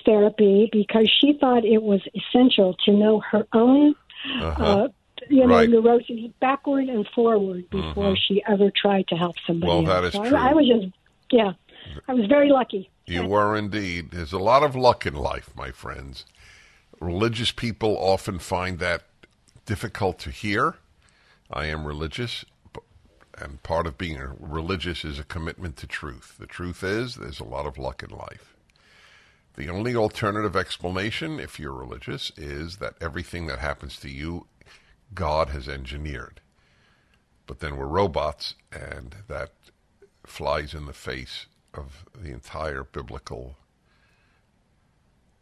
therapy 0.04 0.68
because 0.72 1.08
she 1.20 1.32
thought 1.40 1.64
it 1.64 1.82
was 1.82 2.00
essential 2.14 2.74
to 2.84 2.92
know 2.92 3.20
her 3.20 3.46
own, 3.52 3.94
uh 4.40 4.88
you 5.30 5.46
know, 5.46 5.56
Right. 5.56 5.68
Mm-hmm. 5.70 6.26
backward 6.40 6.88
and 6.88 7.06
forward 7.14 7.68
before 7.70 8.16
she 8.16 8.42
ever 8.46 8.70
tried 8.70 9.08
to 9.08 9.16
help 9.16 9.36
somebody. 9.46 9.72
Well, 9.72 9.90
else. 9.90 10.06
is 10.08 10.12
So 10.12 10.22
I- 10.22 10.28
true. 10.28 10.38
I, 10.38 10.52
was 10.52 10.66
just, 10.68 10.94
yeah, 11.30 11.52
I 12.06 12.14
was 12.14 12.26
very 12.26 12.50
lucky. 12.50 12.90
You 13.06 13.26
were 13.26 13.56
indeed. 13.56 14.10
There's 14.10 14.32
a 14.32 14.38
lot 14.38 14.62
of 14.62 14.76
luck 14.76 15.06
in 15.06 15.14
life, 15.14 15.50
my 15.56 15.70
friends. 15.70 16.26
Religious 17.00 17.52
people 17.52 17.96
often 17.98 18.38
find 18.38 18.78
that 18.78 19.02
difficult 19.66 20.18
to 20.20 20.30
hear. 20.30 20.76
I 21.50 21.66
am 21.66 21.86
religious, 21.86 22.44
and 23.36 23.62
part 23.62 23.86
of 23.86 23.98
being 23.98 24.18
religious 24.40 25.04
is 25.04 25.18
a 25.18 25.24
commitment 25.24 25.76
to 25.78 25.86
truth. 25.86 26.36
The 26.38 26.46
truth 26.46 26.82
is, 26.82 27.16
there's 27.16 27.40
a 27.40 27.44
lot 27.44 27.66
of 27.66 27.76
luck 27.76 28.02
in 28.02 28.10
life. 28.10 28.54
The 29.56 29.68
only 29.68 29.94
alternative 29.94 30.56
explanation, 30.56 31.38
if 31.38 31.60
you're 31.60 31.72
religious, 31.72 32.32
is 32.36 32.76
that 32.76 32.94
everything 33.00 33.46
that 33.46 33.58
happens 33.58 33.98
to 34.00 34.10
you, 34.10 34.46
God 35.14 35.50
has 35.50 35.68
engineered. 35.68 36.40
But 37.46 37.60
then 37.60 37.76
we're 37.76 37.86
robots, 37.86 38.54
and 38.72 39.16
that 39.28 39.52
flies 40.26 40.74
in 40.74 40.86
the 40.86 40.92
face 40.92 41.46
of 41.72 42.04
the 42.14 42.32
entire 42.32 42.84
biblical 42.84 43.56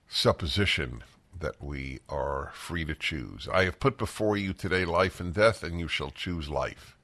supposition 0.08 1.02
that 1.40 1.62
we 1.62 2.00
are 2.08 2.52
free 2.54 2.84
to 2.84 2.94
choose. 2.94 3.48
I 3.52 3.64
have 3.64 3.80
put 3.80 3.98
before 3.98 4.36
you 4.36 4.52
today 4.52 4.84
life 4.84 5.20
and 5.20 5.34
death, 5.34 5.62
and 5.62 5.78
you 5.78 5.88
shall 5.88 6.10
choose 6.10 6.48
life. 6.48 6.96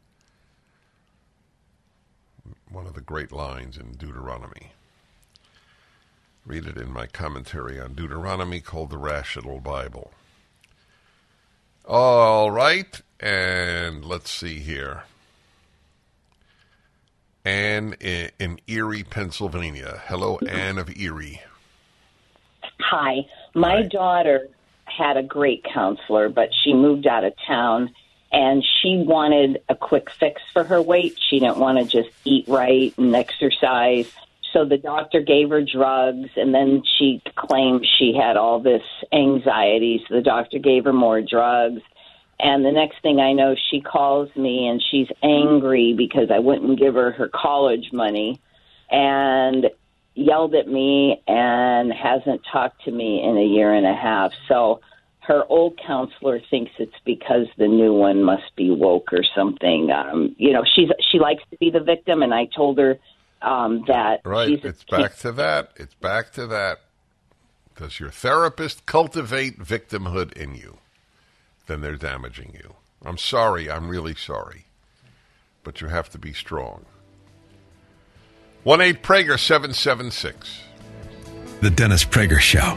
One 2.71 2.87
of 2.87 2.95
the 2.95 3.01
great 3.01 3.33
lines 3.33 3.77
in 3.77 3.93
Deuteronomy. 3.93 4.73
Read 6.47 6.67
it 6.67 6.77
in 6.77 6.93
my 6.93 7.07
commentary 7.07 7.79
on 7.81 7.95
Deuteronomy 7.95 8.61
called 8.61 8.91
the 8.91 8.99
Rational 8.99 9.61
Bible. 9.61 10.13
All 11.85 12.51
right, 12.51 13.01
and 13.19 14.05
let's 14.05 14.31
see 14.31 14.59
here. 14.61 15.05
Anne 17.45 17.95
in 18.01 18.61
Erie, 18.67 19.03
Pennsylvania. 19.03 20.03
Hello, 20.07 20.39
Anne 20.49 20.79
of 20.79 20.95
Erie. 20.97 21.41
Hi. 22.81 23.27
My 23.55 23.77
Hi. 23.77 23.83
daughter 23.83 24.49
had 24.85 25.17
a 25.17 25.23
great 25.23 25.65
counselor, 25.65 26.29
but 26.29 26.51
she 26.63 26.73
moved 26.73 27.07
out 27.07 27.25
of 27.25 27.33
town 27.47 27.95
and 28.33 28.65
she 28.65 28.97
wanted 28.99 29.63
a 29.69 29.75
quick 29.75 30.11
fix 30.11 30.41
for 30.53 30.63
her 30.65 30.81
weight. 30.81 31.17
She 31.29 31.41
didn't 31.41 31.59
want 31.59 31.79
to 31.79 31.85
just 31.85 32.11
eat 32.25 32.47
right 32.47 32.95
and 32.97 33.15
exercise. 33.15 34.11
So 34.53 34.65
the 34.65 34.79
doctor 34.79 35.21
gave 35.21 35.51
her 35.51 35.63
drugs, 35.63 36.31
and 36.37 36.53
then 36.53 36.83
she 36.99 37.23
claimed 37.37 37.87
she 37.99 38.13
had 38.15 38.37
all 38.37 38.59
this 38.59 38.83
anxiety. 39.13 40.05
So 40.09 40.15
the 40.17 40.23
doctor 40.23 40.59
gave 40.59 40.85
her 40.85 40.93
more 40.93 41.21
drugs. 41.21 41.83
And 42.41 42.65
the 42.65 42.73
next 42.73 43.01
thing 43.03 43.21
I 43.21 43.33
know, 43.33 43.55
she 43.71 43.81
calls 43.81 44.35
me 44.35 44.67
and 44.67 44.83
she's 44.91 45.09
angry 45.23 45.93
because 45.93 46.31
I 46.31 46.39
wouldn't 46.39 46.79
give 46.79 46.95
her 46.95 47.13
her 47.13 47.29
college 47.29 47.93
money 47.93 48.41
and 48.91 49.71
yelled 50.21 50.55
at 50.55 50.69
me 50.69 51.23
and 51.27 51.93
hasn't 51.93 52.43
talked 52.53 52.85
to 52.85 52.91
me 52.91 53.23
in 53.23 53.37
a 53.37 53.45
year 53.45 53.73
and 53.73 53.87
a 53.87 53.95
half. 53.95 54.33
So 54.49 54.81
her 55.21 55.45
old 55.49 55.79
counselor 55.85 56.41
thinks 56.51 56.73
it's 56.79 56.93
because 57.05 57.47
the 57.57 57.69
new 57.69 57.93
one 57.93 58.23
must 58.23 58.55
be 58.57 58.71
woke 58.71 59.13
or 59.13 59.25
something. 59.35 59.91
Um, 59.91 60.35
you 60.39 60.53
know, 60.53 60.65
she's 60.65 60.89
she 61.11 61.19
likes 61.19 61.43
to 61.51 61.57
be 61.59 61.71
the 61.71 61.81
victim, 61.81 62.23
and 62.23 62.35
I 62.35 62.47
told 62.55 62.79
her 62.79 62.99
um, 63.43 63.85
that. 63.87 64.21
Right. 64.25 64.65
it's 64.65 64.85
back 64.85 65.17
to 65.19 65.33
that. 65.33 65.73
It's 65.77 65.95
back 65.95 66.33
to 66.33 66.47
that. 66.49 66.81
Does 67.77 67.99
your 67.99 68.11
therapist 68.11 68.87
cultivate 68.87 69.59
victimhood 69.59 70.33
in 70.33 70.55
you? 70.55 70.79
then 71.71 71.81
they're 71.81 71.95
damaging 71.95 72.53
you. 72.55 72.75
I'm 73.05 73.17
sorry, 73.17 73.71
I'm 73.71 73.89
really 73.89 74.17
sorry. 74.17 74.67
But 75.63 75.81
you 75.81 75.87
have 75.87 76.11
to 76.11 76.19
be 76.19 76.33
strong. 76.33 76.85
1 78.63 78.81
8 78.83 79.03
Prager 79.03 79.39
776. 79.39 80.61
The 81.63 81.71
Dennis 81.71 82.05
Prager 82.05 82.39
Show. 82.39 82.77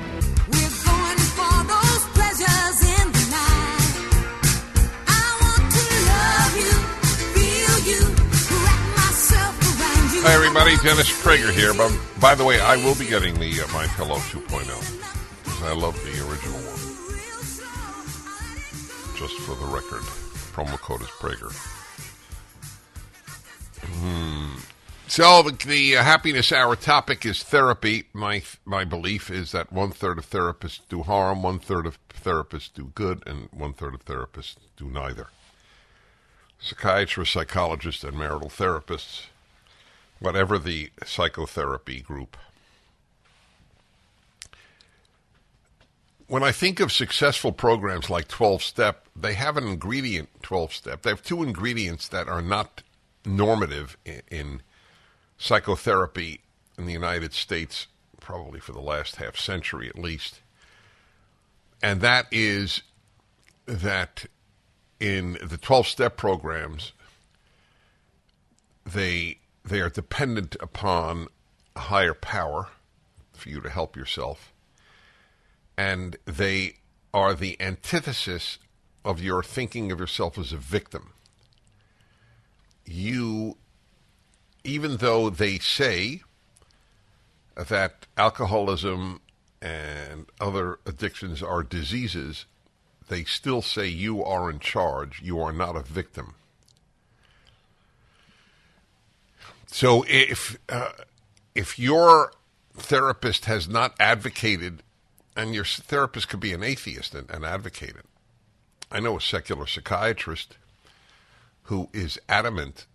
Hi, 10.26 10.34
everybody. 10.34 10.78
Dennis 10.78 11.12
Prager 11.22 11.52
here. 11.52 11.74
But 11.74 11.92
by 12.22 12.34
the 12.34 12.46
way, 12.46 12.62
I 12.62 12.78
will 12.78 12.96
be 12.96 13.06
getting 13.06 13.38
the 13.38 13.62
uh, 13.62 13.68
My 13.74 13.86
Pillow 13.88 14.16
2.0 14.16 14.64
because 15.44 15.64
I 15.64 15.74
love 15.74 16.02
the 16.06 16.12
original 16.32 16.60
one 16.60 16.80
just 19.18 19.36
for 19.42 19.56
the 19.56 19.66
record. 19.66 20.04
Promo 20.54 20.80
code 20.80 21.02
is 21.02 21.10
Prager. 21.10 21.52
Hmm. 23.82 24.73
So 25.16 25.44
the, 25.44 25.98
uh, 25.98 26.04
happiness 26.04 26.52
hour 26.52 26.76
topic 26.76 27.24
is 27.24 27.44
therapy. 27.44 28.06
My 28.14 28.42
my 28.66 28.84
belief 28.84 29.30
is 29.30 29.52
that 29.52 29.72
one 29.72 29.92
third 29.92 30.18
of 30.18 30.28
therapists 30.28 30.80
do 30.90 31.04
harm, 31.04 31.44
one 31.44 31.60
third 31.60 31.86
of 31.86 32.00
therapists 32.10 32.74
do 32.74 32.92
good, 32.96 33.22
and 33.28 33.48
one 33.52 33.74
third 33.74 33.94
of 33.94 34.06
therapists 34.06 34.56
do 34.76 34.90
neither. 34.90 35.28
Psychiatrists, 36.60 37.32
psychologists, 37.32 38.04
and 38.04 38.18
marital 38.18 38.50
therapists, 38.50 39.28
whatever 40.18 40.58
the 40.58 40.90
psychotherapy 41.06 42.02
group, 42.02 42.36
when 46.26 46.42
I 46.42 46.52
think 46.52 46.80
of 46.80 46.92
successful 46.92 47.52
programs 47.52 48.10
like 48.10 48.28
12 48.30 48.64
Step, 48.64 49.08
they 49.16 49.36
have 49.36 49.58
an 49.58 49.68
ingredient 49.68 50.30
12 50.42 50.74
Step. 50.74 51.04
They 51.04 51.12
have 51.12 51.22
two 51.22 51.44
ingredients 51.44 52.08
that 52.08 52.28
are 52.28 52.42
not 52.42 52.82
normative 53.24 53.96
in, 54.06 54.22
in 54.32 54.62
psychotherapy 55.44 56.42
in 56.78 56.86
the 56.86 56.94
United 56.94 57.34
States, 57.34 57.88
probably 58.20 58.60
for 58.60 58.72
the 58.72 58.82
last 58.82 59.18
half 59.18 59.38
century 59.38 59.90
at 59.90 59.98
least. 59.98 60.42
And 61.82 62.02
that 62.02 62.28
is 62.32 62.82
that 63.66 64.26
in 65.00 65.38
the 65.44 65.58
12 65.58 65.88
step 65.88 66.18
programs, 66.18 66.94
they, 68.86 69.40
they 69.66 69.82
are 69.82 69.90
dependent 69.90 70.56
upon 70.60 71.28
a 71.76 71.80
higher 71.82 72.14
power 72.14 72.70
for 73.34 73.50
you 73.50 73.60
to 73.62 73.70
help 73.70 73.96
yourself 73.96 74.54
and 75.78 76.18
they 76.26 76.76
are 77.14 77.34
the 77.34 77.60
antithesis 77.60 78.60
of 79.04 79.22
your 79.22 79.44
thinking 79.44 79.92
of 79.92 80.00
yourself 80.00 80.38
as 80.38 80.54
a 80.54 80.58
victim. 80.58 81.14
You, 82.86 83.58
even 84.64 84.98
though 84.98 85.30
they 85.30 85.58
say 85.60 86.22
that 87.56 88.08
alcoholism 88.18 89.22
and 89.62 90.26
other 90.40 90.80
addictions 90.86 91.44
are 91.44 91.64
diseases, 91.64 92.46
they 93.10 93.24
still 93.24 93.62
say 93.62 93.88
you 93.88 94.24
are 94.24 94.50
in 94.50 94.60
charge. 94.60 95.22
You 95.22 95.40
are 95.40 95.54
not 95.54 95.76
a 95.76 95.82
victim. 95.82 96.36
So 99.68 100.06
if 100.08 100.58
uh, 100.70 100.92
if 101.56 101.80
your 101.80 102.32
therapist 102.76 103.46
has 103.46 103.68
not 103.68 103.96
advocated 104.00 104.84
and 105.36 105.54
your 105.54 105.66
therapist 105.66 106.30
could 106.30 106.40
be 106.40 106.54
an 106.54 106.64
atheist 106.64 107.16
and, 107.16 107.30
and 107.30 107.46
advocate 107.46 107.96
it. 107.96 108.06
I 108.92 109.00
know 109.00 109.18
a 109.18 109.22
secular 109.22 109.66
psychiatrist 109.66 110.58
who 111.64 111.90
is 111.94 112.20
adamant 112.30 112.86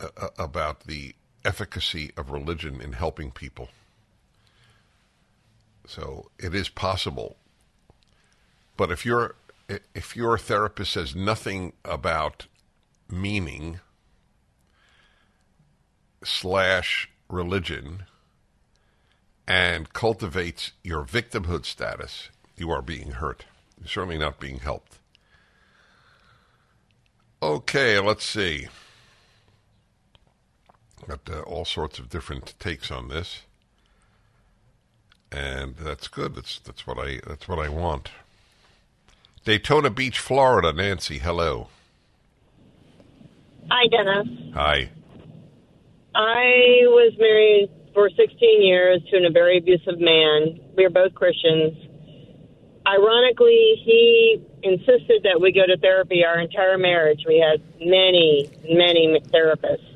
uh, 0.00 0.08
uh, 0.16 0.28
about 0.38 0.84
the 0.84 1.14
efficacy 1.44 2.10
of 2.16 2.30
religion 2.30 2.80
in 2.80 2.92
helping 2.92 3.30
people. 3.30 3.68
So 5.86 6.30
it 6.38 6.54
is 6.54 6.68
possible. 6.68 7.36
But 8.76 8.90
if 8.90 9.04
your 9.06 9.34
if 9.94 10.16
your 10.16 10.38
therapist 10.38 10.92
says 10.92 11.14
nothing 11.14 11.72
about 11.84 12.46
meaning 13.10 13.80
slash 16.24 17.10
religion 17.28 18.04
and 19.46 19.92
cultivates 19.92 20.72
your 20.82 21.04
victimhood 21.04 21.64
status, 21.64 22.30
you 22.56 22.70
are 22.70 22.82
being 22.82 23.12
hurt. 23.12 23.46
You're 23.78 23.88
certainly 23.88 24.18
not 24.18 24.40
being 24.40 24.58
helped. 24.60 24.98
Okay, 27.42 27.98
let's 27.98 28.24
see. 28.24 28.68
Got 31.06 31.20
uh, 31.30 31.40
all 31.42 31.64
sorts 31.64 31.98
of 31.98 32.10
different 32.10 32.54
takes 32.58 32.90
on 32.90 33.08
this, 33.08 33.42
and 35.32 35.76
that's 35.76 36.08
good. 36.08 36.34
That's 36.34 36.58
that's 36.58 36.86
what 36.86 36.98
I 36.98 37.20
that's 37.26 37.48
what 37.48 37.58
I 37.58 37.68
want. 37.68 38.10
Daytona 39.44 39.90
Beach, 39.90 40.18
Florida. 40.18 40.72
Nancy, 40.72 41.18
hello. 41.18 41.68
Hi, 43.70 43.86
Dennis. 43.88 44.52
Hi. 44.54 44.90
I 46.14 46.84
was 46.88 47.14
married 47.18 47.70
for 47.94 48.10
16 48.10 48.62
years 48.62 49.00
to 49.10 49.26
a 49.26 49.30
very 49.30 49.58
abusive 49.58 49.98
man. 50.00 50.60
We 50.76 50.84
are 50.84 50.90
both 50.90 51.14
Christians. 51.14 51.76
Ironically, 52.86 53.82
he 53.84 54.42
insisted 54.62 55.22
that 55.24 55.40
we 55.40 55.52
go 55.52 55.66
to 55.66 55.76
therapy 55.78 56.24
our 56.24 56.40
entire 56.40 56.78
marriage. 56.78 57.24
We 57.26 57.38
had 57.38 57.62
many, 57.80 58.50
many 58.64 59.20
therapists. 59.32 59.87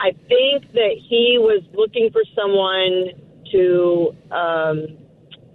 I 0.00 0.12
think 0.28 0.72
that 0.72 0.96
he 1.08 1.38
was 1.38 1.62
looking 1.72 2.10
for 2.10 2.22
someone 2.34 3.12
to 3.52 4.14
um, 4.30 4.98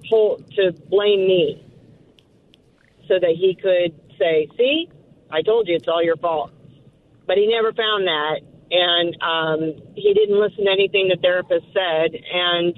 hold, 0.10 0.50
to 0.56 0.72
blame 0.90 1.28
me, 1.28 1.66
so 3.08 3.20
that 3.20 3.36
he 3.38 3.56
could 3.56 3.94
say, 4.18 4.48
"See, 4.58 4.90
I 5.30 5.42
told 5.42 5.68
you 5.68 5.76
it's 5.76 5.88
all 5.88 6.04
your 6.04 6.18
fault." 6.18 6.52
But 7.28 7.38
he 7.38 7.48
never 7.48 7.72
found 7.72 8.08
that, 8.08 8.42
and 8.72 9.16
um, 9.22 9.82
he 9.96 10.14
didn't 10.14 10.40
listen 10.40 10.66
to 10.66 10.72
anything 10.72 11.08
the 11.08 11.18
therapist 11.22 11.66
said. 11.74 12.12
And 12.34 12.74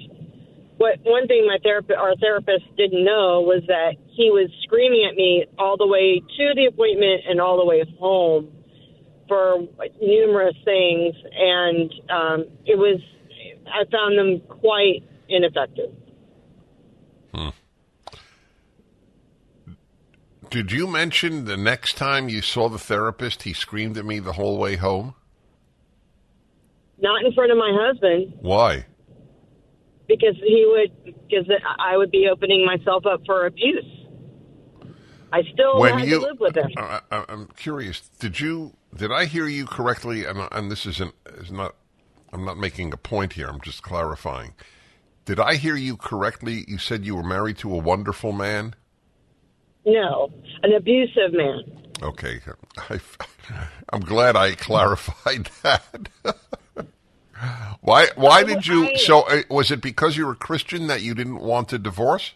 what 0.76 0.98
one 1.02 1.26
thing 1.26 1.46
my 1.46 1.58
therapist, 1.62 1.98
our 1.98 2.14
therapist, 2.16 2.64
didn't 2.76 3.04
know 3.04 3.40
was 3.40 3.62
that 3.68 3.96
he 4.08 4.30
was 4.30 4.50
screaming 4.64 5.06
at 5.10 5.16
me 5.16 5.46
all 5.58 5.76
the 5.78 5.86
way 5.86 6.20
to 6.20 6.52
the 6.54 6.66
appointment 6.66 7.22
and 7.28 7.40
all 7.40 7.56
the 7.56 7.64
way 7.64 7.82
home 7.98 8.52
for 9.28 9.58
numerous 10.00 10.56
things, 10.64 11.14
and 11.32 11.92
um, 12.10 12.44
it 12.66 12.76
was 12.76 13.00
I 13.66 13.84
found 13.90 14.18
them 14.18 14.40
quite 14.48 15.02
ineffective. 15.28 15.90
Did 20.50 20.70
you 20.70 20.86
mention 20.86 21.46
the 21.46 21.56
next 21.56 21.96
time 21.96 22.28
you 22.28 22.40
saw 22.40 22.68
the 22.68 22.78
therapist, 22.78 23.42
he 23.42 23.52
screamed 23.52 23.98
at 23.98 24.04
me 24.04 24.20
the 24.20 24.34
whole 24.34 24.56
way 24.56 24.76
home? 24.76 25.14
Not 27.00 27.24
in 27.24 27.32
front 27.32 27.50
of 27.50 27.58
my 27.58 27.72
husband 27.74 28.34
Why? 28.40 28.86
because 30.06 30.36
he 30.36 30.64
would 30.66 31.16
because 31.28 31.50
I 31.78 31.96
would 31.96 32.10
be 32.10 32.28
opening 32.30 32.64
myself 32.64 33.04
up 33.04 33.22
for 33.26 33.46
abuse. 33.46 33.84
I 35.34 35.42
still 35.52 35.80
when 35.80 35.98
had 35.98 36.08
you, 36.08 36.20
to 36.20 36.26
live 36.26 36.38
with 36.38 36.56
him. 36.56 36.70
I, 36.76 37.00
I'm 37.10 37.48
curious. 37.56 38.08
Did 38.20 38.38
you? 38.38 38.74
Did 38.96 39.10
I 39.10 39.24
hear 39.24 39.48
you 39.48 39.66
correctly? 39.66 40.24
And, 40.24 40.38
and 40.52 40.70
this 40.70 40.86
isn't 40.86 41.12
is 41.38 41.50
not. 41.50 41.74
I'm 42.32 42.44
not 42.44 42.56
making 42.56 42.92
a 42.92 42.96
point 42.96 43.32
here. 43.32 43.48
I'm 43.48 43.60
just 43.60 43.82
clarifying. 43.82 44.54
Did 45.24 45.40
I 45.40 45.56
hear 45.56 45.74
you 45.74 45.96
correctly? 45.96 46.64
You 46.68 46.78
said 46.78 47.04
you 47.04 47.16
were 47.16 47.24
married 47.24 47.58
to 47.58 47.74
a 47.74 47.78
wonderful 47.78 48.30
man. 48.30 48.76
No, 49.84 50.30
an 50.62 50.72
abusive 50.72 51.32
man. 51.32 51.64
Okay, 52.00 52.40
I, 52.88 53.00
am 53.92 54.02
glad 54.02 54.36
I 54.36 54.54
clarified 54.54 55.50
that. 55.62 56.36
why? 57.80 58.06
Why 58.14 58.44
did 58.44 58.68
you? 58.68 58.96
So 58.98 59.22
uh, 59.22 59.42
was 59.50 59.72
it 59.72 59.80
because 59.80 60.16
you 60.16 60.26
were 60.26 60.36
Christian 60.36 60.86
that 60.86 61.02
you 61.02 61.12
didn't 61.12 61.40
want 61.40 61.70
to 61.70 61.78
divorce? 61.80 62.34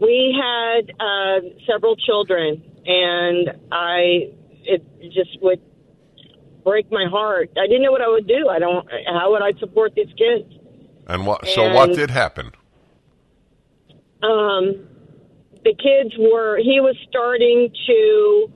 We 0.00 0.36
had 0.38 0.92
uh, 1.00 1.40
several 1.66 1.96
children, 1.96 2.62
and 2.84 3.50
I 3.72 4.32
it 4.64 4.84
just 5.12 5.40
would 5.42 5.60
break 6.64 6.90
my 6.90 7.06
heart. 7.10 7.50
I 7.56 7.66
didn't 7.66 7.82
know 7.82 7.92
what 7.92 8.02
I 8.02 8.08
would 8.08 8.26
do. 8.26 8.48
I 8.48 8.58
don't. 8.58 8.86
How 9.06 9.30
would 9.32 9.42
I 9.42 9.58
support 9.58 9.94
these 9.94 10.12
kids? 10.18 10.52
And 11.06 11.26
what? 11.26 11.46
So 11.48 11.72
what 11.72 11.94
did 11.94 12.10
happen? 12.10 12.52
um, 14.22 14.88
the 15.64 15.74
kids 15.74 16.14
were 16.18 16.58
he 16.58 16.80
was 16.80 16.96
starting 17.08 17.70
to 17.86 18.52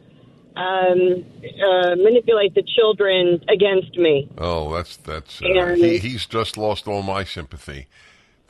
um, 0.57 1.25
uh, 1.63 1.97
manipulate 1.97 2.55
the 2.55 2.63
children 2.77 3.41
against 3.49 3.97
me. 3.97 4.29
Oh, 4.39 4.75
that's 4.75 4.97
that's 4.97 5.43
uh, 5.43 5.47
And- 5.47 5.79
he, 5.79 5.99
he's 5.99 6.27
just 6.27 6.57
lost 6.57 6.87
all 6.89 7.03
my 7.03 7.25
sympathy. 7.25 7.87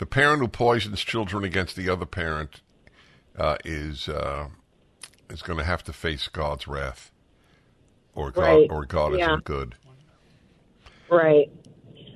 The 0.00 0.06
parent 0.06 0.40
who 0.40 0.48
poisons 0.48 1.02
children 1.02 1.44
against 1.44 1.76
the 1.76 1.90
other 1.90 2.06
parent 2.06 2.62
uh, 3.38 3.58
is 3.66 4.08
uh, 4.08 4.46
is 5.28 5.42
going 5.42 5.58
to 5.58 5.64
have 5.64 5.84
to 5.84 5.92
face 5.92 6.26
God's 6.26 6.66
wrath, 6.66 7.12
or 8.14 8.30
God 8.30 8.42
Right. 8.42 8.66
or 8.70 8.86
God 8.86 9.12
Yeah. 9.12 9.24
isn't 9.26 9.44
good. 9.44 9.74
Right. 11.10 11.50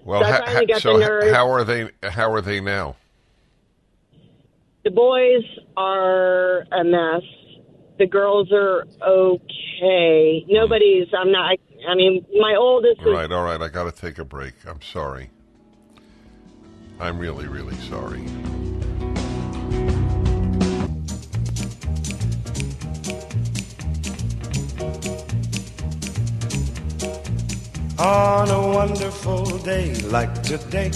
Well, 0.03 0.23
So 0.23 0.27
ha- 0.33 0.43
ha- 0.47 0.79
so 0.79 0.97
the 0.99 1.05
h- 1.05 1.09
nerve. 1.11 1.35
how 1.35 1.51
are 1.51 1.63
they? 1.63 1.91
How 2.03 2.33
are 2.33 2.41
they 2.41 2.59
now? 2.63 2.97
The 4.85 4.91
boys 4.91 5.45
are 5.77 6.61
a 6.73 6.85
mess. 6.85 7.23
The 7.99 8.07
girls 8.07 8.51
are 8.51 8.87
okay. 9.07 10.47
Nobody's. 10.49 11.09
I'm 11.13 11.31
not. 11.31 11.51
I, 11.51 11.57
I 11.87 11.95
mean, 11.97 12.25
my 12.41 12.55
oldest 12.59 13.01
All 13.05 13.13
right, 13.13 13.31
all 13.31 13.45
right. 13.45 13.61
I 13.61 13.69
got 13.69 13.85
to 13.85 13.93
take 13.93 14.19
a 14.19 14.25
break. 14.25 14.55
I'm 14.67 14.81
sorry. 14.81 15.29
I'm 17.01 17.19
really, 17.19 17.47
really 17.49 17.75
sorry. 17.77 18.25
On 27.99 28.51
a 28.51 28.69
wonderful 28.75 29.45
day 29.59 29.95
like 30.05 30.43
today. 30.43 30.91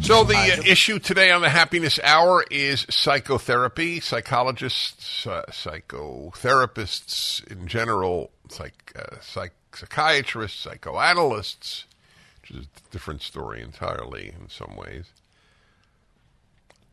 So 0.00 0.22
the 0.22 0.36
uh, 0.36 0.62
issue 0.64 0.98
today 1.00 1.30
on 1.32 1.42
the 1.42 1.48
Happiness 1.48 1.98
Hour 2.02 2.44
is 2.50 2.86
psychotherapy. 2.88 3.98
Psychologists, 3.98 5.26
uh, 5.26 5.42
psychotherapists 5.50 7.44
in 7.50 7.66
general, 7.66 8.30
psych, 8.48 8.92
uh, 8.94 9.16
psych, 9.20 9.52
psychiatrists, 9.74 10.60
psychoanalysts, 10.60 11.86
which 12.48 12.58
is 12.58 12.66
a 12.66 12.90
different 12.90 13.22
story 13.22 13.60
entirely 13.60 14.32
in 14.40 14.48
some 14.48 14.76
ways. 14.76 15.06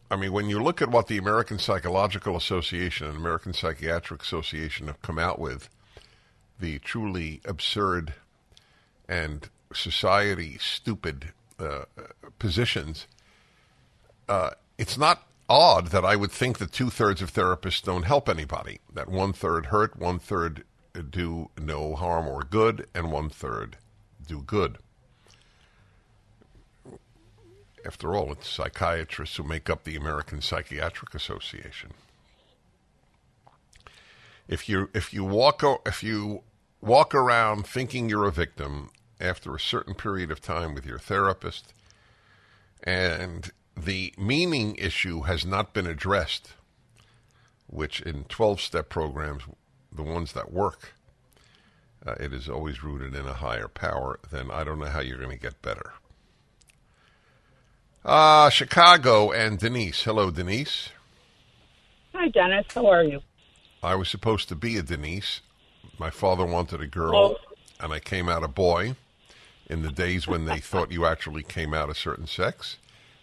I 0.09 0.15
mean, 0.15 0.31
when 0.31 0.49
you 0.49 0.61
look 0.61 0.81
at 0.81 0.91
what 0.91 1.07
the 1.07 1.17
American 1.17 1.59
Psychological 1.59 2.35
Association 2.35 3.07
and 3.07 3.17
American 3.17 3.53
Psychiatric 3.53 4.21
Association 4.21 4.87
have 4.87 5.01
come 5.01 5.17
out 5.17 5.39
with, 5.39 5.69
the 6.59 6.79
truly 6.79 7.41
absurd 7.45 8.13
and 9.09 9.49
society 9.73 10.57
stupid 10.59 11.29
uh, 11.59 11.85
positions, 12.37 13.07
uh, 14.29 14.51
it's 14.77 14.97
not 14.97 15.27
odd 15.49 15.87
that 15.87 16.05
I 16.05 16.15
would 16.15 16.31
think 16.31 16.59
that 16.59 16.71
two 16.71 16.89
thirds 16.89 17.21
of 17.21 17.33
therapists 17.33 17.83
don't 17.83 18.03
help 18.03 18.29
anybody. 18.29 18.79
That 18.93 19.09
one 19.09 19.33
third 19.33 19.67
hurt, 19.67 19.97
one 19.97 20.19
third 20.19 20.63
do 21.09 21.49
no 21.59 21.95
harm 21.95 22.27
or 22.27 22.43
good, 22.43 22.87
and 22.93 23.11
one 23.11 23.29
third 23.29 23.77
do 24.27 24.41
good. 24.41 24.77
After 27.85 28.15
all, 28.15 28.31
it's 28.31 28.47
psychiatrists 28.47 29.35
who 29.35 29.43
make 29.43 29.69
up 29.69 29.83
the 29.83 29.95
American 29.95 30.41
Psychiatric 30.41 31.13
Association. 31.13 31.91
If 34.47 34.69
you 34.69 34.89
if 34.93 35.13
you 35.13 35.23
walk 35.23 35.63
if 35.85 36.03
you 36.03 36.43
walk 36.81 37.15
around 37.15 37.65
thinking 37.65 38.09
you're 38.09 38.27
a 38.27 38.31
victim 38.31 38.89
after 39.19 39.55
a 39.55 39.59
certain 39.59 39.95
period 39.95 40.31
of 40.31 40.41
time 40.41 40.73
with 40.73 40.85
your 40.85 40.99
therapist, 40.99 41.73
and 42.83 43.51
the 43.75 44.13
meaning 44.17 44.75
issue 44.75 45.21
has 45.21 45.45
not 45.45 45.73
been 45.73 45.87
addressed, 45.87 46.53
which 47.67 48.01
in 48.01 48.25
12 48.25 48.61
step 48.61 48.89
programs, 48.89 49.43
the 49.91 50.03
ones 50.03 50.33
that 50.33 50.51
work, 50.51 50.93
uh, 52.05 52.15
it 52.19 52.33
is 52.33 52.49
always 52.49 52.83
rooted 52.83 53.15
in 53.15 53.25
a 53.25 53.33
higher 53.33 53.67
power, 53.67 54.19
then 54.29 54.51
I 54.51 54.63
don't 54.63 54.79
know 54.79 54.85
how 54.85 54.99
you're 54.99 55.17
going 55.17 55.29
to 55.29 55.37
get 55.37 55.61
better. 55.61 55.93
Uh, 58.05 58.49
Chicago 58.49 59.31
and 59.31 59.57
Denise. 59.59 60.03
Hello, 60.03 60.29
Denise. 60.29 60.89
Hi, 62.13 62.27
Dennis. 62.29 62.65
How 62.73 62.85
are 62.87 63.03
you? 63.03 63.21
I 63.81 63.95
was 63.95 64.09
supposed 64.09 64.49
to 64.49 64.55
be 64.55 64.77
a 64.77 64.83
Denise. 64.83 65.41
My 65.97 66.09
father 66.09 66.45
wanted 66.45 66.81
a 66.81 66.87
girl, 66.87 67.15
Oh. 67.15 67.37
and 67.79 67.93
I 67.93 67.99
came 67.99 68.27
out 68.27 68.43
a 68.43 68.47
boy 68.47 68.95
in 69.67 69.81
the 69.83 69.91
days 69.91 70.27
when 70.27 70.45
they 70.45 70.59
thought 70.59 70.91
you 70.91 71.05
actually 71.05 71.43
came 71.43 71.73
out 71.73 71.89
a 71.89 71.95
certain 71.95 72.27
sex. 72.27 72.77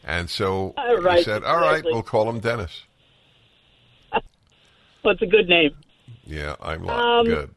And 0.04 0.30
so 0.30 0.72
All 0.78 0.96
he 0.96 1.02
right, 1.02 1.24
said, 1.24 1.44
All 1.44 1.56
right, 1.60 1.70
exactly. 1.72 1.92
we'll 1.92 2.02
call 2.02 2.28
him 2.30 2.40
Dennis. 2.40 2.84
What's 5.02 5.20
a 5.20 5.26
good 5.26 5.48
name? 5.48 5.72
Yeah, 6.24 6.56
I'm 6.60 6.84
like, 6.84 6.96
Um, 6.96 7.26
good. 7.26 7.50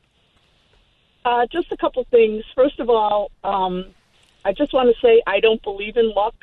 Uh, 1.24 1.45
just 1.51 1.71
a 1.71 1.78
couple 1.78 2.03
things. 2.11 2.43
First 2.53 2.80
of 2.82 2.89
all, 2.89 3.32
um, 3.45 3.86
I 4.43 4.51
just 4.51 4.74
want 4.74 4.93
to 4.93 5.01
say 5.01 5.21
I 5.26 5.39
don't 5.39 5.61
believe 5.63 5.95
in 5.95 6.11
luck, 6.13 6.36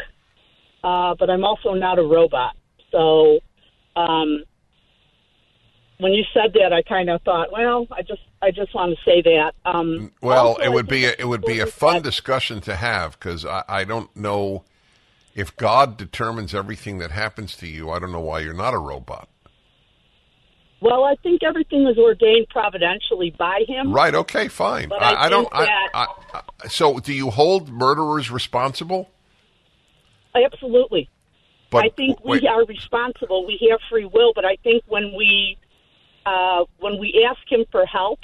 uh, 0.85 1.15
but 1.19 1.31
I'm 1.31 1.45
also 1.45 1.75
not 1.75 1.99
a 1.99 2.03
robot. 2.03 2.55
So 2.91 3.41
um, 3.97 4.45
when 5.99 6.13
you 6.13 6.25
said 6.33 6.53
that, 6.55 6.73
I 6.73 6.83
kind 6.83 7.11
of 7.11 7.23
thought, 7.23 7.53
well, 7.53 7.87
I 7.93 8.03
just 8.03 8.23
I 8.43 8.51
just 8.51 8.75
want 8.75 8.97
to 8.97 9.05
say 9.05 9.23
that. 9.23 9.53
Um, 9.65 10.13
Well, 10.23 10.49
also, 10.49 10.63
it 10.63 10.67
I 10.67 10.69
would 10.71 10.89
be 10.89 11.05
a, 11.05 11.15
it 11.19 11.29
would 11.29 11.45
be 11.45 11.61
a 11.61 11.67
fun 11.67 11.95
that- 11.97 12.03
discussion 12.05 12.61
to 12.63 12.77
have 12.77 13.19
because 13.19 13.45
I, 13.45 13.65
I 13.69 13.85
don't 13.85 14.15
know 14.17 14.65
if 15.35 15.57
God 15.57 15.97
determines 15.97 16.55
everything 16.55 16.99
that 16.99 17.11
happens 17.11 17.55
to 17.57 17.67
you. 17.67 17.91
I 17.91 17.99
don't 17.99 18.13
know 18.13 18.21
why 18.21 18.41
you're 18.41 18.55
not 18.55 18.75
a 18.75 18.79
robot. 18.79 19.29
Well, 20.83 21.05
I 21.05 21.15
think 21.23 21.43
everything 21.43 21.87
is 21.87 21.99
ordained 21.99 22.49
providentially 22.49 23.35
by 23.39 23.65
Him. 23.69 23.93
Right? 23.93 24.15
Okay, 24.15 24.49
fine. 24.49 24.89
But 24.89 25.03
I 25.03 25.27
I, 25.27 25.29
don't. 25.29 25.49
I, 25.53 25.65
that- 25.67 25.89
I, 25.93 26.07
I, 26.65 26.69
so, 26.69 26.99
do 26.99 27.13
you 27.13 27.29
hold 27.31 27.69
murderers 27.69 28.31
responsible? 28.31 29.11
Absolutely. 30.35 31.09
But 31.71 31.85
I 31.85 31.89
think 31.91 32.25
we 32.25 32.41
wait, 32.41 32.47
are 32.47 32.65
responsible. 32.65 33.47
We 33.47 33.69
have 33.71 33.81
free 33.89 34.05
will, 34.05 34.33
but 34.35 34.45
I 34.45 34.57
think 34.57 34.83
when 34.89 35.15
we 35.17 35.57
uh, 36.27 36.65
when 36.79 36.99
we 36.99 37.27
ask 37.29 37.41
him 37.51 37.65
for 37.71 37.87
help, 37.87 38.21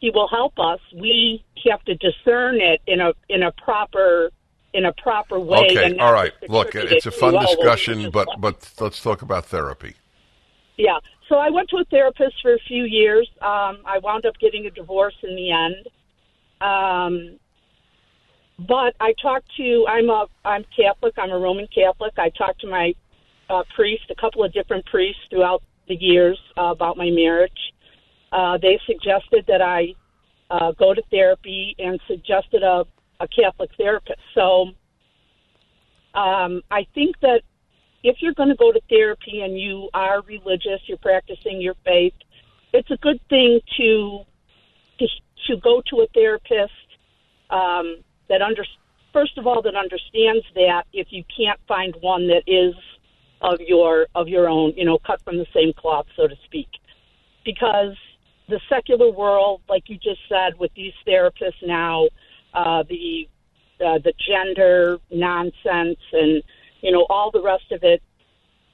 he 0.00 0.10
will 0.10 0.28
help 0.28 0.58
us. 0.58 0.80
We 0.94 1.44
have 1.70 1.84
to 1.84 1.94
discern 1.94 2.60
it 2.60 2.80
in 2.86 3.00
a 3.00 3.12
in 3.28 3.42
a 3.42 3.52
proper 3.52 4.30
in 4.72 4.84
a 4.86 4.92
proper 4.92 5.38
way. 5.38 5.68
okay, 5.70 5.96
all 5.98 6.12
right. 6.12 6.32
Look, 6.48 6.74
it's 6.74 7.06
a 7.06 7.10
fun 7.10 7.34
discussion, 7.34 8.10
but 8.10 8.28
but 8.38 8.72
let's 8.80 9.02
talk 9.02 9.22
about 9.22 9.46
therapy. 9.46 9.94
Yeah. 10.76 10.98
So 11.28 11.36
I 11.36 11.50
went 11.50 11.70
to 11.70 11.76
a 11.76 11.84
therapist 11.84 12.42
for 12.42 12.54
a 12.54 12.58
few 12.58 12.84
years. 12.84 13.28
Um, 13.40 13.78
I 13.86 13.98
wound 14.02 14.26
up 14.26 14.38
getting 14.38 14.66
a 14.66 14.70
divorce 14.70 15.14
in 15.22 15.36
the 15.36 15.50
end. 15.52 15.88
Um, 16.60 17.38
but 18.68 18.94
I 19.00 19.14
talked 19.20 19.48
to 19.56 19.86
I'm 19.88 20.10
a 20.10 20.26
I'm 20.44 20.64
Catholic. 20.76 21.14
I'm 21.18 21.30
a 21.30 21.38
Roman 21.38 21.68
Catholic. 21.68 22.14
I 22.18 22.30
talked 22.30 22.60
to 22.62 22.68
my 22.68 22.94
uh, 23.50 23.62
priest, 23.74 24.04
a 24.10 24.14
couple 24.14 24.44
of 24.44 24.52
different 24.52 24.86
priests 24.86 25.22
throughout 25.30 25.62
the 25.88 25.96
years 25.96 26.38
uh, 26.56 26.64
about 26.64 26.96
my 26.96 27.10
marriage. 27.10 27.74
Uh, 28.32 28.58
they 28.58 28.80
suggested 28.86 29.44
that 29.48 29.62
I 29.62 29.94
uh, 30.50 30.72
go 30.72 30.94
to 30.94 31.02
therapy 31.10 31.74
and 31.78 32.00
suggested 32.06 32.62
a, 32.62 32.84
a 33.20 33.28
Catholic 33.28 33.70
therapist. 33.76 34.20
So 34.34 34.70
Um, 36.14 36.62
I 36.70 36.86
think 36.94 37.18
that 37.20 37.42
if 38.04 38.16
you're 38.20 38.34
going 38.34 38.50
to 38.50 38.54
go 38.66 38.70
to 38.70 38.80
therapy 38.88 39.40
and 39.40 39.58
you 39.58 39.88
are 39.92 40.22
religious, 40.22 40.80
you're 40.86 40.98
practicing 40.98 41.60
your 41.60 41.74
faith, 41.84 42.14
it's 42.72 42.90
a 42.90 42.96
good 42.98 43.20
thing 43.28 43.60
to 43.76 44.20
to, 44.98 45.06
to 45.46 45.56
go 45.56 45.82
to 45.90 46.02
a 46.02 46.06
therapist 46.14 46.86
um, 47.50 47.88
that 48.28 48.42
under 48.42 48.64
first 49.12 49.38
of 49.38 49.46
all 49.46 49.62
that 49.62 49.74
understands 49.74 50.44
that 50.54 50.84
if 50.92 51.08
you 51.10 51.24
can't 51.34 51.60
find 51.66 51.94
one 52.00 52.28
that 52.28 52.42
is 52.46 52.74
of 53.40 53.60
your 53.60 54.06
of 54.14 54.28
your 54.28 54.48
own, 54.48 54.72
you 54.76 54.84
know, 54.84 54.98
cut 54.98 55.22
from 55.22 55.36
the 55.38 55.46
same 55.54 55.72
cloth, 55.72 56.06
so 56.16 56.26
to 56.26 56.36
speak, 56.44 56.68
because 57.44 57.96
the 58.48 58.60
secular 58.68 59.10
world, 59.10 59.62
like 59.68 59.88
you 59.88 59.96
just 59.96 60.20
said, 60.28 60.58
with 60.58 60.72
these 60.74 60.92
therapists 61.06 61.62
now, 61.62 62.08
uh, 62.52 62.82
the 62.88 63.28
uh, 63.84 63.98
the 63.98 64.12
gender 64.26 64.98
nonsense 65.10 65.98
and 66.12 66.42
you 66.80 66.90
know 66.92 67.06
all 67.08 67.30
the 67.30 67.42
rest 67.42 67.70
of 67.72 67.82
it, 67.82 68.02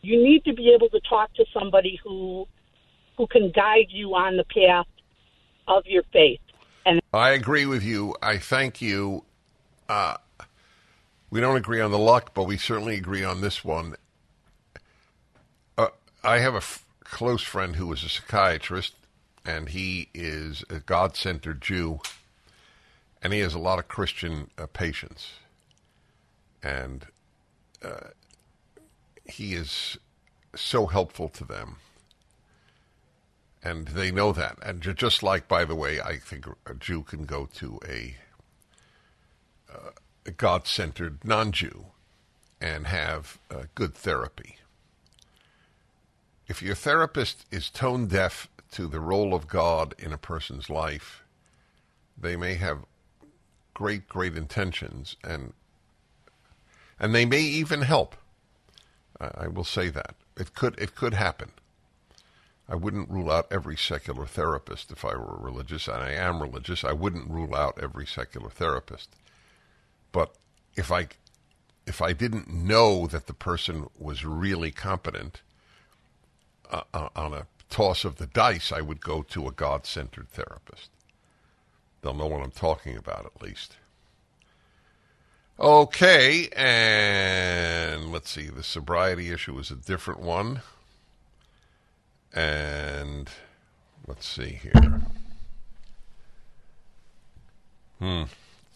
you 0.03 0.22
need 0.22 0.44
to 0.44 0.53
be 0.53 0.72
able 0.74 0.88
to 0.88 1.01
talk 1.09 1.32
to 1.34 1.44
somebody 1.53 1.98
who 2.03 2.46
who 3.16 3.26
can 3.26 3.51
guide 3.51 3.88
you 3.88 4.14
on 4.14 4.36
the 4.36 4.44
path 4.44 4.86
of 5.68 5.84
your 5.86 6.03
faith. 6.12 6.40
And 6.86 7.01
I 7.12 7.30
agree 7.30 7.66
with 7.66 7.82
you. 7.82 8.14
I 8.22 8.38
thank 8.38 8.80
you. 8.80 9.24
Uh, 9.91 10.16
we 11.30 11.41
don't 11.41 11.57
agree 11.57 11.80
on 11.80 11.91
the 11.91 11.99
luck, 11.99 12.32
but 12.32 12.45
we 12.45 12.57
certainly 12.57 12.95
agree 12.95 13.24
on 13.24 13.41
this 13.41 13.64
one. 13.64 13.97
Uh, 15.76 15.88
I 16.22 16.38
have 16.38 16.55
a 16.55 16.59
f- 16.59 16.84
close 17.03 17.43
friend 17.43 17.74
who 17.74 17.93
is 17.93 18.05
a 18.05 18.09
psychiatrist, 18.09 18.95
and 19.45 19.70
he 19.70 20.07
is 20.14 20.62
a 20.70 20.78
God 20.78 21.16
centered 21.16 21.61
Jew, 21.61 21.99
and 23.20 23.32
he 23.32 23.41
has 23.41 23.53
a 23.53 23.59
lot 23.59 23.80
of 23.80 23.88
Christian 23.88 24.49
uh, 24.57 24.66
patients. 24.66 25.30
And 26.62 27.07
uh, 27.84 28.11
he 29.24 29.55
is 29.55 29.99
so 30.55 30.86
helpful 30.86 31.28
to 31.30 31.45
them 31.45 31.78
and 33.62 33.88
they 33.88 34.11
know 34.11 34.32
that. 34.32 34.57
And 34.62 34.80
just 34.80 35.22
like, 35.22 35.49
by 35.49 35.64
the 35.64 35.74
way, 35.74 36.01
I 36.01 36.16
think 36.16 36.47
a 36.64 36.74
Jew 36.74 37.03
can 37.03 37.24
go 37.24 37.47
to 37.57 37.78
a, 37.86 38.16
uh, 39.73 39.91
God-centered 40.37 41.25
non-Jew 41.25 41.87
and 42.61 42.87
have 42.87 43.39
uh, 43.51 43.64
good 43.75 43.95
therapy. 43.95 44.57
If 46.47 46.62
your 46.62 46.75
therapist 46.75 47.47
is 47.51 47.71
tone 47.71 48.07
deaf 48.07 48.49
to 48.73 48.87
the 48.87 49.01
role 49.01 49.35
of 49.35 49.49
God 49.49 49.95
in 49.99 50.12
a 50.12 50.18
person's 50.18 50.68
life, 50.68 51.23
they 52.21 52.37
may 52.37 52.55
have 52.55 52.85
great, 53.75 54.09
great 54.09 54.37
intentions, 54.37 55.16
and 55.25 55.53
and 56.99 57.14
they 57.14 57.25
may 57.25 57.41
even 57.41 57.83
help. 57.83 58.14
I 59.21 59.49
will 59.49 59.64
say 59.64 59.89
that 59.91 60.14
it 60.37 60.55
could 60.55 60.79
it 60.79 60.95
could 60.95 61.14
happen. 61.14 61.53
I 62.68 62.75
wouldn't 62.75 63.11
rule 63.11 63.31
out 63.31 63.49
every 63.51 63.77
secular 63.77 64.27
therapist 64.27 64.93
if 64.93 65.05
I 65.05 65.14
were 65.16 65.37
religious, 65.39 65.89
and 65.89 66.03
I 66.03 66.12
am 66.12 66.41
religious. 66.41 66.85
I 66.85 66.93
wouldn't 66.93 67.31
rule 67.31 67.55
out 67.55 67.79
every 67.83 68.07
secular 68.07 68.51
therapist. 68.51 69.09
But 70.13 70.35
if 70.77 70.91
I 70.91 71.09
if 71.87 72.01
I 72.01 72.13
didn't 72.13 72.49
know 72.49 73.07
that 73.07 73.27
the 73.27 73.35
person 73.35 73.89
was 73.99 74.25
really 74.25 74.71
competent 74.71 75.43
uh, 76.71 76.83
uh 76.95 77.09
on 77.17 77.33
a 77.33 77.47
toss 77.69 78.05
of 78.05 78.17
the 78.17 78.27
dice, 78.27 78.73
I 78.73 78.81
would 78.81 79.01
go 79.01 79.23
to 79.23 79.47
a 79.47 79.53
God-centered 79.53 80.29
therapist. 80.29 80.91
They'll 82.03 82.15
know 82.15 82.27
what 82.27 82.43
I'm 82.43 82.51
talking 82.51 82.97
about 82.97 83.27
at 83.27 83.43
least. 83.43 83.77
Okay, 85.59 86.49
and 86.57 88.11
let's 88.11 88.31
see. 88.31 88.49
The 88.49 88.63
sobriety 88.63 89.31
issue 89.31 89.59
is 89.59 89.71
a 89.71 89.77
different 89.77 90.21
one. 90.21 90.63
And 92.33 93.29
let's 94.07 94.27
see 94.27 94.59
here. 94.63 95.03
Hmm. 97.99 98.23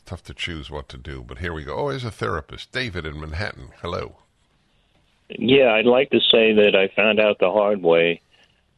Tough 0.06 0.22
to 0.24 0.34
choose 0.34 0.70
what 0.70 0.88
to 0.90 0.98
do, 0.98 1.24
but 1.26 1.38
here 1.38 1.54
we 1.54 1.64
go. 1.64 1.74
Oh, 1.74 1.88
here's 1.88 2.04
a 2.04 2.10
therapist. 2.10 2.72
David 2.72 3.06
in 3.06 3.18
Manhattan. 3.18 3.70
Hello. 3.80 4.16
Yeah, 5.30 5.72
I'd 5.72 5.86
like 5.86 6.10
to 6.10 6.20
say 6.20 6.52
that 6.52 6.74
I 6.76 6.94
found 6.94 7.18
out 7.18 7.38
the 7.38 7.50
hard 7.50 7.82
way 7.82 8.20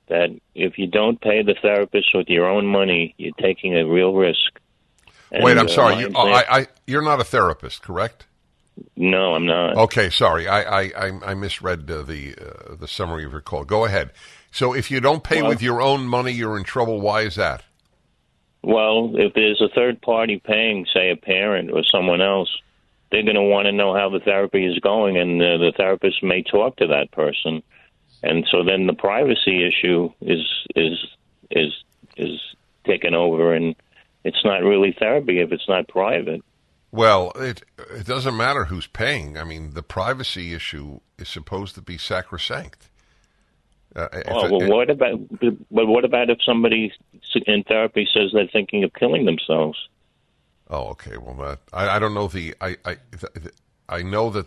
that 0.08 0.28
if 0.54 0.78
you 0.78 0.86
don't 0.86 1.20
pay 1.20 1.42
the 1.42 1.56
therapist 1.60 2.14
with 2.14 2.28
your 2.28 2.48
own 2.48 2.66
money, 2.66 3.14
you're 3.18 3.34
taking 3.40 3.76
a 3.76 3.84
real 3.84 4.14
risk. 4.14 4.60
And, 5.32 5.42
Wait, 5.42 5.58
I'm 5.58 5.68
sorry. 5.68 5.94
Uh, 5.94 5.98
you, 5.98 6.12
oh, 6.14 6.28
I, 6.28 6.58
I, 6.58 6.66
you're 6.86 7.02
not 7.02 7.20
a 7.20 7.24
therapist, 7.24 7.82
correct? 7.82 8.26
No, 8.94 9.34
I'm 9.34 9.46
not. 9.46 9.76
Okay, 9.76 10.10
sorry. 10.10 10.46
I 10.46 10.82
I, 10.82 11.10
I 11.24 11.34
misread 11.34 11.90
uh, 11.90 12.02
the 12.02 12.34
uh, 12.36 12.74
the 12.76 12.86
summary 12.86 13.24
of 13.24 13.32
your 13.32 13.40
call. 13.40 13.64
Go 13.64 13.86
ahead. 13.86 14.12
So 14.52 14.74
if 14.74 14.90
you 14.90 15.00
don't 15.00 15.24
pay 15.24 15.40
well, 15.40 15.50
with 15.50 15.62
your 15.62 15.80
own 15.80 16.06
money, 16.06 16.32
you're 16.32 16.58
in 16.58 16.64
trouble. 16.64 17.00
Why 17.00 17.22
is 17.22 17.36
that? 17.36 17.62
Well, 18.66 19.12
if 19.14 19.32
there's 19.34 19.60
a 19.60 19.72
third 19.72 20.02
party 20.02 20.42
paying, 20.44 20.86
say 20.92 21.10
a 21.12 21.16
parent 21.16 21.70
or 21.70 21.84
someone 21.84 22.20
else, 22.20 22.50
they're 23.12 23.22
going 23.22 23.36
to 23.36 23.42
want 23.42 23.66
to 23.66 23.72
know 23.72 23.94
how 23.94 24.08
the 24.08 24.18
therapy 24.18 24.66
is 24.66 24.80
going, 24.80 25.16
and 25.16 25.40
uh, 25.40 25.58
the 25.58 25.72
therapist 25.76 26.20
may 26.20 26.42
talk 26.42 26.74
to 26.78 26.88
that 26.88 27.12
person, 27.12 27.62
and 28.24 28.44
so 28.50 28.64
then 28.64 28.88
the 28.88 28.92
privacy 28.92 29.64
issue 29.64 30.10
is 30.20 30.40
is 30.74 30.98
is 31.48 31.72
is 32.16 32.40
taken 32.84 33.14
over, 33.14 33.54
and 33.54 33.76
it's 34.24 34.44
not 34.44 34.64
really 34.64 34.96
therapy 34.98 35.38
if 35.38 35.52
it's 35.52 35.68
not 35.68 35.86
private. 35.86 36.42
Well, 36.90 37.30
it 37.36 37.62
it 37.94 38.04
doesn't 38.04 38.36
matter 38.36 38.64
who's 38.64 38.88
paying. 38.88 39.38
I 39.38 39.44
mean, 39.44 39.74
the 39.74 39.84
privacy 39.84 40.54
issue 40.54 40.98
is 41.20 41.28
supposed 41.28 41.76
to 41.76 41.82
be 41.82 41.98
sacrosanct. 41.98 42.90
Uh, 43.94 44.08
oh, 44.26 44.50
well, 44.50 44.62
it, 44.62 44.68
what 44.68 44.90
about? 44.90 45.20
But 45.70 45.86
what 45.86 46.04
about 46.04 46.30
if 46.30 46.38
somebody 46.44 46.92
in 47.46 47.62
therapy 47.64 48.08
says 48.12 48.30
they're 48.32 48.48
thinking 48.52 48.84
of 48.84 48.92
killing 48.94 49.24
themselves? 49.24 49.88
Oh, 50.68 50.88
okay. 50.88 51.16
Well, 51.16 51.34
that 51.34 51.60
I, 51.72 51.96
I 51.96 51.98
don't 51.98 52.14
know 52.14 52.28
the 52.28 52.54
I 52.60 52.76
I 52.84 52.96
I 53.88 54.02
know 54.02 54.30
that 54.30 54.46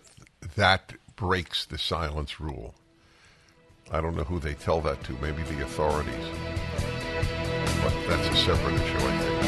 that 0.55 0.93
breaks 1.15 1.65
the 1.65 1.77
silence 1.77 2.39
rule. 2.39 2.75
I 3.91 4.01
don't 4.01 4.15
know 4.15 4.23
who 4.23 4.39
they 4.39 4.53
tell 4.53 4.81
that 4.81 5.03
to. 5.05 5.13
Maybe 5.13 5.43
the 5.43 5.63
authorities. 5.63 6.13
But 7.81 7.93
that's 8.07 8.27
a 8.27 8.35
separate 8.35 8.75
issue, 8.75 8.97
I 8.97 9.17
think. 9.17 9.38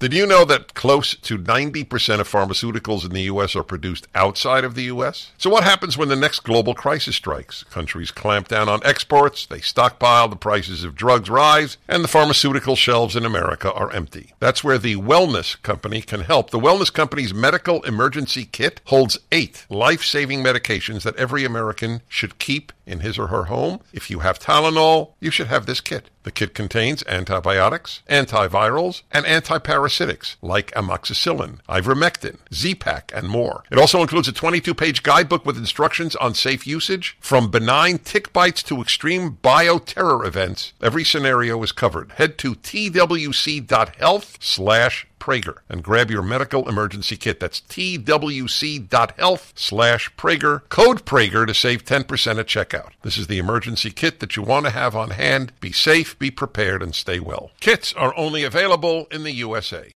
Did 0.00 0.14
you 0.14 0.28
know 0.28 0.44
that 0.44 0.74
close 0.74 1.16
to 1.16 1.36
90% 1.36 2.20
of 2.20 2.30
pharmaceuticals 2.30 3.04
in 3.04 3.10
the 3.10 3.22
U.S. 3.22 3.56
are 3.56 3.64
produced 3.64 4.06
outside 4.14 4.62
of 4.62 4.76
the 4.76 4.84
U.S.? 4.84 5.32
So, 5.38 5.50
what 5.50 5.64
happens 5.64 5.98
when 5.98 6.08
the 6.08 6.14
next 6.14 6.44
global 6.44 6.72
crisis 6.72 7.16
strikes? 7.16 7.64
Countries 7.64 8.12
clamp 8.12 8.46
down 8.46 8.68
on 8.68 8.80
exports, 8.84 9.44
they 9.44 9.58
stockpile, 9.58 10.28
the 10.28 10.36
prices 10.36 10.84
of 10.84 10.94
drugs 10.94 11.28
rise, 11.28 11.78
and 11.88 12.04
the 12.04 12.08
pharmaceutical 12.08 12.76
shelves 12.76 13.16
in 13.16 13.24
America 13.24 13.72
are 13.72 13.90
empty. 13.90 14.34
That's 14.38 14.62
where 14.62 14.78
the 14.78 14.94
Wellness 14.94 15.60
Company 15.62 16.00
can 16.00 16.20
help. 16.20 16.50
The 16.50 16.60
Wellness 16.60 16.92
Company's 16.92 17.34
medical 17.34 17.82
emergency 17.82 18.44
kit 18.44 18.80
holds 18.84 19.18
eight 19.32 19.66
life 19.68 20.04
saving 20.04 20.44
medications 20.44 21.02
that 21.02 21.16
every 21.16 21.44
American 21.44 22.02
should 22.08 22.38
keep 22.38 22.72
in 22.86 23.00
his 23.00 23.18
or 23.18 23.26
her 23.26 23.44
home. 23.46 23.80
If 23.92 24.10
you 24.10 24.20
have 24.20 24.38
Tylenol, 24.38 25.14
you 25.18 25.32
should 25.32 25.48
have 25.48 25.66
this 25.66 25.80
kit. 25.80 26.08
The 26.28 26.32
kit 26.32 26.52
contains 26.52 27.02
antibiotics, 27.06 28.02
antivirals, 28.06 29.00
and 29.10 29.24
antiparasitics 29.24 30.36
like 30.42 30.70
amoxicillin, 30.72 31.60
ivermectin, 31.70 32.36
Z-Pak, 32.52 33.10
and 33.14 33.30
more. 33.30 33.64
It 33.70 33.78
also 33.78 34.02
includes 34.02 34.28
a 34.28 34.34
22-page 34.34 35.02
guidebook 35.02 35.46
with 35.46 35.56
instructions 35.56 36.14
on 36.16 36.34
safe 36.34 36.66
usage. 36.66 37.16
From 37.18 37.50
benign 37.50 37.96
tick 37.96 38.30
bites 38.34 38.62
to 38.64 38.82
extreme 38.82 39.38
bioterror 39.42 40.26
events, 40.26 40.74
every 40.82 41.02
scenario 41.02 41.62
is 41.62 41.72
covered. 41.72 42.12
Head 42.12 42.36
to 42.40 42.56
twc.health 42.56 44.36
slash 44.38 45.06
Prager 45.18 45.58
and 45.68 45.82
grab 45.82 46.10
your 46.10 46.22
medical 46.22 46.68
emergency 46.68 47.16
kit. 47.16 47.40
That's 47.40 47.60
twc.health 47.60 49.52
slash 49.56 50.14
Prager. 50.16 50.68
Code 50.68 51.04
Prager 51.04 51.46
to 51.46 51.54
save 51.54 51.84
10% 51.84 52.38
at 52.38 52.46
checkout. 52.46 52.90
This 53.02 53.18
is 53.18 53.26
the 53.26 53.38
emergency 53.38 53.90
kit 53.90 54.20
that 54.20 54.36
you 54.36 54.42
want 54.42 54.66
to 54.66 54.70
have 54.70 54.94
on 54.96 55.10
hand. 55.10 55.52
Be 55.60 55.72
safe, 55.72 56.18
be 56.18 56.30
prepared, 56.30 56.82
and 56.82 56.94
stay 56.94 57.20
well. 57.20 57.50
Kits 57.60 57.92
are 57.94 58.16
only 58.16 58.44
available 58.44 59.06
in 59.10 59.22
the 59.22 59.32
USA. 59.32 59.92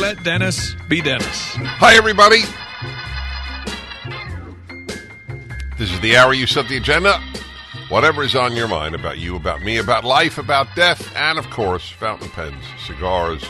Let 0.00 0.22
Dennis 0.22 0.76
be 0.88 1.00
Dennis. 1.00 1.26
Hi, 1.80 1.96
everybody. 1.96 2.42
This 5.76 5.92
is 5.92 6.00
the 6.00 6.16
hour 6.16 6.34
you 6.34 6.46
set 6.46 6.68
the 6.68 6.76
agenda. 6.76 7.20
Whatever 7.88 8.22
is 8.22 8.36
on 8.36 8.54
your 8.54 8.68
mind 8.68 8.94
about 8.94 9.18
you, 9.18 9.34
about 9.34 9.62
me, 9.62 9.78
about 9.78 10.04
life, 10.04 10.36
about 10.36 10.66
death, 10.76 11.10
and 11.16 11.38
of 11.38 11.48
course, 11.48 11.88
fountain 11.88 12.28
pens, 12.28 12.62
cigars, 12.86 13.42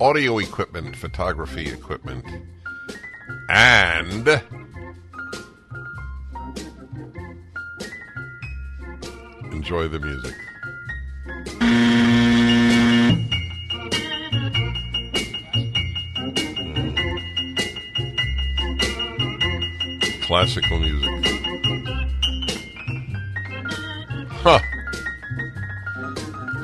audio 0.00 0.38
equipment, 0.38 0.96
photography 0.96 1.68
equipment, 1.68 2.24
and 3.50 4.26
enjoy 9.52 9.86
the 9.86 10.00
music. 10.00 10.34
Classical 20.22 20.78
music. 20.78 21.07
Huh. 24.40 24.60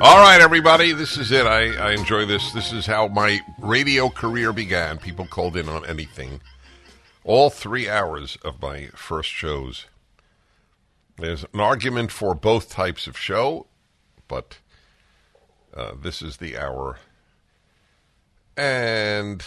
All 0.00 0.18
right, 0.18 0.38
everybody, 0.40 0.92
this 0.92 1.16
is 1.16 1.32
it. 1.32 1.44
I, 1.44 1.74
I 1.74 1.92
enjoy 1.92 2.24
this. 2.24 2.52
This 2.52 2.72
is 2.72 2.86
how 2.86 3.08
my 3.08 3.40
radio 3.58 4.08
career 4.08 4.52
began. 4.52 4.98
People 4.98 5.26
called 5.26 5.56
in 5.56 5.68
on 5.68 5.84
anything. 5.84 6.40
All 7.24 7.50
three 7.50 7.88
hours 7.88 8.38
of 8.44 8.62
my 8.62 8.90
first 8.94 9.28
shows. 9.28 9.86
There's 11.16 11.44
an 11.52 11.58
argument 11.58 12.12
for 12.12 12.34
both 12.34 12.70
types 12.70 13.08
of 13.08 13.18
show, 13.18 13.66
but 14.28 14.58
uh, 15.76 15.94
this 16.00 16.22
is 16.22 16.36
the 16.36 16.56
hour. 16.56 16.98
And 18.56 19.44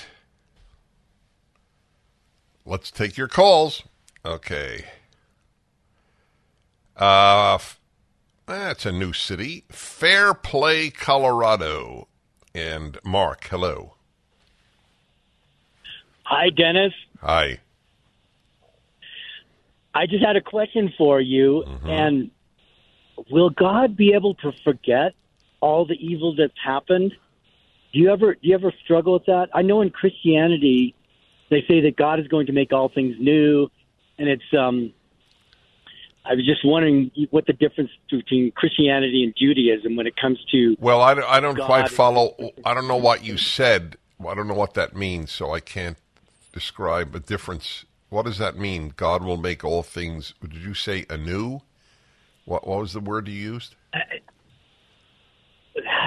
let's 2.65 2.91
take 2.91 3.15
your 3.15 3.30
calls. 3.30 3.84
Okay. 4.25 4.84
Uh, 6.97 7.57
that's 8.48 8.86
a 8.86 8.91
new 8.91 9.14
city. 9.14 9.66
Fairplay, 9.70 10.89
Colorado. 10.89 12.08
And 12.56 12.98
Mark, 13.04 13.45
hello. 13.50 13.95
Hi, 16.24 16.50
Dennis. 16.50 16.93
Hi. 17.22 17.60
I 19.93 20.06
just 20.08 20.26
had 20.26 20.36
a 20.36 20.41
question 20.41 20.93
for 20.98 21.22
you. 21.22 21.64
And 21.86 22.32
will 23.30 23.50
God 23.50 23.95
be 23.95 24.14
able 24.14 24.36
to 24.36 24.52
forget 24.64 25.14
all 25.60 25.86
the 25.86 25.95
evil 25.95 26.36
that's 26.36 26.54
happened? 26.64 27.14
Do 27.93 28.00
you 28.00 28.12
ever 28.12 28.34
do 28.34 28.39
you 28.41 28.54
ever 28.54 28.74
struggle 28.84 29.14
with 29.14 29.26
that? 29.26 29.50
I 29.54 29.62
know 29.62 29.82
in 29.82 29.89
Christianity 29.89 30.93
they 31.50 31.64
say 31.68 31.82
that 31.82 31.95
God 31.95 32.20
is 32.20 32.28
going 32.28 32.48
to 32.48 32.52
make 32.54 32.74
all 32.74 32.89
things 32.89 33.16
new, 33.20 33.70
and 34.18 34.28
it's 34.30 34.43
um. 34.58 34.93
I 36.30 36.34
was 36.36 36.45
just 36.45 36.65
wondering 36.65 37.09
what 37.32 37.45
the 37.45 37.53
difference 37.53 37.89
between 38.11 38.51
Christianity 38.51 39.23
and 39.23 39.34
Judaism 39.38 39.95
when 39.95 40.07
it 40.07 40.15
comes 40.15 40.39
to 40.51 40.75
Well, 40.80 41.01
I, 41.01 41.13
don't- 41.13 41.30
I 41.30 41.39
don't 41.39 41.55
God 41.55 41.65
quite 41.65 41.89
follow. 41.89 42.36
I 42.65 42.73
don't 42.73 42.88
know 42.88 42.97
what 42.97 43.23
you 43.23 43.38
said. 43.38 43.97
I 44.28 44.34
don't 44.36 44.47
know 44.47 44.53
what 44.55 44.73
that 44.73 44.95
means, 44.95 45.32
so 45.32 45.53
I 45.53 45.59
can't 45.59 45.97
describe 46.51 47.15
a 47.15 47.19
difference. 47.19 47.86
What 48.09 48.25
does 48.25 48.38
that 48.39 48.57
mean? 48.57 48.93
God 48.95 49.23
will 49.23 49.38
make 49.38 49.63
all 49.63 49.84
things. 49.84 50.34
Did 50.41 50.55
you 50.55 50.73
say 50.73 51.05
anew? 51.09 51.61
What, 52.45 52.67
what 52.67 52.80
was 52.80 52.93
the 52.93 52.99
word 52.99 53.28
you 53.28 53.34
used? 53.36 53.75
Uh, 53.93 53.99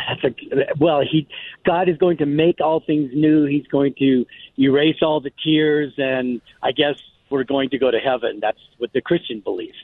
that's 0.08 0.24
a, 0.24 0.34
well, 0.78 1.02
he 1.08 1.28
God 1.64 1.88
is 1.88 1.96
going 1.98 2.16
to 2.18 2.26
make 2.26 2.60
all 2.60 2.80
things 2.80 3.10
new. 3.14 3.44
He's 3.46 3.66
going 3.68 3.94
to 3.98 4.26
erase 4.58 4.96
all 5.02 5.20
the 5.20 5.30
tears, 5.44 5.92
and 5.96 6.40
I 6.62 6.72
guess 6.72 7.00
we're 7.30 7.44
going 7.44 7.70
to 7.70 7.78
go 7.78 7.90
to 7.90 7.98
heaven. 8.00 8.40
That's 8.40 8.58
what 8.78 8.92
the 8.92 9.00
Christian 9.00 9.40
believes. 9.40 9.76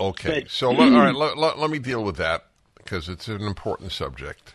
Okay, 0.00 0.44
so 0.48 0.70
let, 0.70 0.92
all 0.92 1.00
right, 1.00 1.14
let, 1.14 1.36
let, 1.36 1.58
let 1.58 1.70
me 1.70 1.78
deal 1.78 2.04
with 2.04 2.16
that 2.16 2.46
because 2.76 3.08
it's 3.08 3.28
an 3.28 3.42
important 3.42 3.92
subject. 3.92 4.54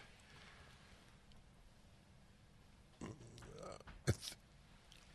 It's, 4.08 4.36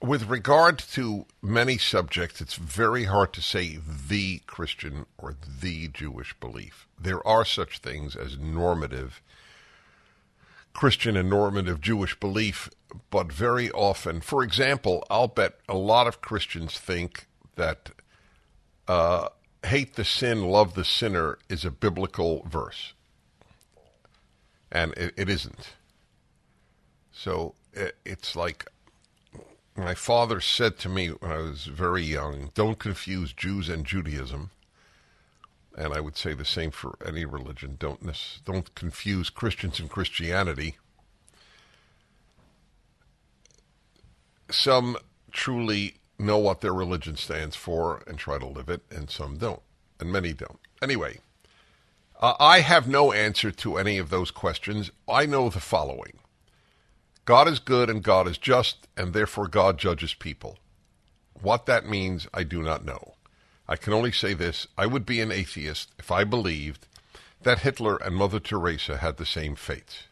with 0.03 0.29
regard 0.29 0.79
to 0.79 1.27
many 1.43 1.79
subjects, 1.79 2.41
it's 2.41 2.55
very 2.55 3.05
hard 3.05 3.33
to 3.33 3.43
say 3.43 3.79
the 4.09 4.41
Christian 4.47 5.07
or 5.17 5.35
the 5.61 5.89
Jewish 5.89 6.35
belief. 6.39 6.87
There 7.01 7.27
are 7.27 7.45
such 7.45 7.79
things 7.79 8.15
as 8.15 8.39
normative 8.39 9.21
Christian 10.73 11.17
and 11.17 11.29
normative 11.29 11.81
Jewish 11.81 12.19
belief, 12.21 12.71
but 13.11 13.33
very 13.33 13.71
often, 13.73 14.21
for 14.21 14.45
example, 14.45 15.05
I'll 15.11 15.27
bet 15.27 15.55
a 15.69 15.77
lot 15.77 16.07
of 16.07 16.21
Christians 16.21 16.79
think 16.79 17.27
that 17.57 17.91
uh, 18.87 19.29
hate 19.65 19.95
the 19.95 20.05
sin, 20.05 20.45
love 20.45 20.75
the 20.75 20.85
sinner 20.85 21.39
is 21.49 21.65
a 21.65 21.71
biblical 21.71 22.45
verse. 22.49 22.93
And 24.71 24.93
it, 24.95 25.15
it 25.17 25.29
isn't. 25.29 25.75
So 27.13 27.55
it, 27.73 27.97
it's 28.05 28.37
like 28.37 28.67
my 29.77 29.95
father 29.95 30.41
said 30.41 30.79
to 30.79 30.89
me 30.89 31.09
when 31.09 31.31
I 31.31 31.39
was 31.39 31.65
very 31.65 32.03
young 32.03 32.51
don't 32.55 32.79
confuse 32.79 33.33
Jews 33.33 33.69
and 33.69 33.85
Judaism. 33.85 34.51
And 35.77 35.95
I 35.95 36.01
would 36.01 36.17
say 36.17 36.35
the 36.35 36.45
same 36.45 36.73
for 36.73 36.97
any 37.07 37.25
religion. 37.25 37.77
Don't, 37.79 38.01
don't 38.45 38.75
confuse 38.75 39.31
Christians 39.31 39.79
and 39.79 39.89
Christianity. 39.89 40.77
Some 44.51 44.97
truly 45.31 45.95
know 46.19 46.39
what 46.39 46.61
their 46.61 46.75
religion 46.75 47.17
stands 47.17 47.57
for 47.57 48.03
and 48.07 48.19
try 48.19 48.39
to 48.39 48.47
live 48.47 48.69
it, 48.69 48.83
and 48.91 49.11
some 49.11 49.37
don't, 49.37 49.63
and 50.01 50.11
many 50.11 50.33
don't. 50.33 50.59
Anyway, 50.83 51.21
uh, 52.21 52.35
I 52.41 52.61
have 52.61 52.89
no 52.89 53.13
answer 53.13 53.51
to 53.51 53.77
any 53.77 53.99
of 53.99 54.11
those 54.11 54.31
questions. 54.31 54.91
I 55.09 55.27
know 55.27 55.49
the 55.49 55.61
following 55.61 56.19
God 57.25 57.47
is 57.47 57.59
good 57.59 57.91
and 57.91 58.03
God 58.03 58.27
is 58.27 58.39
just, 58.39 58.89
and 58.97 59.13
therefore 59.13 59.49
God 59.49 59.79
judges 59.79 60.15
people. 60.15 60.59
What 61.41 61.67
that 61.67 61.87
means, 61.87 62.27
I 62.33 62.43
do 62.43 62.63
not 62.63 62.85
know. 62.85 63.15
I 63.69 63.77
can 63.77 63.93
only 63.93 64.13
say 64.13 64.33
this 64.35 64.67
I 64.77 64.87
would 64.87 65.05
be 65.05 65.21
an 65.21 65.31
atheist 65.31 65.93
if 65.99 66.11
I 66.11 66.25
believed 66.25 66.87
that 67.43 67.61
Hitler 67.61 67.97
and 67.97 68.17
Mother 68.17 68.41
Teresa 68.41 68.97
had 68.97 69.19
the 69.19 69.27
same 69.27 69.55
fates. 69.55 70.05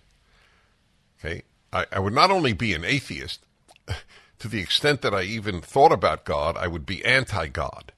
Okay? 1.19 1.43
I, 1.73 1.87
I 1.91 1.99
would 1.99 2.13
not 2.13 2.31
only 2.31 2.53
be 2.53 2.75
an 2.75 2.85
atheist, 2.85 3.41
to 4.39 4.49
the 4.49 4.61
extent 4.61 5.03
that 5.03 5.15
I 5.15 5.23
even 5.23 5.61
thought 5.61 5.93
about 5.93 6.25
God, 6.25 6.57
I 6.57 6.67
would 6.67 6.87
be 6.87 7.05
anti 7.05 7.47
God. 7.49 7.93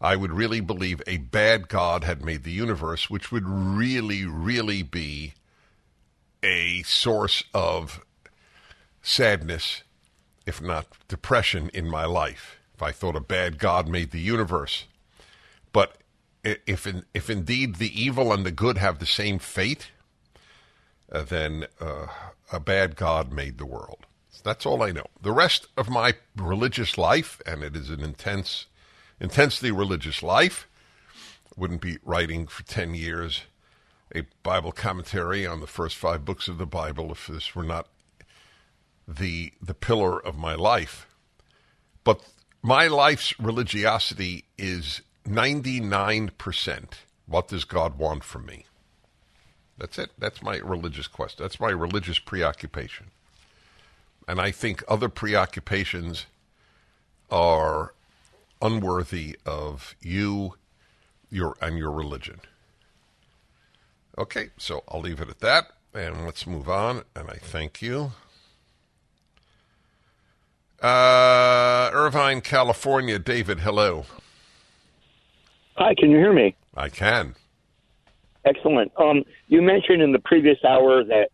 I 0.00 0.14
would 0.14 0.32
really 0.32 0.60
believe 0.60 1.00
a 1.06 1.16
bad 1.16 1.68
God 1.68 2.04
had 2.04 2.24
made 2.24 2.44
the 2.44 2.52
universe, 2.52 3.08
which 3.08 3.32
would 3.32 3.48
really, 3.48 4.24
really 4.24 4.82
be 4.82 5.32
a 6.42 6.82
source 6.82 7.44
of 7.54 8.04
sadness, 9.00 9.82
if 10.44 10.60
not 10.60 10.86
depression, 11.08 11.70
in 11.72 11.88
my 11.88 12.04
life. 12.04 12.58
If 12.74 12.82
I 12.82 12.92
thought 12.92 13.16
a 13.16 13.20
bad 13.20 13.58
God 13.58 13.88
made 13.88 14.10
the 14.10 14.20
universe. 14.20 14.84
But 15.72 15.96
if, 16.44 16.86
in, 16.86 17.04
if 17.14 17.30
indeed 17.30 17.76
the 17.76 18.00
evil 18.00 18.32
and 18.32 18.44
the 18.44 18.50
good 18.50 18.76
have 18.76 18.98
the 18.98 19.06
same 19.06 19.38
fate, 19.38 19.90
uh, 21.10 21.22
then 21.22 21.66
uh, 21.80 22.06
a 22.52 22.60
bad 22.60 22.96
God 22.96 23.32
made 23.32 23.56
the 23.56 23.66
world. 23.66 24.06
That's 24.42 24.66
all 24.66 24.82
I 24.82 24.92
know. 24.92 25.06
The 25.20 25.32
rest 25.32 25.66
of 25.76 25.88
my 25.88 26.14
religious 26.36 26.96
life, 26.96 27.40
and 27.46 27.62
it 27.62 27.76
is 27.76 27.90
an 27.90 28.02
intense, 28.02 28.66
intensely 29.20 29.70
religious 29.70 30.22
life, 30.22 30.68
wouldn't 31.56 31.80
be 31.80 31.98
writing 32.04 32.46
for 32.46 32.62
10 32.64 32.94
years 32.94 33.42
a 34.14 34.22
Bible 34.42 34.72
commentary 34.72 35.46
on 35.46 35.60
the 35.60 35.66
first 35.66 35.96
five 35.96 36.24
books 36.24 36.48
of 36.48 36.58
the 36.58 36.66
Bible 36.66 37.10
if 37.10 37.26
this 37.26 37.54
were 37.54 37.64
not 37.64 37.88
the 39.08 39.52
the 39.60 39.74
pillar 39.74 40.24
of 40.24 40.36
my 40.36 40.54
life. 40.54 41.06
But 42.04 42.20
my 42.62 42.86
life's 42.86 43.38
religiosity 43.40 44.44
is 44.58 45.00
99% 45.26 46.84
what 47.26 47.48
does 47.48 47.64
God 47.64 47.98
want 47.98 48.24
from 48.24 48.46
me? 48.46 48.66
That's 49.78 49.98
it. 49.98 50.10
That's 50.16 50.42
my 50.42 50.58
religious 50.58 51.06
quest. 51.08 51.38
That's 51.38 51.60
my 51.60 51.70
religious 51.70 52.18
preoccupation. 52.18 53.10
And 54.28 54.40
I 54.40 54.50
think 54.50 54.82
other 54.88 55.08
preoccupations 55.08 56.26
are 57.30 57.94
unworthy 58.60 59.38
of 59.44 59.94
you 60.00 60.54
your 61.30 61.56
and 61.60 61.78
your 61.78 61.90
religion. 61.90 62.40
Okay, 64.18 64.50
so 64.56 64.82
I'll 64.88 65.00
leave 65.00 65.20
it 65.20 65.28
at 65.28 65.40
that 65.40 65.66
and 65.92 66.24
let's 66.24 66.46
move 66.46 66.68
on 66.68 67.02
and 67.14 67.28
I 67.28 67.34
thank 67.34 67.82
you. 67.82 68.12
Uh, 70.82 71.90
Irvine, 71.92 72.40
California, 72.40 73.18
David, 73.18 73.60
hello. 73.60 74.04
Hi, 75.76 75.94
can 75.94 76.10
you 76.10 76.16
hear 76.16 76.32
me? 76.32 76.54
I 76.74 76.88
can. 76.88 77.34
Excellent. 78.44 78.92
Um, 78.96 79.24
you 79.48 79.60
mentioned 79.60 80.02
in 80.02 80.12
the 80.12 80.18
previous 80.20 80.58
hour 80.64 81.02
that 81.04 81.28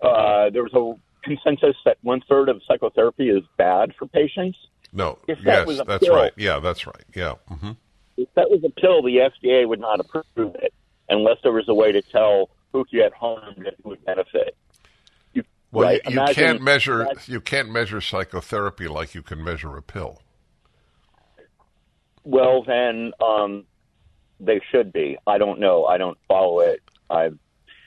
uh, 0.00 0.50
there 0.50 0.62
was 0.62 0.72
a 0.74 1.07
consensus 1.22 1.76
that 1.84 1.98
one 2.02 2.22
third 2.28 2.48
of 2.48 2.60
psychotherapy 2.66 3.28
is 3.30 3.42
bad 3.56 3.94
for 3.98 4.06
patients. 4.06 4.58
No. 4.92 5.18
If 5.28 5.38
that 5.42 5.58
yes, 5.60 5.66
was 5.66 5.80
a 5.80 5.84
that's 5.84 6.04
pill- 6.06 6.14
right. 6.16 6.32
Yeah, 6.36 6.60
that's 6.60 6.86
right. 6.86 7.04
Yeah. 7.14 7.34
hmm 7.48 7.72
If 8.16 8.28
that 8.34 8.50
was 8.50 8.62
a 8.64 8.70
pill, 8.70 9.02
the 9.02 9.16
FDA 9.18 9.66
would 9.68 9.80
not 9.80 10.00
approve 10.00 10.54
it 10.56 10.72
unless 11.08 11.36
there 11.42 11.52
was 11.52 11.68
a 11.68 11.74
way 11.74 11.92
to 11.92 12.00
tell 12.02 12.50
who 12.72 12.84
could 12.84 12.92
get 12.96 13.12
harmed 13.14 13.58
and 13.58 13.76
who 13.82 13.90
would 13.90 14.04
benefit. 14.04 14.56
You, 15.34 15.42
Well, 15.72 15.88
right, 15.88 16.00
you, 16.04 16.12
you 16.12 16.16
imagine- 16.20 16.34
can't 16.34 16.62
measure 16.62 17.06
you 17.26 17.40
can't 17.40 17.70
measure 17.70 18.00
psychotherapy 18.00 18.88
like 18.88 19.14
you 19.14 19.22
can 19.22 19.42
measure 19.44 19.76
a 19.76 19.82
pill. 19.82 20.20
Well, 22.24 22.62
then 22.62 23.12
um, 23.24 23.64
they 24.40 24.60
should 24.70 24.92
be. 24.92 25.16
I 25.26 25.38
don't 25.38 25.60
know. 25.60 25.86
I 25.86 25.96
don't 25.98 26.18
follow 26.28 26.60
it. 26.60 26.82
I 27.10 27.30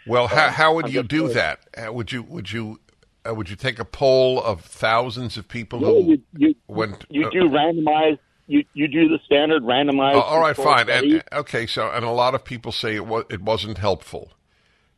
Well, 0.08 0.28
how, 0.28 0.48
Um, 0.48 0.54
how 0.54 0.76
would 0.76 0.86
I'm 0.86 0.92
you 0.92 1.04
do 1.04 1.28
that? 1.30 1.60
Would 1.94 2.12
you 2.12 2.24
would 2.24 2.52
you 2.52 2.80
uh, 3.28 3.34
would 3.34 3.50
you 3.50 3.56
take 3.56 3.80
a 3.80 3.86
poll 3.86 4.42
of 4.42 4.62
thousands 4.62 5.38
of 5.38 5.48
people 5.48 5.82
Yeah, 5.82 5.88
who 5.88 6.12
you, 6.12 6.22
you, 6.36 6.56
went? 6.68 7.06
you 7.10 7.28
uh, 7.28 7.30
do 7.30 7.50
randomized. 7.50 8.20
You 8.48 8.66
you 8.74 8.88
do 8.88 9.08
the 9.08 9.20
standard 9.26 9.64
randomized. 9.64 10.16
Oh, 10.16 10.22
all 10.22 10.42
right, 10.42 10.56
fine. 10.56 10.86
study. 10.86 11.14
And, 11.14 11.24
okay, 11.32 11.66
so 11.66 11.90
and 11.90 12.04
a 12.04 12.12
lot 12.12 12.36
of 12.36 12.44
people 12.44 12.72
say 12.72 12.96
it 12.96 13.06
was 13.06 13.26
it 13.30 13.42
wasn't 13.42 13.78
helpful, 13.78 14.34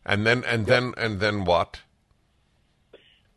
and 0.05 0.25
then 0.25 0.43
and 0.45 0.65
then 0.65 0.93
and 0.97 1.19
then 1.19 1.45
what? 1.45 1.81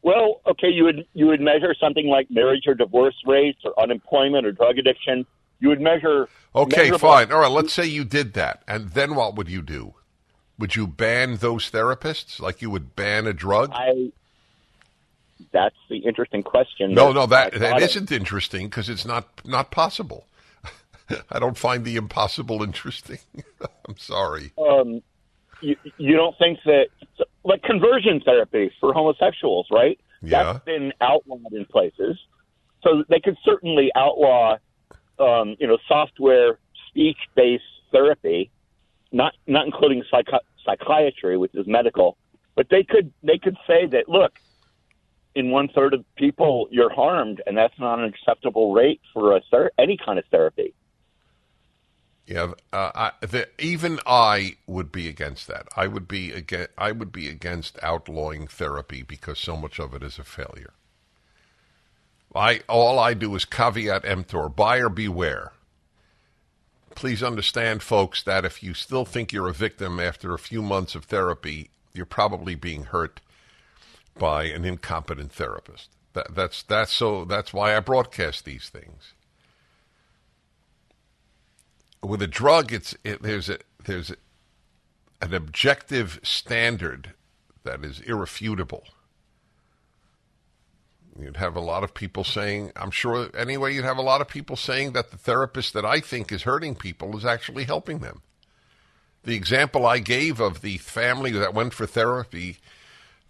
Well, 0.02 0.40
okay, 0.46 0.68
you 0.68 0.84
would 0.84 1.06
you 1.14 1.26
would 1.26 1.40
measure 1.40 1.74
something 1.78 2.06
like 2.06 2.30
marriage 2.30 2.62
or 2.66 2.74
divorce 2.74 3.16
rates 3.26 3.58
or 3.64 3.78
unemployment 3.78 4.46
or 4.46 4.52
drug 4.52 4.78
addiction. 4.78 5.26
You 5.58 5.68
would 5.70 5.80
measure. 5.80 6.28
Okay, 6.54 6.90
fine. 6.92 7.32
All 7.32 7.40
right, 7.40 7.50
let's 7.50 7.72
say 7.72 7.86
you 7.86 8.04
did 8.04 8.34
that, 8.34 8.62
and 8.68 8.90
then 8.90 9.16
what 9.16 9.34
would 9.34 9.48
you 9.48 9.62
do? 9.62 9.94
Would 10.58 10.76
you 10.76 10.86
ban 10.86 11.36
those 11.36 11.70
therapists 11.70 12.40
like 12.40 12.62
you 12.62 12.70
would 12.70 12.94
ban 12.94 13.26
a 13.26 13.32
drug? 13.32 13.72
I. 13.74 14.12
That's 15.52 15.76
the 15.88 15.98
interesting 15.98 16.42
question. 16.42 16.92
no, 16.94 17.12
no, 17.12 17.26
that 17.26 17.54
that 17.54 17.80
isn't 17.82 18.10
interesting 18.10 18.66
because 18.68 18.88
it's 18.88 19.04
not 19.04 19.28
not 19.44 19.70
possible. 19.70 20.26
I 21.30 21.38
don't 21.38 21.56
find 21.58 21.84
the 21.84 21.96
impossible 21.96 22.62
interesting. 22.62 23.18
I'm 23.88 23.96
sorry. 23.96 24.52
Um, 24.58 25.02
you, 25.60 25.76
you 25.98 26.16
don't 26.16 26.36
think 26.38 26.58
that 26.64 26.88
like 27.44 27.62
conversion 27.62 28.20
therapy 28.24 28.72
for 28.80 28.92
homosexuals, 28.92 29.66
right? 29.70 29.98
Yeah. 30.22 30.44
That's 30.44 30.64
been 30.64 30.92
outlawed 31.00 31.52
in 31.52 31.64
places, 31.66 32.18
so 32.82 33.04
they 33.08 33.20
could 33.20 33.36
certainly 33.44 33.90
outlaw, 33.94 34.56
um, 35.18 35.56
you 35.58 35.66
know, 35.66 35.78
software 35.86 36.58
speech-based 36.88 37.62
therapy, 37.92 38.50
not 39.12 39.34
not 39.46 39.66
including 39.66 40.02
psychi- 40.12 40.40
psychiatry, 40.64 41.36
which 41.36 41.54
is 41.54 41.66
medical, 41.66 42.16
but 42.54 42.68
they 42.70 42.82
could 42.82 43.12
they 43.22 43.38
could 43.38 43.56
say 43.66 43.86
that 43.86 44.08
look, 44.08 44.38
in 45.36 45.50
one 45.50 45.68
third 45.68 45.92
of 45.92 46.02
people 46.16 46.66
you're 46.70 46.92
harmed, 46.92 47.42
and 47.46 47.56
that's 47.56 47.78
not 47.78 47.98
an 47.98 48.06
acceptable 48.06 48.72
rate 48.72 49.00
for 49.12 49.36
a 49.36 49.42
ther- 49.50 49.70
any 49.78 49.98
kind 50.02 50.18
of 50.18 50.24
therapy. 50.30 50.74
Yeah, 52.26 52.54
uh, 52.72 52.90
I, 52.94 53.12
the, 53.20 53.46
even 53.60 54.00
I 54.04 54.56
would 54.66 54.90
be 54.90 55.08
against 55.08 55.46
that. 55.46 55.68
I 55.76 55.86
would 55.86 56.08
be 56.08 56.32
against. 56.32 56.70
I 56.76 56.90
would 56.90 57.12
be 57.12 57.28
against 57.28 57.78
outlawing 57.82 58.48
therapy 58.48 59.02
because 59.02 59.38
so 59.38 59.56
much 59.56 59.78
of 59.78 59.94
it 59.94 60.02
is 60.02 60.18
a 60.18 60.24
failure. 60.24 60.72
I 62.34 62.62
all 62.68 62.98
I 62.98 63.14
do 63.14 63.34
is 63.36 63.44
caveat 63.44 64.04
emptor, 64.04 64.48
buyer 64.48 64.88
beware. 64.88 65.52
Please 66.96 67.22
understand, 67.22 67.82
folks, 67.82 68.22
that 68.22 68.46
if 68.46 68.62
you 68.62 68.72
still 68.72 69.04
think 69.04 69.32
you're 69.32 69.48
a 69.48 69.52
victim 69.52 70.00
after 70.00 70.32
a 70.32 70.38
few 70.38 70.62
months 70.62 70.94
of 70.94 71.04
therapy, 71.04 71.68
you're 71.92 72.06
probably 72.06 72.54
being 72.54 72.84
hurt 72.84 73.20
by 74.18 74.44
an 74.44 74.64
incompetent 74.64 75.32
therapist. 75.32 75.90
That, 76.14 76.34
that's 76.34 76.62
that's 76.62 76.92
so. 76.92 77.24
That's 77.24 77.52
why 77.52 77.76
I 77.76 77.80
broadcast 77.80 78.44
these 78.44 78.68
things 78.68 79.14
with 82.06 82.22
a 82.22 82.26
drug, 82.26 82.72
it's 82.72 82.96
it, 83.04 83.22
there's 83.22 83.48
a 83.48 83.58
there's 83.84 84.10
a, 84.10 84.16
an 85.20 85.34
objective 85.34 86.20
standard 86.22 87.12
that 87.64 87.84
is 87.84 88.00
irrefutable. 88.00 88.84
You'd 91.18 91.38
have 91.38 91.56
a 91.56 91.60
lot 91.60 91.82
of 91.82 91.94
people 91.94 92.24
saying, 92.24 92.72
I'm 92.76 92.90
sure 92.90 93.30
anyway, 93.36 93.74
you'd 93.74 93.84
have 93.84 93.96
a 93.96 94.02
lot 94.02 94.20
of 94.20 94.28
people 94.28 94.56
saying 94.56 94.92
that 94.92 95.10
the 95.10 95.16
therapist 95.16 95.72
that 95.72 95.84
I 95.84 96.00
think 96.00 96.30
is 96.30 96.42
hurting 96.42 96.74
people 96.76 97.16
is 97.16 97.24
actually 97.24 97.64
helping 97.64 98.00
them. 98.00 98.20
The 99.24 99.34
example 99.34 99.86
I 99.86 99.98
gave 99.98 100.40
of 100.40 100.60
the 100.60 100.76
family 100.76 101.32
that 101.32 101.54
went 101.54 101.72
for 101.72 101.86
therapy, 101.86 102.58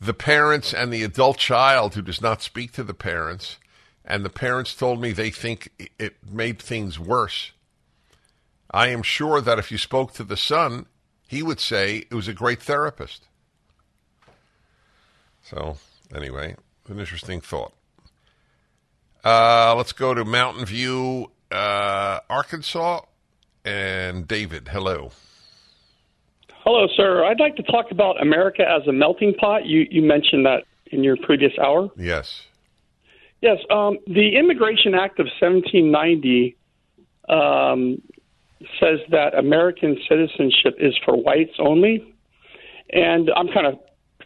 the 0.00 0.14
parents 0.14 0.74
and 0.74 0.92
the 0.92 1.02
adult 1.02 1.38
child 1.38 1.94
who 1.94 2.02
does 2.02 2.20
not 2.20 2.42
speak 2.42 2.72
to 2.72 2.84
the 2.84 2.94
parents, 2.94 3.56
and 4.04 4.24
the 4.24 4.30
parents 4.30 4.74
told 4.74 5.00
me 5.00 5.12
they 5.12 5.30
think 5.30 5.70
it 5.98 6.16
made 6.30 6.60
things 6.60 6.98
worse. 6.98 7.52
I 8.70 8.88
am 8.88 9.02
sure 9.02 9.40
that 9.40 9.58
if 9.58 9.72
you 9.72 9.78
spoke 9.78 10.12
to 10.14 10.24
the 10.24 10.36
son, 10.36 10.86
he 11.26 11.42
would 11.42 11.60
say 11.60 12.04
it 12.10 12.14
was 12.14 12.28
a 12.28 12.34
great 12.34 12.62
therapist. 12.62 13.26
So, 15.42 15.78
anyway, 16.14 16.56
an 16.88 16.98
interesting 16.98 17.40
thought. 17.40 17.72
Uh, 19.24 19.74
let's 19.76 19.92
go 19.92 20.14
to 20.14 20.24
Mountain 20.24 20.66
View, 20.66 21.30
uh, 21.50 22.20
Arkansas. 22.28 23.00
And 23.64 24.28
David, 24.28 24.68
hello. 24.68 25.10
Hello, 26.66 26.88
sir. 26.96 27.24
I'd 27.24 27.38
like 27.38 27.54
to 27.56 27.62
talk 27.62 27.92
about 27.92 28.20
America 28.20 28.64
as 28.68 28.88
a 28.88 28.92
melting 28.92 29.34
pot. 29.34 29.66
You, 29.66 29.86
you 29.88 30.02
mentioned 30.02 30.46
that 30.46 30.64
in 30.86 31.04
your 31.04 31.16
previous 31.16 31.52
hour. 31.64 31.90
Yes. 31.96 32.42
Yes, 33.40 33.58
um, 33.70 33.98
the 34.08 34.36
Immigration 34.36 34.92
Act 34.92 35.20
of 35.20 35.26
1790 35.40 36.56
um, 37.28 38.02
says 38.80 38.98
that 39.10 39.38
American 39.38 39.96
citizenship 40.08 40.74
is 40.80 40.92
for 41.04 41.16
whites 41.16 41.52
only. 41.60 42.12
And 42.90 43.30
I'm 43.36 43.46
kind 43.46 43.68
of 43.68 43.78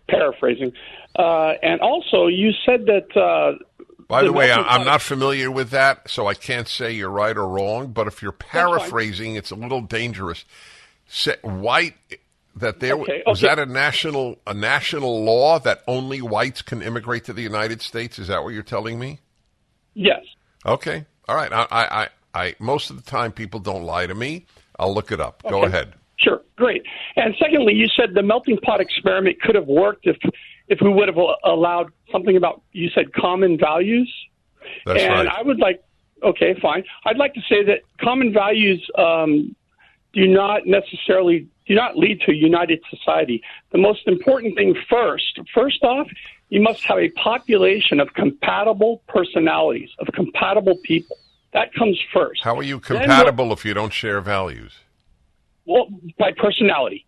paraphrasing. 0.09 0.73
Uh, 1.19 1.53
and 1.63 1.83
also, 1.83 2.29
you 2.29 2.53
said 2.65 2.87
that. 2.87 3.15
Uh, 3.15 3.63
By 4.09 4.23
the, 4.25 4.33
way, 4.33 4.51
I, 4.51 4.63
I'm 4.63 4.87
not 4.87 5.03
familiar 5.03 5.51
with 5.51 5.69
that, 5.71 6.09
so 6.09 6.27
I 6.27 6.33
can't 6.33 6.69
say 6.69 6.93
you're 6.93 7.11
right 7.11 7.37
or 7.37 7.47
wrong. 7.47 7.89
But 7.89 8.07
if 8.07 8.23
you're 8.23 8.33
paraphrasing, 8.33 9.35
it's 9.35 9.51
a 9.51 9.57
little 9.57 9.83
dangerous. 9.83 10.47
Say, 11.07 11.37
white 11.43 11.97
that 12.61 12.81
there 12.81 12.95
Okay, 12.95 13.23
was 13.27 13.41
that 13.41 13.59
a 13.59 13.67
national 13.67 14.39
a 14.47 14.55
national 14.55 15.25
law 15.25 15.59
that 15.59 15.83
only 15.87 16.21
whites 16.21 16.63
can 16.63 16.83
immigrate 16.83 17.25
to 17.25 17.33
the 17.33 17.43
United 17.43 17.83
States? 17.83 18.19
Is 18.19 18.29
that 18.29 18.43
what 18.43 18.55
you're 18.55 18.63
telling 18.63 18.99
me? 18.99 19.21
Yes. 19.95 20.25
Okay, 20.65 21.07
all 21.29 21.37
right. 21.37 21.53
I, 21.53 21.67
I, 21.71 22.03
I, 22.03 22.09
I 22.35 22.55
most 22.59 22.91
of 22.91 22.97
the 22.97 23.11
time 23.11 23.33
people 23.33 23.61
don't 23.61 23.83
lie 23.83 24.07
to 24.07 24.15
me. 24.15 24.47
I'll 24.79 24.95
look 24.95 25.13
it 25.13 25.21
up. 25.21 25.43
Go 25.49 25.65
ahead. 25.65 25.95
Sure, 26.19 26.41
great. 26.57 26.83
And 27.17 27.35
secondly, 27.39 27.75
you 27.75 27.87
said 27.89 28.15
the 28.15 28.23
melting 28.23 28.59
pot 28.59 28.81
experiment 28.81 29.41
could 29.41 29.55
have 29.55 29.67
worked 29.67 30.07
if 30.07 30.17
if 30.69 30.79
we 30.81 30.89
would 30.89 31.09
have 31.09 31.19
allowed 31.45 31.93
something 32.13 32.37
about 32.37 32.63
you 32.73 32.89
said 32.95 33.13
common 33.13 33.59
values. 33.59 34.11
That's 34.87 35.03
and 35.03 35.13
right. 35.13 35.29
I 35.29 35.43
would 35.43 35.59
like, 35.59 35.83
okay, 36.23 36.55
fine. 36.61 36.85
I'd 37.05 37.17
like 37.17 37.35
to 37.35 37.41
say 37.49 37.65
that 37.65 37.81
common 38.01 38.33
values 38.33 38.87
um, 38.97 39.57
do 40.13 40.27
not 40.27 40.67
necessarily 40.67 41.47
do 41.67 41.75
not 41.75 41.97
lead 41.97 42.21
to 42.23 42.33
a 42.33 42.35
united 42.35 42.81
society. 42.91 43.43
The 43.71 43.79
most 43.79 44.07
important 44.09 44.57
thing 44.57 44.75
first, 44.89 45.39
first 45.55 45.83
off, 45.85 46.09
you 46.49 46.61
must 46.61 46.83
have 46.85 46.99
a 46.99 47.11
population 47.11 48.01
of 48.01 48.13
compatible 48.15 49.03
personalities, 49.07 49.91
of 50.01 50.09
compatible 50.15 50.77
people. 50.83 51.17
That 51.53 51.73
comes 51.75 51.99
first. 52.13 52.43
How 52.43 52.57
are 52.57 52.63
you 52.63 52.77
what- 52.77 52.85
compatible 52.85 53.53
if 53.53 53.65
you 53.65 53.73
don't 53.75 53.93
share 53.93 54.21
values? 54.21 54.79
Well, 55.65 55.89
by 56.19 56.33
personality. 56.33 57.07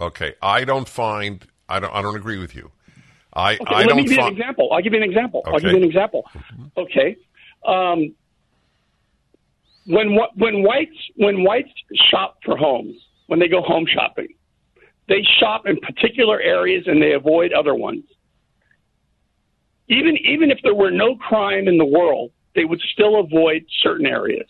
Okay, 0.00 0.34
I 0.42 0.64
don't 0.64 0.88
find 0.88 1.46
I 1.68 1.78
don't 1.78 1.94
I 1.94 2.02
don't 2.02 2.16
agree 2.16 2.38
with 2.38 2.56
you. 2.56 2.72
I 3.34 3.54
Okay, 3.54 3.64
I 3.66 3.78
let 3.80 3.88
don't 3.88 3.96
me 3.98 4.02
give 4.04 4.12
you 4.12 4.22
an 4.26 4.32
example. 4.32 4.68
I'll 4.72 4.82
give 4.82 4.92
you 4.92 5.02
an 5.02 5.08
example. 5.08 5.42
I'll 5.46 5.52
give 5.60 5.68
Okay. 5.68 5.70
you 5.76 5.82
an 5.82 5.88
example. 5.88 6.28
Okay. 6.76 7.16
Um, 7.64 8.14
when 9.86 10.16
when 10.36 10.62
whites 10.62 10.96
when 11.16 11.44
whites 11.44 11.70
shop 12.10 12.38
for 12.44 12.56
homes, 12.56 12.96
when 13.26 13.38
they 13.38 13.48
go 13.48 13.62
home 13.62 13.86
shopping, 13.86 14.28
they 15.08 15.22
shop 15.40 15.66
in 15.66 15.76
particular 15.78 16.40
areas 16.40 16.84
and 16.86 17.02
they 17.02 17.12
avoid 17.12 17.52
other 17.52 17.74
ones. 17.74 18.04
Even 19.88 20.16
even 20.18 20.50
if 20.50 20.58
there 20.62 20.74
were 20.74 20.90
no 20.90 21.16
crime 21.16 21.68
in 21.68 21.78
the 21.78 21.84
world, 21.84 22.30
they 22.54 22.64
would 22.64 22.80
still 22.92 23.20
avoid 23.20 23.64
certain 23.82 24.06
areas. 24.06 24.48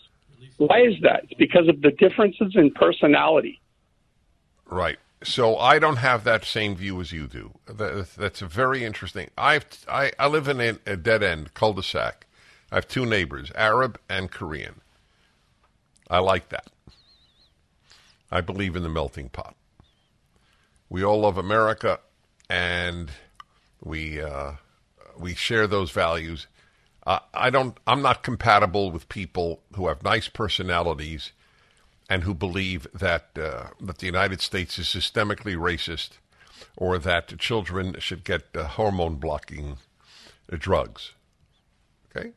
Why 0.57 0.81
is 0.81 0.95
that? 1.01 1.23
It's 1.23 1.33
because 1.33 1.67
of 1.67 1.81
the 1.81 1.91
differences 1.91 2.53
in 2.55 2.71
personality. 2.71 3.59
Right. 4.65 4.97
So 5.23 5.57
I 5.57 5.79
don't 5.79 5.97
have 5.97 6.25
that 6.25 6.45
same 6.45 6.75
view 6.75 6.99
as 7.01 7.11
you 7.11 7.27
do. 7.27 7.51
That's 7.65 8.41
a 8.41 8.45
very 8.45 8.83
interesting. 8.83 9.29
I've 9.37 9.65
I, 9.89 10.11
I 10.19 10.27
live 10.27 10.47
in 10.47 10.61
a, 10.61 10.77
a 10.85 10.97
dead 10.97 11.23
end 11.23 11.53
cul-de-sac. 11.53 12.27
I 12.71 12.75
have 12.75 12.87
two 12.87 13.05
neighbors, 13.05 13.51
Arab 13.55 13.99
and 14.09 14.29
Korean. 14.31 14.81
I 16.09 16.19
like 16.19 16.49
that. 16.49 16.67
I 18.31 18.41
believe 18.41 18.75
in 18.75 18.83
the 18.83 18.89
melting 18.89 19.29
pot. 19.29 19.55
We 20.89 21.03
all 21.03 21.21
love 21.21 21.37
America, 21.37 21.99
and 22.49 23.11
we 23.83 24.21
uh, 24.21 24.53
we 25.17 25.35
share 25.35 25.67
those 25.67 25.91
values. 25.91 26.47
Uh, 27.05 27.19
I 27.33 27.49
don't. 27.49 27.77
I'm 27.85 28.01
not 28.01 28.23
compatible 28.23 28.91
with 28.91 29.09
people 29.09 29.61
who 29.75 29.87
have 29.87 30.03
nice 30.03 30.27
personalities 30.27 31.31
and 32.09 32.23
who 32.23 32.33
believe 32.33 32.87
that 32.93 33.29
uh, 33.35 33.67
that 33.81 33.99
the 33.99 34.05
United 34.05 34.41
States 34.41 34.77
is 34.79 34.87
systemically 34.87 35.55
racist, 35.55 36.11
or 36.77 36.97
that 36.97 37.37
children 37.39 37.95
should 37.99 38.23
get 38.23 38.43
uh, 38.55 38.63
hormone 38.65 39.15
blocking 39.15 39.77
drugs. 40.49 41.13
Okay. 42.15 42.31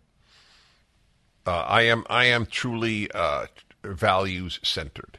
Uh, 1.47 1.65
I 1.69 1.83
am 1.83 2.05
I 2.11 2.25
am 2.25 2.45
truly 2.45 3.09
uh, 3.13 3.47
values 3.85 4.59
centered. 4.65 5.19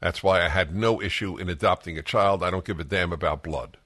That's 0.00 0.22
why 0.22 0.44
I 0.44 0.48
had 0.48 0.74
no 0.74 1.00
issue 1.00 1.36
in 1.36 1.48
adopting 1.48 1.96
a 1.96 2.02
child. 2.02 2.42
I 2.42 2.50
don't 2.50 2.64
give 2.64 2.80
a 2.80 2.84
damn 2.84 3.12
about 3.12 3.42
blood. 3.42 3.76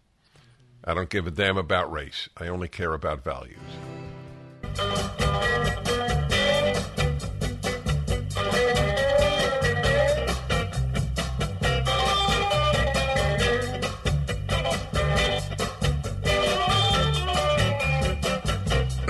I 0.85 0.95
don't 0.95 1.11
give 1.11 1.27
a 1.27 1.31
damn 1.31 1.59
about 1.59 1.93
race. 1.93 2.29
I 2.37 2.47
only 2.49 2.69
care 2.69 2.95
about 2.95 3.25
values. 3.25 3.59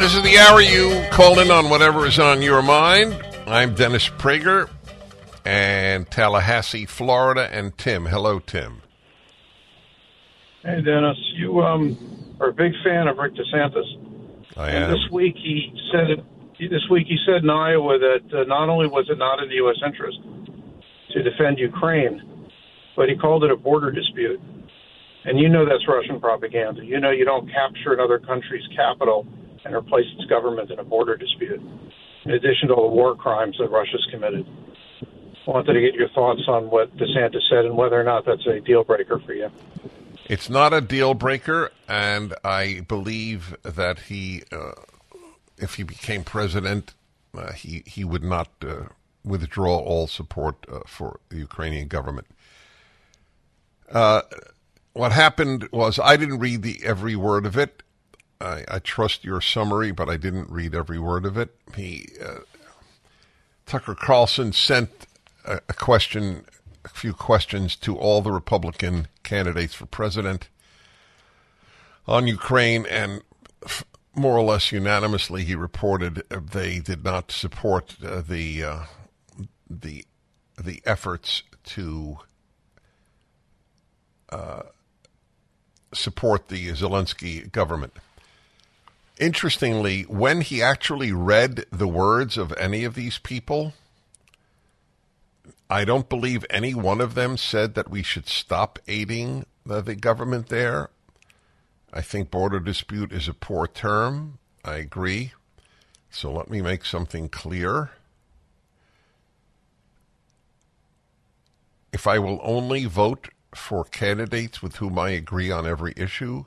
This 0.04 0.16
is 0.16 0.22
the 0.22 0.36
hour 0.36 0.60
you 0.60 1.02
call 1.08 1.38
in 1.38 1.50
on 1.50 1.70
whatever 1.70 2.04
is 2.04 2.18
on 2.18 2.42
your 2.42 2.60
mind. 2.60 3.18
I'm 3.46 3.74
Dennis 3.74 4.06
Prager 4.06 4.68
and 5.46 6.10
Tallahassee, 6.10 6.84
Florida, 6.84 7.48
and 7.50 7.76
Tim. 7.78 8.04
Hello, 8.04 8.38
Tim. 8.38 8.82
Hey, 10.62 10.82
Dennis. 10.82 11.16
You 11.36 11.62
um, 11.62 12.36
are 12.38 12.50
a 12.50 12.52
big 12.52 12.72
fan 12.84 13.08
of 13.08 13.16
Rick 13.16 13.32
DeSantis. 13.32 14.52
I 14.58 14.72
and 14.72 14.84
am. 14.84 14.90
this 14.90 15.10
week 15.10 15.36
he 15.36 15.72
said 15.90 16.10
it. 16.10 16.24
This 16.60 16.86
week 16.90 17.06
he 17.06 17.16
said 17.24 17.42
in 17.42 17.48
Iowa 17.48 17.98
that 17.98 18.40
uh, 18.40 18.44
not 18.44 18.68
only 18.68 18.88
was 18.88 19.08
it 19.08 19.16
not 19.16 19.42
in 19.42 19.48
the 19.48 19.54
U.S. 19.54 19.76
interest 19.86 20.18
to 21.12 21.22
defend 21.22 21.58
Ukraine, 21.58 22.20
but 22.94 23.08
he 23.08 23.16
called 23.16 23.42
it 23.42 23.50
a 23.50 23.56
border 23.56 23.90
dispute. 23.90 24.38
And 25.24 25.38
you 25.38 25.48
know 25.48 25.64
that's 25.64 25.88
Russian 25.88 26.20
propaganda. 26.20 26.84
You 26.84 27.00
know 27.00 27.10
you 27.10 27.24
don't 27.24 27.50
capture 27.50 27.94
another 27.94 28.18
country's 28.18 28.68
capital 28.76 29.26
and 29.64 29.74
replace 29.74 30.06
its 30.16 30.28
government 30.28 30.70
in 30.70 30.78
a 30.78 30.84
border 30.84 31.16
dispute. 31.16 31.60
In 32.24 32.30
addition 32.30 32.68
to 32.68 32.74
all 32.74 32.88
the 32.88 32.94
war 32.94 33.14
crimes 33.14 33.56
that 33.58 33.68
Russia's 33.68 34.06
committed. 34.10 34.46
I 35.02 35.50
Wanted 35.50 35.74
to 35.74 35.80
get 35.80 35.94
your 35.94 36.08
thoughts 36.10 36.40
on 36.48 36.70
what 36.70 36.96
DeSantis 36.96 37.42
said 37.50 37.66
and 37.66 37.76
whether 37.76 38.00
or 38.00 38.04
not 38.04 38.24
that's 38.24 38.46
a 38.46 38.60
deal 38.60 38.82
breaker 38.82 39.20
for 39.26 39.34
you. 39.34 39.50
It's 40.26 40.48
not 40.48 40.72
a 40.72 40.80
deal 40.80 41.12
breaker, 41.12 41.70
and 41.86 42.34
I 42.42 42.80
believe 42.88 43.54
that 43.62 43.98
he, 44.00 44.42
uh, 44.50 44.72
if 45.58 45.74
he 45.74 45.82
became 45.82 46.24
president, 46.24 46.94
uh, 47.36 47.52
he 47.52 47.82
he 47.86 48.04
would 48.04 48.24
not 48.24 48.48
uh, 48.62 48.84
withdraw 49.22 49.76
all 49.76 50.06
support 50.06 50.64
uh, 50.72 50.80
for 50.86 51.20
the 51.28 51.36
Ukrainian 51.36 51.88
government. 51.88 52.26
Uh, 53.90 54.22
what 54.94 55.12
happened 55.12 55.68
was 55.72 55.98
I 55.98 56.16
didn't 56.16 56.38
read 56.38 56.62
the 56.62 56.80
every 56.84 57.16
word 57.16 57.44
of 57.44 57.58
it. 57.58 57.82
I, 58.40 58.64
I 58.68 58.78
trust 58.78 59.24
your 59.24 59.40
summary, 59.40 59.92
but 59.92 60.08
I 60.08 60.16
didn't 60.16 60.50
read 60.50 60.74
every 60.74 60.98
word 60.98 61.24
of 61.24 61.36
it. 61.36 61.54
He 61.76 62.08
uh, 62.24 62.40
Tucker 63.66 63.94
Carlson 63.94 64.52
sent 64.52 64.90
a, 65.44 65.60
a 65.68 65.74
question 65.74 66.44
a 66.84 66.88
few 66.88 67.14
questions 67.14 67.76
to 67.76 67.96
all 67.96 68.20
the 68.20 68.32
Republican 68.32 69.08
candidates 69.22 69.74
for 69.74 69.86
president 69.86 70.48
on 72.06 72.26
Ukraine, 72.26 72.84
and 72.86 73.22
f- 73.64 73.84
more 74.14 74.36
or 74.36 74.42
less 74.42 74.70
unanimously, 74.70 75.44
he 75.44 75.54
reported 75.54 76.22
uh, 76.30 76.40
they 76.52 76.78
did 76.78 77.04
not 77.04 77.30
support 77.30 77.96
uh, 78.04 78.20
the 78.20 78.62
uh, 78.62 78.80
the 79.68 80.04
the 80.62 80.82
efforts 80.84 81.42
to 81.64 82.18
uh, 84.28 84.62
support 85.92 86.48
the 86.48 86.68
Zelensky 86.68 87.50
government. 87.50 87.94
Interestingly, 89.18 90.02
when 90.02 90.40
he 90.40 90.60
actually 90.60 91.12
read 91.12 91.66
the 91.70 91.86
words 91.86 92.36
of 92.36 92.52
any 92.54 92.82
of 92.84 92.94
these 92.94 93.18
people, 93.18 93.72
I 95.70 95.84
don't 95.84 96.08
believe 96.08 96.44
any 96.50 96.74
one 96.74 97.00
of 97.00 97.14
them 97.14 97.36
said 97.36 97.74
that 97.74 97.90
we 97.90 98.02
should 98.02 98.26
stop 98.26 98.78
aiding 98.88 99.46
the, 99.64 99.80
the 99.80 99.94
government 99.94 100.48
there. 100.48 100.90
I 101.92 102.00
think 102.00 102.30
border 102.30 102.58
dispute 102.58 103.12
is 103.12 103.28
a 103.28 103.34
poor 103.34 103.68
term. 103.68 104.38
I 104.64 104.76
agree. 104.76 105.32
So 106.10 106.32
let 106.32 106.50
me 106.50 106.60
make 106.60 106.84
something 106.84 107.28
clear. 107.28 107.92
If 111.92 112.08
I 112.08 112.18
will 112.18 112.40
only 112.42 112.86
vote 112.86 113.28
for 113.54 113.84
candidates 113.84 114.60
with 114.60 114.76
whom 114.76 114.98
I 114.98 115.10
agree 115.10 115.52
on 115.52 115.66
every 115.66 115.94
issue, 115.96 116.46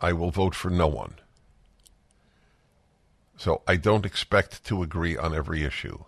I 0.00 0.14
will 0.14 0.30
vote 0.30 0.54
for 0.54 0.70
no 0.70 0.86
one. 0.86 1.16
So 3.36 3.62
I 3.66 3.76
don't 3.76 4.06
expect 4.06 4.64
to 4.64 4.82
agree 4.82 5.16
on 5.16 5.34
every 5.34 5.62
issue 5.62 6.04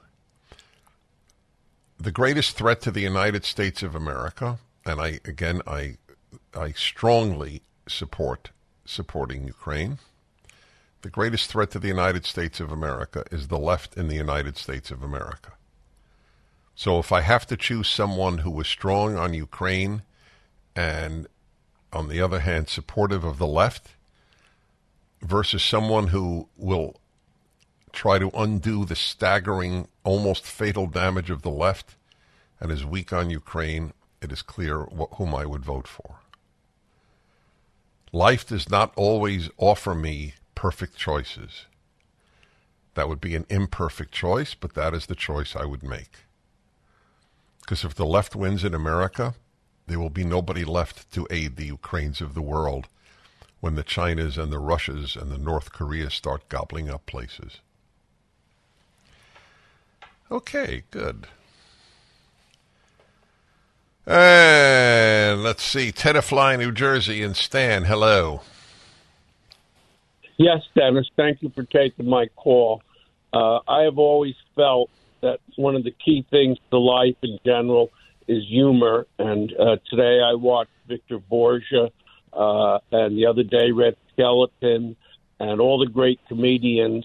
the 2.01 2.13
greatest 2.13 2.57
threat 2.57 2.81
to 2.83 2.91
the 2.91 3.01
United 3.01 3.45
States 3.45 3.83
of 3.83 3.95
America, 3.95 4.59
and 4.87 5.01
I 5.01 5.21
again 5.25 5.63
I 5.67 5.97
I 6.55 6.73
strongly 6.73 7.63
support 7.89 8.51
supporting 8.85 9.47
Ukraine. 9.47 9.99
The 11.03 11.11
greatest 11.11 11.51
threat 11.51 11.71
to 11.73 11.79
the 11.79 11.89
United 11.89 12.25
States 12.25 12.61
of 12.61 12.71
America 12.71 13.25
is 13.31 13.49
the 13.49 13.59
left 13.59 13.97
in 13.97 14.09
the 14.09 14.17
United 14.17 14.57
States 14.57 14.91
of 14.91 15.03
America. 15.03 15.53
So 16.75 16.99
if 16.99 17.11
I 17.13 17.23
have 17.23 17.47
to 17.47 17.57
choose 17.57 17.89
someone 17.89 18.39
who 18.39 18.61
is 18.61 18.69
strong 18.69 19.17
on 19.17 19.35
Ukraine 19.35 20.03
and 20.77 21.27
on 21.93 22.09
the 22.09 22.21
other 22.21 22.41
hand 22.41 22.69
supportive 22.69 23.25
of 23.25 23.39
the 23.39 23.47
left 23.47 23.95
versus 25.21 25.63
someone 25.63 26.09
who 26.09 26.49
will 26.57 27.01
try 27.93 28.19
to 28.19 28.31
undo 28.35 28.85
the 28.85 28.97
staggering, 28.97 29.89
almost 30.05 30.45
fatal 30.45 30.87
damage 30.87 31.31
of 31.31 31.43
the 31.43 31.51
left 31.51 31.97
and 32.61 32.71
is 32.71 32.85
weak 32.85 33.13
on 33.13 33.31
Ukraine, 33.31 33.93
it 34.21 34.33
is 34.33 34.43
clear 34.43 34.85
wh- 34.85 35.15
whom 35.17 35.35
I 35.35 35.47
would 35.47 35.65
vote 35.65 35.87
for. 35.87 36.21
Life 38.13 38.47
does 38.47 38.71
not 38.71 38.93
always 38.97 39.51
offer 39.59 39.95
me 39.95 40.35
perfect 40.55 40.97
choices. 40.97 41.67
That 42.95 43.09
would 43.09 43.21
be 43.21 43.35
an 43.35 43.47
imperfect 43.49 44.13
choice, 44.13 44.55
but 44.55 44.75
that 44.75 44.95
is 44.95 45.07
the 45.07 45.15
choice 45.15 45.55
I 45.55 45.67
would 45.67 45.83
make. 45.83 46.25
Because 47.61 47.85
if 47.85 47.95
the 47.95 48.07
left 48.07 48.35
wins 48.35 48.65
in 48.65 48.75
America, 48.75 49.35
there 49.87 50.01
will 50.01 50.11
be 50.11 50.25
nobody 50.25 50.65
left 50.65 51.13
to 51.13 51.27
aid 51.31 51.57
the 51.57 51.67
Ukraines 51.67 52.21
of 52.21 52.35
the 52.35 52.43
world 52.43 52.89
when 53.61 53.75
the 53.75 53.85
Chinas 53.85 54.39
and 54.39 54.53
the 54.53 54.59
Russias 54.59 55.17
and 55.17 55.31
the 55.31 55.39
North 55.39 55.73
Koreas 55.73 56.15
start 56.15 56.49
gobbling 56.49 56.89
up 56.89 57.07
places. 57.07 57.61
Okay, 60.31 60.83
good. 60.91 61.27
And 64.07 65.43
let's 65.43 65.63
see, 65.63 65.91
Tenafly, 65.93 66.59
New 66.59 66.73
Jersey, 66.73 67.23
and 67.23 67.37
Stan. 67.37 67.85
Hello. 67.85 68.43
Yes, 70.37 70.63
Dennis. 70.75 71.11
Thank 71.17 71.43
you 71.43 71.51
for 71.51 71.65
taking 71.65 72.09
my 72.09 72.27
call. 72.37 72.83
Uh, 73.33 73.61
I 73.67 73.83
have 73.83 73.99
always 73.99 74.35
felt 74.55 74.91
that 75.21 75.41
one 75.57 75.75
of 75.77 75.85
the 75.85 75.91
key 75.91 76.25
things 76.31 76.59
to 76.71 76.79
life 76.79 77.17
in 77.23 77.39
general 77.45 77.91
is 78.27 78.45
humor. 78.47 79.07
And 79.19 79.53
uh, 79.59 79.77
today 79.91 80.21
I 80.23 80.35
watched 80.35 80.71
Victor 80.87 81.19
Borge, 81.19 81.91
uh, 82.33 82.79
and 82.93 83.17
the 83.17 83.27
other 83.27 83.43
day 83.43 83.73
Red 83.73 83.97
Skeleton, 84.13 84.97
and 85.41 85.61
all 85.61 85.79
the 85.79 85.91
great 85.91 86.21
comedians 86.29 87.05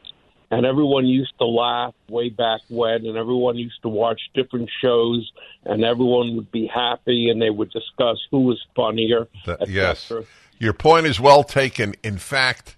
and 0.53 0.65
everyone 0.65 1.05
used 1.05 1.33
to 1.39 1.45
laugh 1.45 1.93
way 2.09 2.29
back 2.29 2.61
when, 2.69 3.05
and 3.05 3.17
everyone 3.17 3.57
used 3.57 3.81
to 3.81 3.89
watch 3.89 4.21
different 4.33 4.69
shows, 4.81 5.31
and 5.65 5.83
everyone 5.83 6.35
would 6.35 6.51
be 6.51 6.67
happy, 6.67 7.29
and 7.29 7.41
they 7.41 7.49
would 7.49 7.71
discuss 7.71 8.17
who 8.31 8.41
was 8.41 8.63
funnier. 8.75 9.27
That, 9.45 9.67
yes, 9.67 10.11
your 10.59 10.73
point 10.73 11.05
is 11.05 11.19
well 11.19 11.43
taken. 11.43 11.95
In 12.03 12.17
fact, 12.17 12.75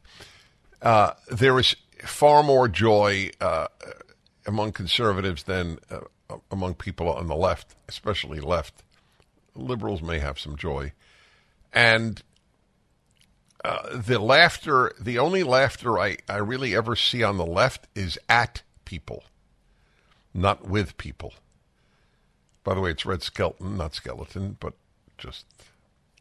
uh, 0.81 1.11
there 1.31 1.57
is 1.59 1.75
far 1.99 2.43
more 2.43 2.67
joy 2.67 3.31
uh, 3.41 3.67
among 4.45 4.71
conservatives 4.71 5.43
than 5.43 5.79
uh, 5.89 6.37
among 6.51 6.75
people 6.75 7.09
on 7.11 7.27
the 7.27 7.35
left, 7.35 7.75
especially 7.87 8.39
left. 8.39 8.83
Liberals 9.55 10.01
may 10.01 10.19
have 10.19 10.39
some 10.39 10.55
joy, 10.57 10.91
and 11.73 12.21
uh, 13.65 13.97
the 13.97 14.19
laughter, 14.19 14.93
the 14.99 15.17
only 15.17 15.41
laughter 15.41 15.97
I, 15.97 16.17
I 16.29 16.37
really 16.37 16.75
ever 16.75 16.95
see 16.95 17.23
on 17.23 17.37
the 17.37 17.45
left 17.45 17.87
is 17.95 18.19
at 18.29 18.61
people, 18.85 19.23
not 20.35 20.67
with 20.67 20.97
people. 20.97 21.33
By 22.63 22.75
the 22.75 22.81
way, 22.81 22.91
it's 22.91 23.07
Red 23.07 23.23
Skelton, 23.23 23.75
not 23.75 23.95
Skeleton, 23.95 24.57
but 24.59 24.73
just 25.17 25.45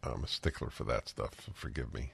I'm 0.03 0.25
a 0.25 0.27
stickler 0.27 0.71
for 0.71 0.85
that 0.85 1.07
stuff. 1.07 1.51
Forgive 1.53 1.93
me. 1.93 2.13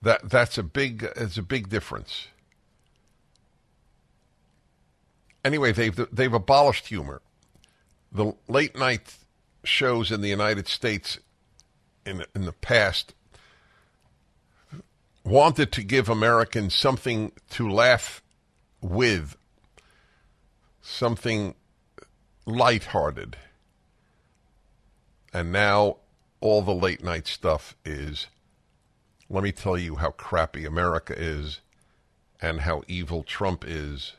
That 0.00 0.30
that's 0.30 0.58
a 0.58 0.62
big 0.62 1.02
it's 1.16 1.36
a 1.36 1.42
big 1.42 1.68
difference. 1.68 2.28
Anyway, 5.44 5.72
they've 5.72 6.06
they've 6.12 6.32
abolished 6.32 6.86
humor. 6.86 7.20
The 8.12 8.32
late 8.46 8.78
night 8.78 9.16
shows 9.64 10.12
in 10.12 10.20
the 10.20 10.28
United 10.28 10.68
States 10.68 11.18
in 12.04 12.24
in 12.32 12.44
the 12.44 12.52
past 12.52 13.12
wanted 15.26 15.72
to 15.72 15.82
give 15.82 16.08
Americans 16.08 16.74
something 16.74 17.32
to 17.50 17.68
laugh 17.68 18.22
with, 18.80 19.36
something 20.80 21.54
lighthearted. 22.46 23.36
And 25.32 25.50
now 25.52 25.96
all 26.40 26.62
the 26.62 26.74
late 26.74 27.02
night 27.02 27.26
stuff 27.26 27.76
is 27.84 28.28
let 29.28 29.42
me 29.42 29.50
tell 29.50 29.76
you 29.76 29.96
how 29.96 30.12
crappy 30.12 30.64
America 30.64 31.12
is 31.16 31.60
and 32.40 32.60
how 32.60 32.82
evil 32.86 33.24
Trump 33.24 33.64
is 33.66 34.12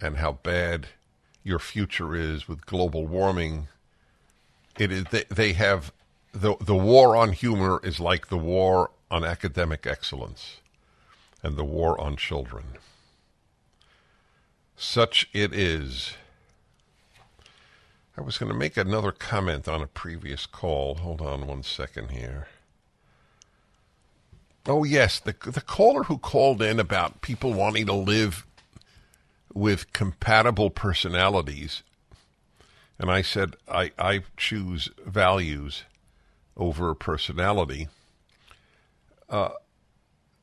and 0.00 0.16
how 0.16 0.32
bad 0.32 0.88
your 1.44 1.60
future 1.60 2.16
is 2.16 2.48
with 2.48 2.66
global 2.66 3.06
warming. 3.06 3.68
It 4.76 4.90
is 4.90 5.04
they, 5.04 5.24
they 5.30 5.52
have 5.52 5.92
the 6.32 6.56
the 6.60 6.74
war 6.74 7.14
on 7.14 7.32
humor 7.32 7.80
is 7.84 8.00
like 8.00 8.26
the 8.26 8.36
war 8.36 8.90
on 9.10 9.24
academic 9.24 9.86
excellence 9.86 10.60
and 11.42 11.56
the 11.56 11.64
war 11.64 12.00
on 12.00 12.16
children. 12.16 12.64
Such 14.76 15.28
it 15.32 15.54
is. 15.54 16.14
I 18.18 18.20
was 18.20 18.38
going 18.38 18.50
to 18.50 18.58
make 18.58 18.76
another 18.76 19.12
comment 19.12 19.68
on 19.68 19.82
a 19.82 19.86
previous 19.86 20.46
call. 20.46 20.96
Hold 20.96 21.20
on 21.20 21.46
one 21.46 21.62
second 21.62 22.10
here. 22.10 22.48
Oh 24.68 24.82
yes, 24.82 25.20
the 25.20 25.34
the 25.44 25.60
caller 25.60 26.04
who 26.04 26.18
called 26.18 26.60
in 26.60 26.80
about 26.80 27.20
people 27.20 27.52
wanting 27.52 27.86
to 27.86 27.92
live 27.92 28.44
with 29.54 29.92
compatible 29.92 30.70
personalities, 30.70 31.82
and 32.98 33.10
I 33.10 33.22
said 33.22 33.54
I 33.68 33.92
I 33.96 34.22
choose 34.36 34.90
values 35.04 35.84
over 36.56 36.92
personality. 36.94 37.88
Uh, 39.28 39.50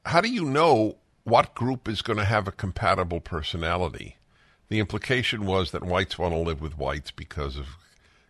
how 0.06 0.22
do 0.22 0.30
you 0.30 0.46
know 0.46 0.98
what 1.24 1.56
group 1.56 1.88
is 1.88 2.02
going 2.02 2.20
to 2.20 2.26
have 2.26 2.48
a 2.48 2.52
compatible 2.52 3.22
personality? 3.22 4.18
The 4.70 4.80
implication 4.80 5.46
was 5.46 5.72
that 5.72 5.84
whites 5.84 6.18
want 6.18 6.34
to 6.34 6.40
live 6.40 6.62
with 6.62 6.78
whites 6.78 7.12
because 7.12 7.58
of 7.58 7.78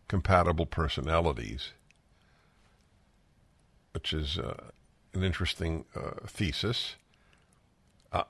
compatible 0.08 0.66
personalities, 0.66 1.72
which 3.94 4.14
is 4.14 4.38
uh, 4.38 4.70
an 5.14 5.24
interesting 5.24 5.86
uh, 5.96 6.28
thesis. 6.28 6.96
Uh, 8.12 8.24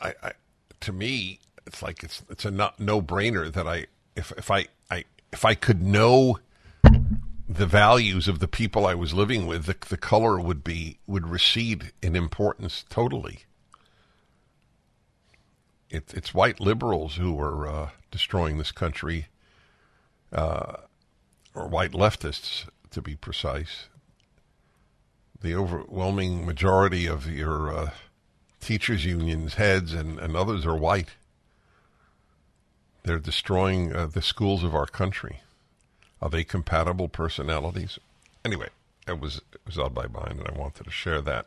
I, 0.00 0.14
I, 0.22 0.32
to 0.80 0.92
me, 0.92 1.38
it's 1.66 1.82
like 1.82 2.02
it's 2.02 2.22
it's 2.30 2.44
a 2.44 2.50
no 2.50 3.02
brainer 3.02 3.52
that 3.52 3.66
I 3.66 3.86
if 4.16 4.32
if 4.38 4.50
I, 4.50 4.66
I 4.90 5.04
if 5.32 5.44
I 5.44 5.54
could 5.54 5.82
know 5.82 6.38
the 7.48 7.66
values 7.66 8.28
of 8.28 8.38
the 8.38 8.48
people 8.48 8.86
I 8.86 8.94
was 8.94 9.14
living 9.14 9.46
with, 9.46 9.66
the, 9.66 9.76
the 9.88 9.96
color 9.96 10.38
would 10.40 10.64
be 10.64 10.98
would 11.06 11.28
recede 11.28 11.92
in 12.02 12.16
importance 12.16 12.84
totally. 12.88 13.40
It, 15.88 16.12
it's 16.14 16.34
white 16.34 16.58
liberals 16.58 17.16
who 17.16 17.38
are 17.40 17.68
uh, 17.68 17.90
destroying 18.10 18.58
this 18.58 18.72
country, 18.72 19.28
uh, 20.32 20.78
or 21.54 21.68
white 21.68 21.92
leftists 21.92 22.66
to 22.90 23.00
be 23.00 23.14
precise 23.14 23.88
the 25.40 25.54
overwhelming 25.54 26.46
majority 26.46 27.06
of 27.06 27.30
your 27.30 27.72
uh, 27.72 27.90
teachers' 28.60 29.04
unions 29.04 29.54
heads 29.54 29.92
and, 29.92 30.18
and 30.18 30.36
others 30.36 30.66
are 30.66 30.76
white. 30.76 31.10
They're 33.04 33.18
destroying 33.18 33.94
uh, 33.94 34.06
the 34.06 34.22
schools 34.22 34.64
of 34.64 34.74
our 34.74 34.86
country. 34.86 35.40
Are 36.20 36.30
they 36.30 36.44
compatible 36.44 37.08
personalities? 37.08 37.98
Anyway, 38.44 38.68
it 39.06 39.20
was 39.20 39.42
it 39.52 39.60
was 39.66 39.78
on 39.78 39.94
my 39.94 40.06
mind, 40.06 40.38
and 40.38 40.48
I 40.48 40.58
wanted 40.58 40.84
to 40.84 40.90
share 40.90 41.20
that. 41.22 41.46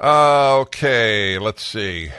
Uh, 0.00 0.58
okay, 0.60 1.38
let's 1.38 1.62
see. 1.62 2.10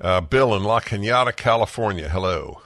Uh, 0.00 0.20
Bill 0.20 0.54
in 0.54 0.64
La 0.64 0.80
Cañada, 0.80 1.34
California. 1.34 2.08
Hello. 2.08 2.62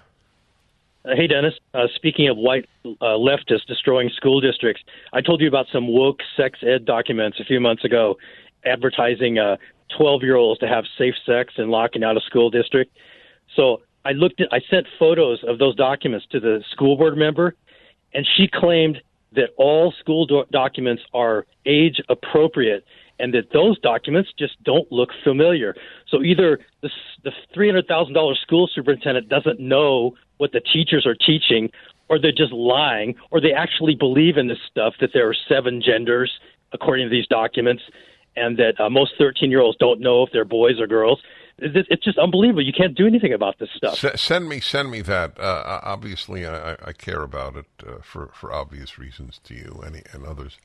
Uh, 1.04 1.16
hey, 1.16 1.26
Dennis. 1.26 1.54
Uh, 1.74 1.86
speaking 1.94 2.28
of 2.28 2.36
white 2.36 2.68
uh, 2.84 3.18
leftists 3.18 3.66
destroying 3.66 4.08
school 4.10 4.40
districts, 4.40 4.82
I 5.12 5.20
told 5.20 5.40
you 5.40 5.48
about 5.48 5.66
some 5.72 5.88
woke 5.88 6.20
sex 6.36 6.60
ed 6.62 6.84
documents 6.84 7.40
a 7.40 7.44
few 7.44 7.60
months 7.60 7.84
ago 7.84 8.16
advertising 8.64 9.36
12 9.98 10.22
year 10.22 10.36
olds 10.36 10.58
to 10.60 10.66
have 10.66 10.84
safe 10.96 11.14
sex 11.26 11.52
locking 11.58 12.02
out 12.02 12.16
a 12.16 12.20
school 12.20 12.48
district. 12.48 12.96
So 13.54 13.82
I 14.04 14.12
looked 14.12 14.40
at, 14.40 14.48
I 14.52 14.60
sent 14.70 14.86
photos 14.98 15.42
of 15.46 15.58
those 15.58 15.76
documents 15.76 16.26
to 16.32 16.40
the 16.40 16.62
school 16.72 16.96
board 16.96 17.16
member, 17.16 17.54
and 18.12 18.26
she 18.36 18.48
claimed 18.52 19.00
that 19.32 19.50
all 19.56 19.92
school 20.00 20.26
do- 20.26 20.44
documents 20.50 21.02
are 21.12 21.46
age 21.66 22.00
appropriate 22.08 22.84
and 23.18 23.32
that 23.32 23.52
those 23.52 23.78
documents 23.80 24.30
just 24.38 24.62
don't 24.64 24.90
look 24.90 25.10
familiar. 25.22 25.74
So 26.08 26.22
either 26.22 26.58
the, 26.82 26.90
the 27.22 27.30
$300,000 27.56 28.36
school 28.42 28.68
superintendent 28.72 29.28
doesn't 29.28 29.60
know 29.60 30.14
what 30.38 30.52
the 30.52 30.60
teachers 30.60 31.06
are 31.06 31.14
teaching, 31.14 31.70
or 32.08 32.18
they're 32.18 32.32
just 32.32 32.52
lying, 32.52 33.14
or 33.30 33.40
they 33.40 33.52
actually 33.52 33.94
believe 33.94 34.36
in 34.36 34.48
this 34.48 34.58
stuff 34.68 34.94
that 35.00 35.10
there 35.14 35.28
are 35.28 35.36
seven 35.48 35.80
genders 35.80 36.30
according 36.72 37.06
to 37.06 37.10
these 37.10 37.26
documents, 37.28 37.82
and 38.36 38.56
that 38.58 38.80
uh, 38.80 38.90
most 38.90 39.12
13 39.16 39.50
year 39.50 39.60
olds 39.60 39.78
don't 39.78 40.00
know 40.00 40.24
if 40.24 40.30
they're 40.32 40.44
boys 40.44 40.80
or 40.80 40.88
girls. 40.88 41.20
It's 41.58 42.04
just 42.04 42.18
unbelievable. 42.18 42.62
You 42.62 42.72
can't 42.72 42.96
do 42.96 43.06
anything 43.06 43.32
about 43.32 43.58
this 43.58 43.68
stuff. 43.76 44.02
S- 44.02 44.20
send 44.20 44.48
me, 44.48 44.60
send 44.60 44.90
me 44.90 45.02
that. 45.02 45.38
Uh, 45.38 45.80
obviously, 45.84 46.46
I, 46.46 46.72
I, 46.84 46.92
care 46.92 47.22
about 47.22 47.54
it 47.56 47.66
uh, 47.86 47.98
for 48.02 48.30
for 48.34 48.52
obvious 48.52 48.98
reasons 48.98 49.40
to 49.44 49.54
you 49.54 49.80
and 49.86 50.02
and 50.12 50.26
others. 50.26 50.58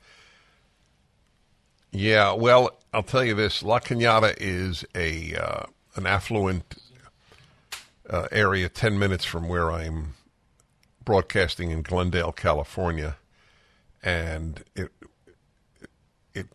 Yeah, 1.91 2.33
well, 2.33 2.79
I'll 2.91 3.03
tell 3.03 3.23
you 3.23 3.35
this: 3.35 3.61
La 3.61 3.79
Cañada 3.79 4.33
is 4.39 4.83
a 4.95 5.35
uh, 5.35 5.65
an 5.95 6.07
affluent 6.07 6.81
uh, 8.09 8.27
area, 8.31 8.67
ten 8.67 8.97
minutes 8.97 9.25
from 9.25 9.47
where 9.47 9.71
I'm 9.71 10.15
broadcasting 11.05 11.69
in 11.69 11.83
Glendale, 11.83 12.31
California, 12.31 13.17
and 14.01 14.63
it 14.75 14.91
it 16.33 16.47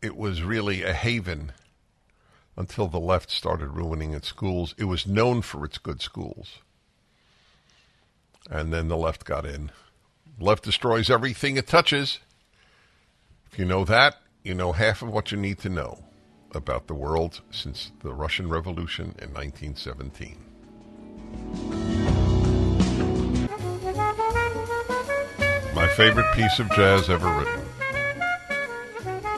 it 0.00 0.16
was 0.16 0.42
really 0.42 0.82
a 0.82 0.94
haven 0.94 1.52
until 2.56 2.88
the 2.88 3.00
left 3.00 3.30
started 3.30 3.68
ruining 3.68 4.14
its 4.14 4.28
schools. 4.28 4.74
It 4.78 4.84
was 4.84 5.06
known 5.06 5.42
for 5.42 5.64
its 5.64 5.78
good 5.78 6.00
schools, 6.00 6.58
and 8.50 8.72
then 8.72 8.88
the 8.88 8.96
left 8.96 9.24
got 9.24 9.44
in. 9.44 9.70
Left 10.38 10.64
destroys 10.64 11.10
everything 11.10 11.56
it 11.56 11.66
touches. 11.66 12.18
If 13.50 13.58
you 13.58 13.64
know 13.64 13.84
that, 13.84 14.16
you 14.42 14.54
know 14.54 14.72
half 14.72 15.02
of 15.02 15.08
what 15.08 15.30
you 15.32 15.38
need 15.38 15.58
to 15.60 15.68
know 15.68 16.04
about 16.52 16.86
the 16.86 16.94
world 16.94 17.40
since 17.50 17.92
the 18.02 18.12
Russian 18.12 18.48
Revolution 18.48 19.14
in 19.20 19.32
1917. 19.32 20.38
My 25.74 25.88
favorite 25.88 26.32
piece 26.34 26.58
of 26.58 26.70
jazz 26.70 27.10
ever 27.10 27.28
written. 27.38 27.62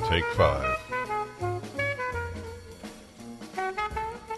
Take 0.09 0.25
five. 0.35 0.86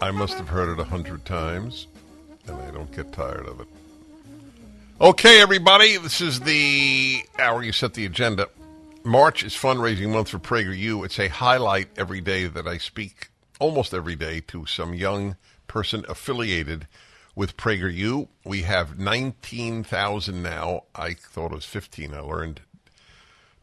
I 0.01 0.11
must 0.11 0.35
have 0.35 0.47
heard 0.47 0.69
it 0.69 0.79
a 0.79 0.85
hundred 0.85 1.25
times, 1.25 1.87
and 2.47 2.55
I 2.55 2.71
don't 2.71 2.91
get 2.95 3.11
tired 3.11 3.45
of 3.45 3.59
it. 3.59 3.67
Okay, 5.01 5.41
everybody, 5.41 5.97
this 5.97 6.21
is 6.21 6.39
the 6.39 7.21
hour 7.37 7.63
you 7.63 7.73
set 7.73 7.93
the 7.93 8.05
agenda. 8.05 8.47
March 9.03 9.43
is 9.43 9.53
fundraising 9.53 10.11
month 10.11 10.29
for 10.29 10.39
PragerU. 10.39 11.03
It's 11.05 11.19
a 11.19 11.27
highlight 11.27 11.89
every 11.97 12.21
day 12.21 12.47
that 12.47 12.67
I 12.67 12.77
speak, 12.77 13.29
almost 13.59 13.93
every 13.93 14.15
day, 14.15 14.41
to 14.47 14.65
some 14.65 14.93
young 14.93 15.35
person 15.67 16.05
affiliated 16.07 16.87
with 17.35 17.57
PragerU. 17.57 18.27
We 18.45 18.63
have 18.63 18.99
19,000 18.99 20.41
now. 20.41 20.83
I 20.95 21.13
thought 21.13 21.51
it 21.51 21.55
was 21.55 21.65
15. 21.65 22.13
I 22.13 22.19
learned 22.19 22.61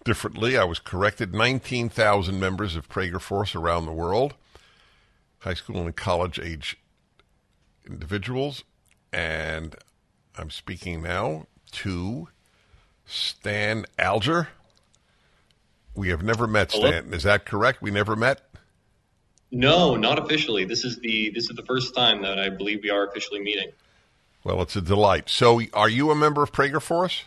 differently. 0.05 0.57
I 0.57 0.65
was 0.65 0.79
corrected. 0.79 1.35
19,000 1.35 2.39
members 2.39 2.77
of 2.77 2.89
Prager 2.89 3.21
Force 3.21 3.55
around 3.55 3.87
the 3.87 3.93
world, 3.93 4.35
high 5.41 5.55
school 5.55 5.79
and 5.79 5.95
college 5.97 6.39
age 6.39 6.79
individuals. 7.87 8.65
And 9.13 9.75
I'm 10.37 10.51
speaking 10.51 11.03
now 11.03 11.47
to 11.73 12.29
Stan 13.05 13.87
Alger. 13.99 14.49
We 15.95 16.09
have 16.09 16.23
never 16.23 16.47
met, 16.47 16.73
Hello? 16.73 16.89
Stanton. 16.89 17.15
Is 17.15 17.23
that 17.23 17.47
correct? 17.47 17.81
We 17.81 17.91
never 17.91 18.17
met. 18.17 18.43
No, 19.51 19.97
not 19.97 20.19
officially. 20.19 20.65
This 20.65 20.85
is 20.85 20.99
the 20.99 21.31
this 21.31 21.49
is 21.49 21.57
the 21.57 21.63
first 21.63 21.95
time 21.95 22.23
that 22.23 22.39
I 22.39 22.51
believe 22.51 22.81
we 22.83 22.91
are 22.91 23.07
officially 23.07 23.41
meeting. 23.41 23.71
Well, 24.45 24.61
it's 24.63 24.77
a 24.77 24.81
delight. 24.81 25.29
So, 25.29 25.61
are 25.73 25.89
you 25.89 26.11
a 26.11 26.15
member 26.15 26.43
of 26.43 26.53
Prager 26.53 26.83
Force? 26.83 27.25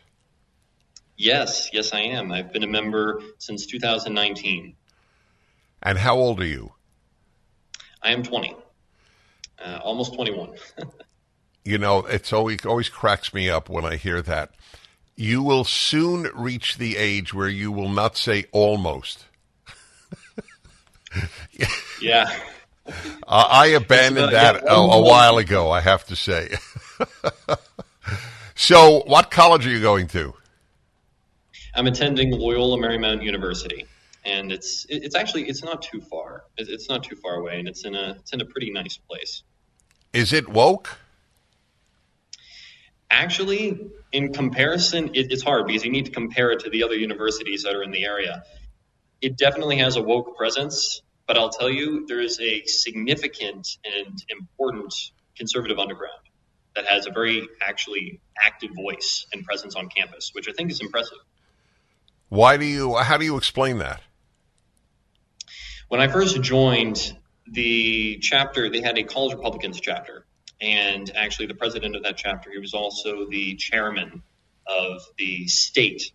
Yes, 1.18 1.70
yes, 1.74 1.92
I 1.92 2.00
am. 2.00 2.32
I've 2.32 2.54
been 2.54 2.64
a 2.64 2.68
member 2.68 3.22
since 3.40 3.66
2019. 3.66 4.76
And 5.84 5.98
how 5.98 6.16
old 6.16 6.40
are 6.40 6.46
you? 6.46 6.72
I 8.02 8.12
am 8.12 8.24
20, 8.24 8.56
uh, 9.64 9.80
almost 9.84 10.14
21. 10.14 10.52
you 11.66 11.78
know, 11.78 12.00
it's 12.00 12.34
always 12.34 12.66
always 12.66 12.90
cracks 12.90 13.34
me 13.34 13.50
up 13.50 13.70
when 13.70 13.86
I 13.86 13.96
hear 13.96 14.22
that 14.22 14.52
you 15.16 15.44
will 15.44 15.64
soon 15.66 16.30
reach 16.34 16.78
the 16.78 16.96
age 16.98 17.34
where 17.34 17.50
you 17.50 17.72
will 17.72 17.90
not 17.90 18.16
say 18.16 18.46
almost. 18.52 19.26
yeah. 22.02 22.32
Uh, 22.88 23.48
I 23.52 23.68
abandoned 23.68 24.32
that 24.32 24.64
a, 24.64 24.74
a, 24.74 25.02
while 25.02 25.38
ago, 25.38 25.70
I 25.70 25.82
have 25.82 26.06
to 26.08 26.16
say. 26.16 26.56
So, 28.62 29.04
what 29.06 29.32
college 29.32 29.66
are 29.66 29.70
you 29.70 29.80
going 29.80 30.08
to? 30.08 30.34
I'm 31.74 31.88
attending 31.88 32.32
Loyola 32.32 32.78
Marymount 32.78 33.24
University, 33.24 33.86
and 34.26 34.52
it's 34.52 34.86
it's 34.90 35.16
actually 35.16 35.48
it's 35.48 35.64
not 35.64 35.82
too 35.82 36.02
far. 36.02 36.44
It's 36.58 36.90
not 36.90 37.04
too 37.04 37.16
far 37.16 37.36
away, 37.36 37.60
and 37.60 37.68
it's 37.68 37.86
in 37.86 37.96
a 37.96 38.18
it's 38.20 38.34
in 38.34 38.42
a 38.42 38.46
pretty 38.46 38.72
nice 38.72 38.98
place. 38.98 39.44
Is 40.14 40.34
it 40.34 40.50
woke? 40.50 40.98
Actually, 43.12 43.92
in 44.12 44.34
comparison, 44.34 45.10
it, 45.16 45.32
it's 45.32 45.44
hard 45.44 45.68
because 45.68 45.84
you 45.84 45.92
need 45.92 46.06
to 46.06 46.12
compare 46.12 46.52
it 46.52 46.60
to 46.62 46.70
the 46.70 46.84
other 46.84 46.96
universities 46.96 47.64
that 47.64 47.76
are 47.76 47.84
in 47.84 47.92
the 47.92 48.06
area. 48.06 48.44
It 49.22 49.38
definitely 49.38 49.78
has 49.78 49.96
a 49.96 50.02
woke 50.02 50.38
presence, 50.38 51.02
but 51.28 51.38
I'll 51.38 51.50
tell 51.50 51.70
you, 51.70 52.06
there 52.08 52.22
is 52.22 52.40
a 52.40 52.64
significant 52.66 53.68
and 53.84 54.24
important 54.30 54.94
conservative 55.36 55.80
underground 55.80 56.22
that 56.76 56.86
has 56.86 57.08
a 57.08 57.12
very 57.12 57.48
actually 57.62 58.22
active 58.42 58.72
voice 58.76 59.26
and 59.34 59.44
presence 59.44 59.76
on 59.76 59.90
campus, 59.90 60.32
which 60.34 60.48
I 60.48 60.54
think 60.54 60.72
is 60.72 60.80
impressive. 60.80 61.18
Why 62.30 62.58
do 62.58 62.66
you? 62.66 62.96
How 62.96 63.18
do 63.18 63.26
you 63.26 63.38
explain 63.38 63.80
that? 63.80 64.02
When 65.90 66.00
I 66.00 66.08
first 66.08 66.40
joined 66.44 67.18
the 67.48 68.20
chapter, 68.20 68.70
they 68.70 68.80
had 68.80 69.00
a 69.00 69.04
college 69.04 69.34
Republicans 69.36 69.80
chapter, 69.82 70.28
and 70.62 71.12
actually 71.16 71.48
the 71.48 71.56
president 71.56 71.96
of 71.96 72.04
that 72.04 72.16
chapter, 72.16 72.52
he 72.52 72.60
was 72.60 72.76
also 72.76 73.28
the 73.28 73.56
chairman 73.56 74.22
of 74.68 75.02
the 75.18 75.48
state 75.48 76.12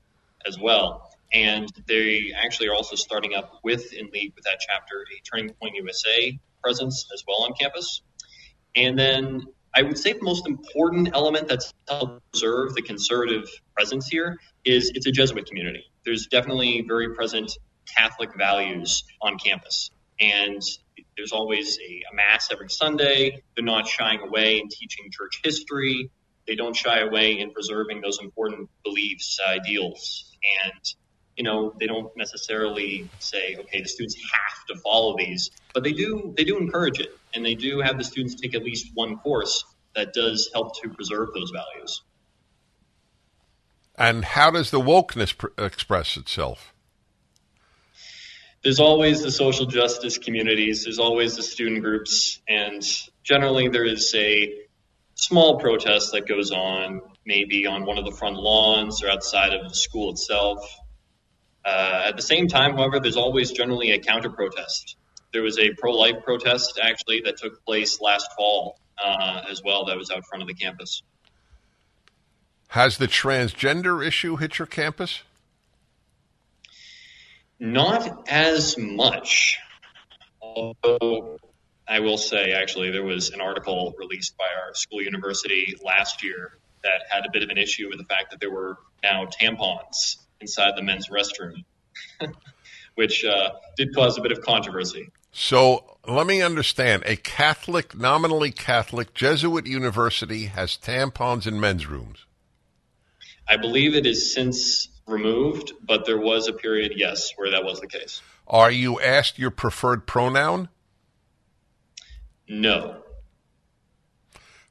as 0.47 0.57
well. 0.61 1.11
And 1.33 1.69
they 1.89 2.33
actually 2.37 2.69
are 2.69 2.75
also 2.75 2.95
starting 2.95 3.35
up 3.35 3.59
with 3.65 3.93
in 3.93 4.11
league 4.13 4.33
with 4.37 4.45
that 4.45 4.61
chapter 4.61 5.05
a 5.13 5.21
Turning 5.29 5.53
Point 5.55 5.75
USA 5.75 6.39
presence 6.63 7.09
as 7.13 7.25
well 7.27 7.43
on 7.43 7.53
campus. 7.55 8.03
And 8.77 8.97
then 8.97 9.43
I 9.75 9.83
would 9.83 9.99
say 9.99 10.13
the 10.13 10.23
most 10.23 10.47
important 10.47 11.11
element 11.15 11.49
that's 11.49 11.75
helped 11.89 12.23
preserve 12.31 12.75
the 12.77 12.83
conservative 12.83 13.49
presence 13.75 14.07
here 14.07 14.39
is 14.65 14.93
it's 14.95 15.07
a 15.07 15.11
Jesuit 15.11 15.47
community. 15.47 15.83
There's 16.05 16.29
definitely 16.29 16.85
very 16.87 17.13
present 17.13 17.59
Catholic 17.97 18.31
values 18.37 19.05
on 19.21 19.39
campus. 19.39 19.91
And 20.21 20.63
there's 21.17 21.33
always 21.33 21.79
a, 21.79 22.03
a, 22.11 22.15
mass 22.15 22.49
every 22.51 22.69
Sunday. 22.69 23.43
They're 23.55 23.65
not 23.65 23.87
shying 23.87 24.21
away 24.21 24.59
in 24.59 24.69
teaching 24.69 25.11
church 25.11 25.41
history. 25.43 26.11
They 26.47 26.57
don't 26.57 26.77
shy 26.77 27.01
away 27.01 27.39
in 27.41 27.53
preserving 27.53 28.01
those 28.01 28.19
important 28.21 28.69
beliefs, 28.85 29.39
ideals. 29.47 30.33
And, 30.65 30.81
you 31.37 31.45
know, 31.45 31.75
they 31.79 31.87
don't 31.87 32.15
necessarily 32.17 33.09
say, 33.19 33.57
okay, 33.59 33.81
the 33.81 33.89
students 33.89 34.17
have 34.17 34.67
to 34.67 34.83
follow 34.83 35.17
these, 35.17 35.51
but 35.73 35.83
they 35.83 35.93
do, 35.93 36.35
they 36.37 36.45
do 36.45 36.59
encourage 36.59 37.01
it. 37.01 37.17
And 37.35 37.45
they 37.45 37.55
do 37.55 37.81
have 37.81 37.99
the 37.99 38.05
students 38.05 38.35
take 38.35 38.55
at 38.55 38.63
least 38.63 38.91
one 38.95 39.17
course 39.17 39.65
that 39.97 40.13
does 40.13 40.51
help 40.53 40.81
to 40.83 40.89
preserve 40.91 41.31
those 41.35 41.51
values. 41.51 42.03
And 43.97 44.25
how 44.25 44.51
does 44.51 44.71
the 44.71 44.81
wokeness 44.81 45.37
pr- 45.37 45.47
express 45.57 46.17
itself? 46.17 46.74
There's 48.65 48.81
always 48.81 49.23
the 49.23 49.31
social 49.31 49.67
justice 49.67 50.17
communities, 50.17 50.85
there's 50.85 50.99
always 50.99 51.37
the 51.37 51.43
student 51.43 51.83
groups, 51.83 52.41
and 52.49 52.83
generally 53.23 53.69
there 53.69 53.85
is 53.85 54.15
a 54.15 54.55
small 55.15 55.61
protest 55.61 56.13
that 56.13 56.27
goes 56.27 56.51
on, 56.51 57.03
maybe 57.27 57.67
on 57.67 57.85
one 57.85 57.99
of 57.99 58.07
the 58.07 58.11
front 58.11 58.37
lawns 58.37 59.03
or 59.03 59.11
outside 59.11 59.53
of 59.53 59.69
the 59.69 59.75
school 59.75 60.13
itself. 60.13 60.59
Uh, 61.63 62.05
at 62.07 62.17
the 62.17 62.23
same 62.23 62.49
time, 62.49 62.73
however, 62.73 63.01
there's 63.01 63.19
always 63.19 63.53
generally 63.53 63.91
a 63.91 63.99
counter 63.99 64.31
protest. 64.31 64.97
There 65.35 65.43
was 65.43 65.59
a 65.59 65.75
pro 65.75 65.93
life 65.93 66.25
protest 66.25 66.81
actually 66.83 67.21
that 67.27 67.37
took 67.37 67.63
place 67.67 68.01
last 68.01 68.31
fall 68.35 68.79
uh, 68.97 69.43
as 69.51 69.63
well 69.63 69.85
that 69.87 69.99
was 69.99 70.11
out 70.11 70.25
front 70.25 70.41
of 70.41 70.49
the 70.49 70.55
campus. 70.55 71.03
Has 72.69 72.97
the 72.97 73.09
transgender 73.09 74.03
issue 74.03 74.37
hit 74.37 74.59
your 74.59 74.67
campus? 74.67 75.23
Not 77.59 78.29
as 78.29 78.77
much. 78.77 79.59
Although 80.41 81.39
I 81.87 82.01
will 82.01 82.19
say, 82.19 82.53
actually, 82.53 82.91
there 82.91 83.05
was 83.05 83.31
an 83.31 83.41
article 83.41 83.95
released 83.99 84.37
by 84.37 84.49
our 84.65 84.75
school 84.75 85.03
university 85.03 85.77
last 85.85 86.23
year 86.23 86.59
that 86.83 87.03
had 87.09 87.27
a 87.27 87.31
bit 87.33 87.43
of 87.43 87.51
an 87.51 87.59
issue 87.59 87.89
with 87.89 87.99
the 87.99 88.05
fact 88.05 88.31
that 88.31 88.41
there 88.41 88.51
were 88.51 88.79
now 89.03 89.27
tampons 89.27 90.17
inside 90.41 90.73
the 90.77 90.83
men's 90.83 91.09
restroom, 91.09 91.65
which 92.95 93.25
uh, 93.25 93.51
did 93.77 93.95
cause 93.95 94.19
a 94.19 94.21
bit 94.21 94.33
of 94.33 94.43
controversy. 94.43 95.09
So 95.33 95.99
let 96.07 96.27
me 96.27 96.43
understand. 96.43 97.03
A 97.07 97.17
Catholic, 97.17 97.97
nominally 97.97 98.51
Catholic 98.53 99.15
Jesuit 99.15 99.67
university 99.67 100.47
has 100.47 100.77
tampons 100.77 101.47
in 101.47 101.59
men's 101.59 101.87
rooms. 101.87 102.27
I 103.49 103.57
believe 103.57 103.95
it 103.95 104.07
is 104.07 104.33
since 104.33 104.89
removed, 105.07 105.73
but 105.83 106.07
there 106.07 106.19
was 106.19 106.49
a 106.49 106.53
period, 106.53 106.93
yes, 106.97 107.33
where 107.37 107.51
that 107.51 107.65
was 107.65 107.81
the 107.81 107.87
case. 107.87 108.23
Are 108.47 108.71
you 108.71 109.01
asked 109.01 109.39
your 109.39 109.51
preferred 109.51 110.07
pronoun? 110.07 110.69
No. 112.49 112.97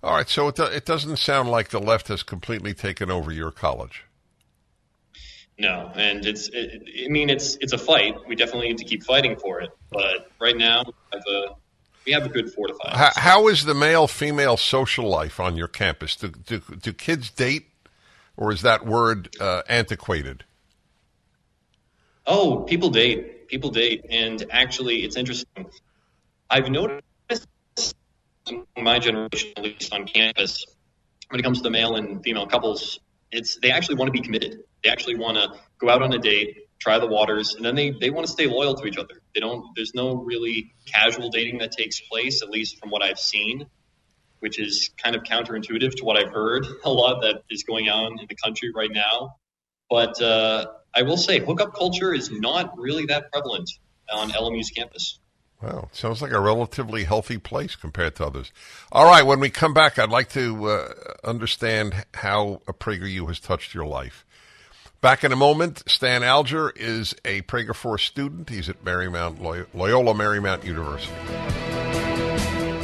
All 0.04 0.16
right, 0.16 0.28
so 0.28 0.50
it, 0.50 0.60
it 0.60 0.86
doesn't 0.86 1.18
sound 1.18 1.50
like 1.50 1.70
the 1.70 1.80
left 1.80 2.10
has 2.10 2.24
completely 2.24 2.74
taken 2.74 3.10
over 3.10 3.32
your 3.32 3.52
college. 3.52 4.04
No, 5.58 5.92
and 5.96 6.26
it's. 6.26 6.50
It, 6.50 6.84
I 7.06 7.10
mean, 7.10 7.30
it's 7.30 7.56
it's 7.62 7.74
a 7.74 7.78
fight. 7.78 8.16
We 8.28 8.36
definitely 8.36 8.70
need 8.70 8.80
to 8.80 8.86
keep 8.86 9.04
fighting 9.04 9.36
for 9.36 9.62
it. 9.62 9.70
But 9.92 10.32
right 10.42 10.58
now, 10.58 10.84
we 10.84 10.94
have 11.14 11.24
a, 11.28 11.56
we 12.06 12.12
have 12.12 12.26
a 12.26 12.30
good 12.30 12.52
four 12.52 12.68
to 12.68 12.74
five. 12.74 12.96
How, 12.96 13.12
how 13.16 13.48
is 13.48 13.64
the 13.64 13.76
male 13.76 14.08
female 14.08 14.58
social 14.58 15.08
life 15.08 15.40
on 15.40 15.56
your 15.56 15.68
campus? 15.68 16.16
Do, 16.16 16.30
do, 16.30 16.60
do 16.60 16.92
kids 16.92 17.30
date, 17.30 17.68
or 18.38 18.52
is 18.52 18.62
that 18.64 18.86
word 18.86 19.36
uh, 19.40 19.64
antiquated? 19.68 20.44
Oh, 22.26 22.62
people 22.62 22.90
date. 22.90 23.48
People 23.48 23.70
date, 23.70 24.06
and 24.10 24.46
actually, 24.50 25.04
it's 25.04 25.16
interesting. 25.16 25.68
I've 26.50 26.70
noticed 26.70 27.04
my 28.78 29.00
generation, 29.00 29.54
at 29.58 29.64
least 29.64 29.94
on 29.94 30.06
campus, 30.06 30.66
when 31.30 31.40
it 31.40 31.44
comes 31.44 31.60
to 31.60 31.64
the 31.64 31.70
male 31.70 31.96
and 31.96 32.24
female 32.24 32.48
couples, 32.48 33.00
it's 33.32 33.60
they 33.62 33.72
actually 33.72 33.96
want 33.96 34.08
to 34.08 34.12
be 34.12 34.22
committed. 34.22 34.64
They 34.84 34.90
actually 34.90 35.16
want 35.16 35.38
to 35.38 35.60
go 35.78 35.90
out 35.90 36.02
on 36.02 36.14
a 36.14 36.18
date, 36.18 36.68
try 36.80 37.00
the 37.00 37.08
waters, 37.08 37.56
and 37.56 37.66
then 37.66 37.76
they, 37.76 37.92
they 37.92 38.10
want 38.10 38.26
to 38.26 38.32
stay 38.32 38.48
loyal 38.48 38.76
to 38.76 38.86
each 38.86 38.98
other. 38.98 39.22
They 39.34 39.40
don't. 39.40 39.66
There's 39.76 39.94
no 39.94 40.16
really 40.16 40.74
casual 40.86 41.30
dating 41.30 41.60
that 41.60 41.72
takes 41.72 42.00
place, 42.00 42.42
at 42.42 42.50
least 42.50 42.80
from 42.80 42.90
what 42.90 43.04
I've 43.04 43.20
seen, 43.20 43.66
which 44.44 44.60
is 44.60 44.90
kind 45.02 45.16
of 45.16 45.24
counterintuitive 45.24 45.96
to 45.96 46.04
what 46.04 46.18
I've 46.18 46.34
heard 46.34 46.68
a 46.84 46.92
lot 46.92 47.22
that 47.22 47.44
is 47.50 47.64
going 47.64 47.88
on 47.88 48.20
in 48.20 48.26
the 48.28 48.36
country 48.36 48.74
right 48.76 48.92
now. 48.92 49.38
But 49.90 50.22
uh, 50.22 50.66
I 50.94 51.04
will 51.04 51.16
say, 51.16 51.40
hookup 51.40 51.74
culture 51.74 52.14
is 52.14 52.30
not 52.30 52.78
really 52.78 53.06
that 53.06 53.32
prevalent 53.32 53.70
on 54.12 54.32
LMU's 54.32 54.70
campus. 54.70 55.18
Wow, 55.62 55.88
sounds 55.94 56.22
like 56.22 56.34
a 56.34 56.42
relatively 56.42 57.06
healthy 57.06 57.38
place 57.38 57.78
compared 57.78 58.18
to 58.18 58.26
others. 58.26 58.52
All 58.92 59.06
right, 59.06 59.26
when 59.26 59.40
we 59.40 59.50
come 59.50 59.74
back, 59.74 59.98
I'd 59.98 60.10
like 60.10 60.28
to 60.32 60.68
uh, 60.68 60.94
understand 61.24 62.04
how 62.14 62.62
a 62.68 62.74
PragerU 62.74 63.26
has 63.30 63.40
touched 63.40 63.74
your 63.74 63.86
life. 63.86 64.26
Back 65.00 65.24
in 65.24 65.32
a 65.32 65.38
moment, 65.38 65.84
Stan 65.88 66.22
Alger 66.22 66.74
is 66.76 67.16
a 67.24 67.44
Prager 67.44 67.74
Force 67.74 68.04
student. 68.04 68.50
He's 68.50 68.68
at 68.68 68.84
Marymount 68.84 69.40
Loyola 69.74 70.14
Marymount 70.14 70.66
University. 70.66 71.14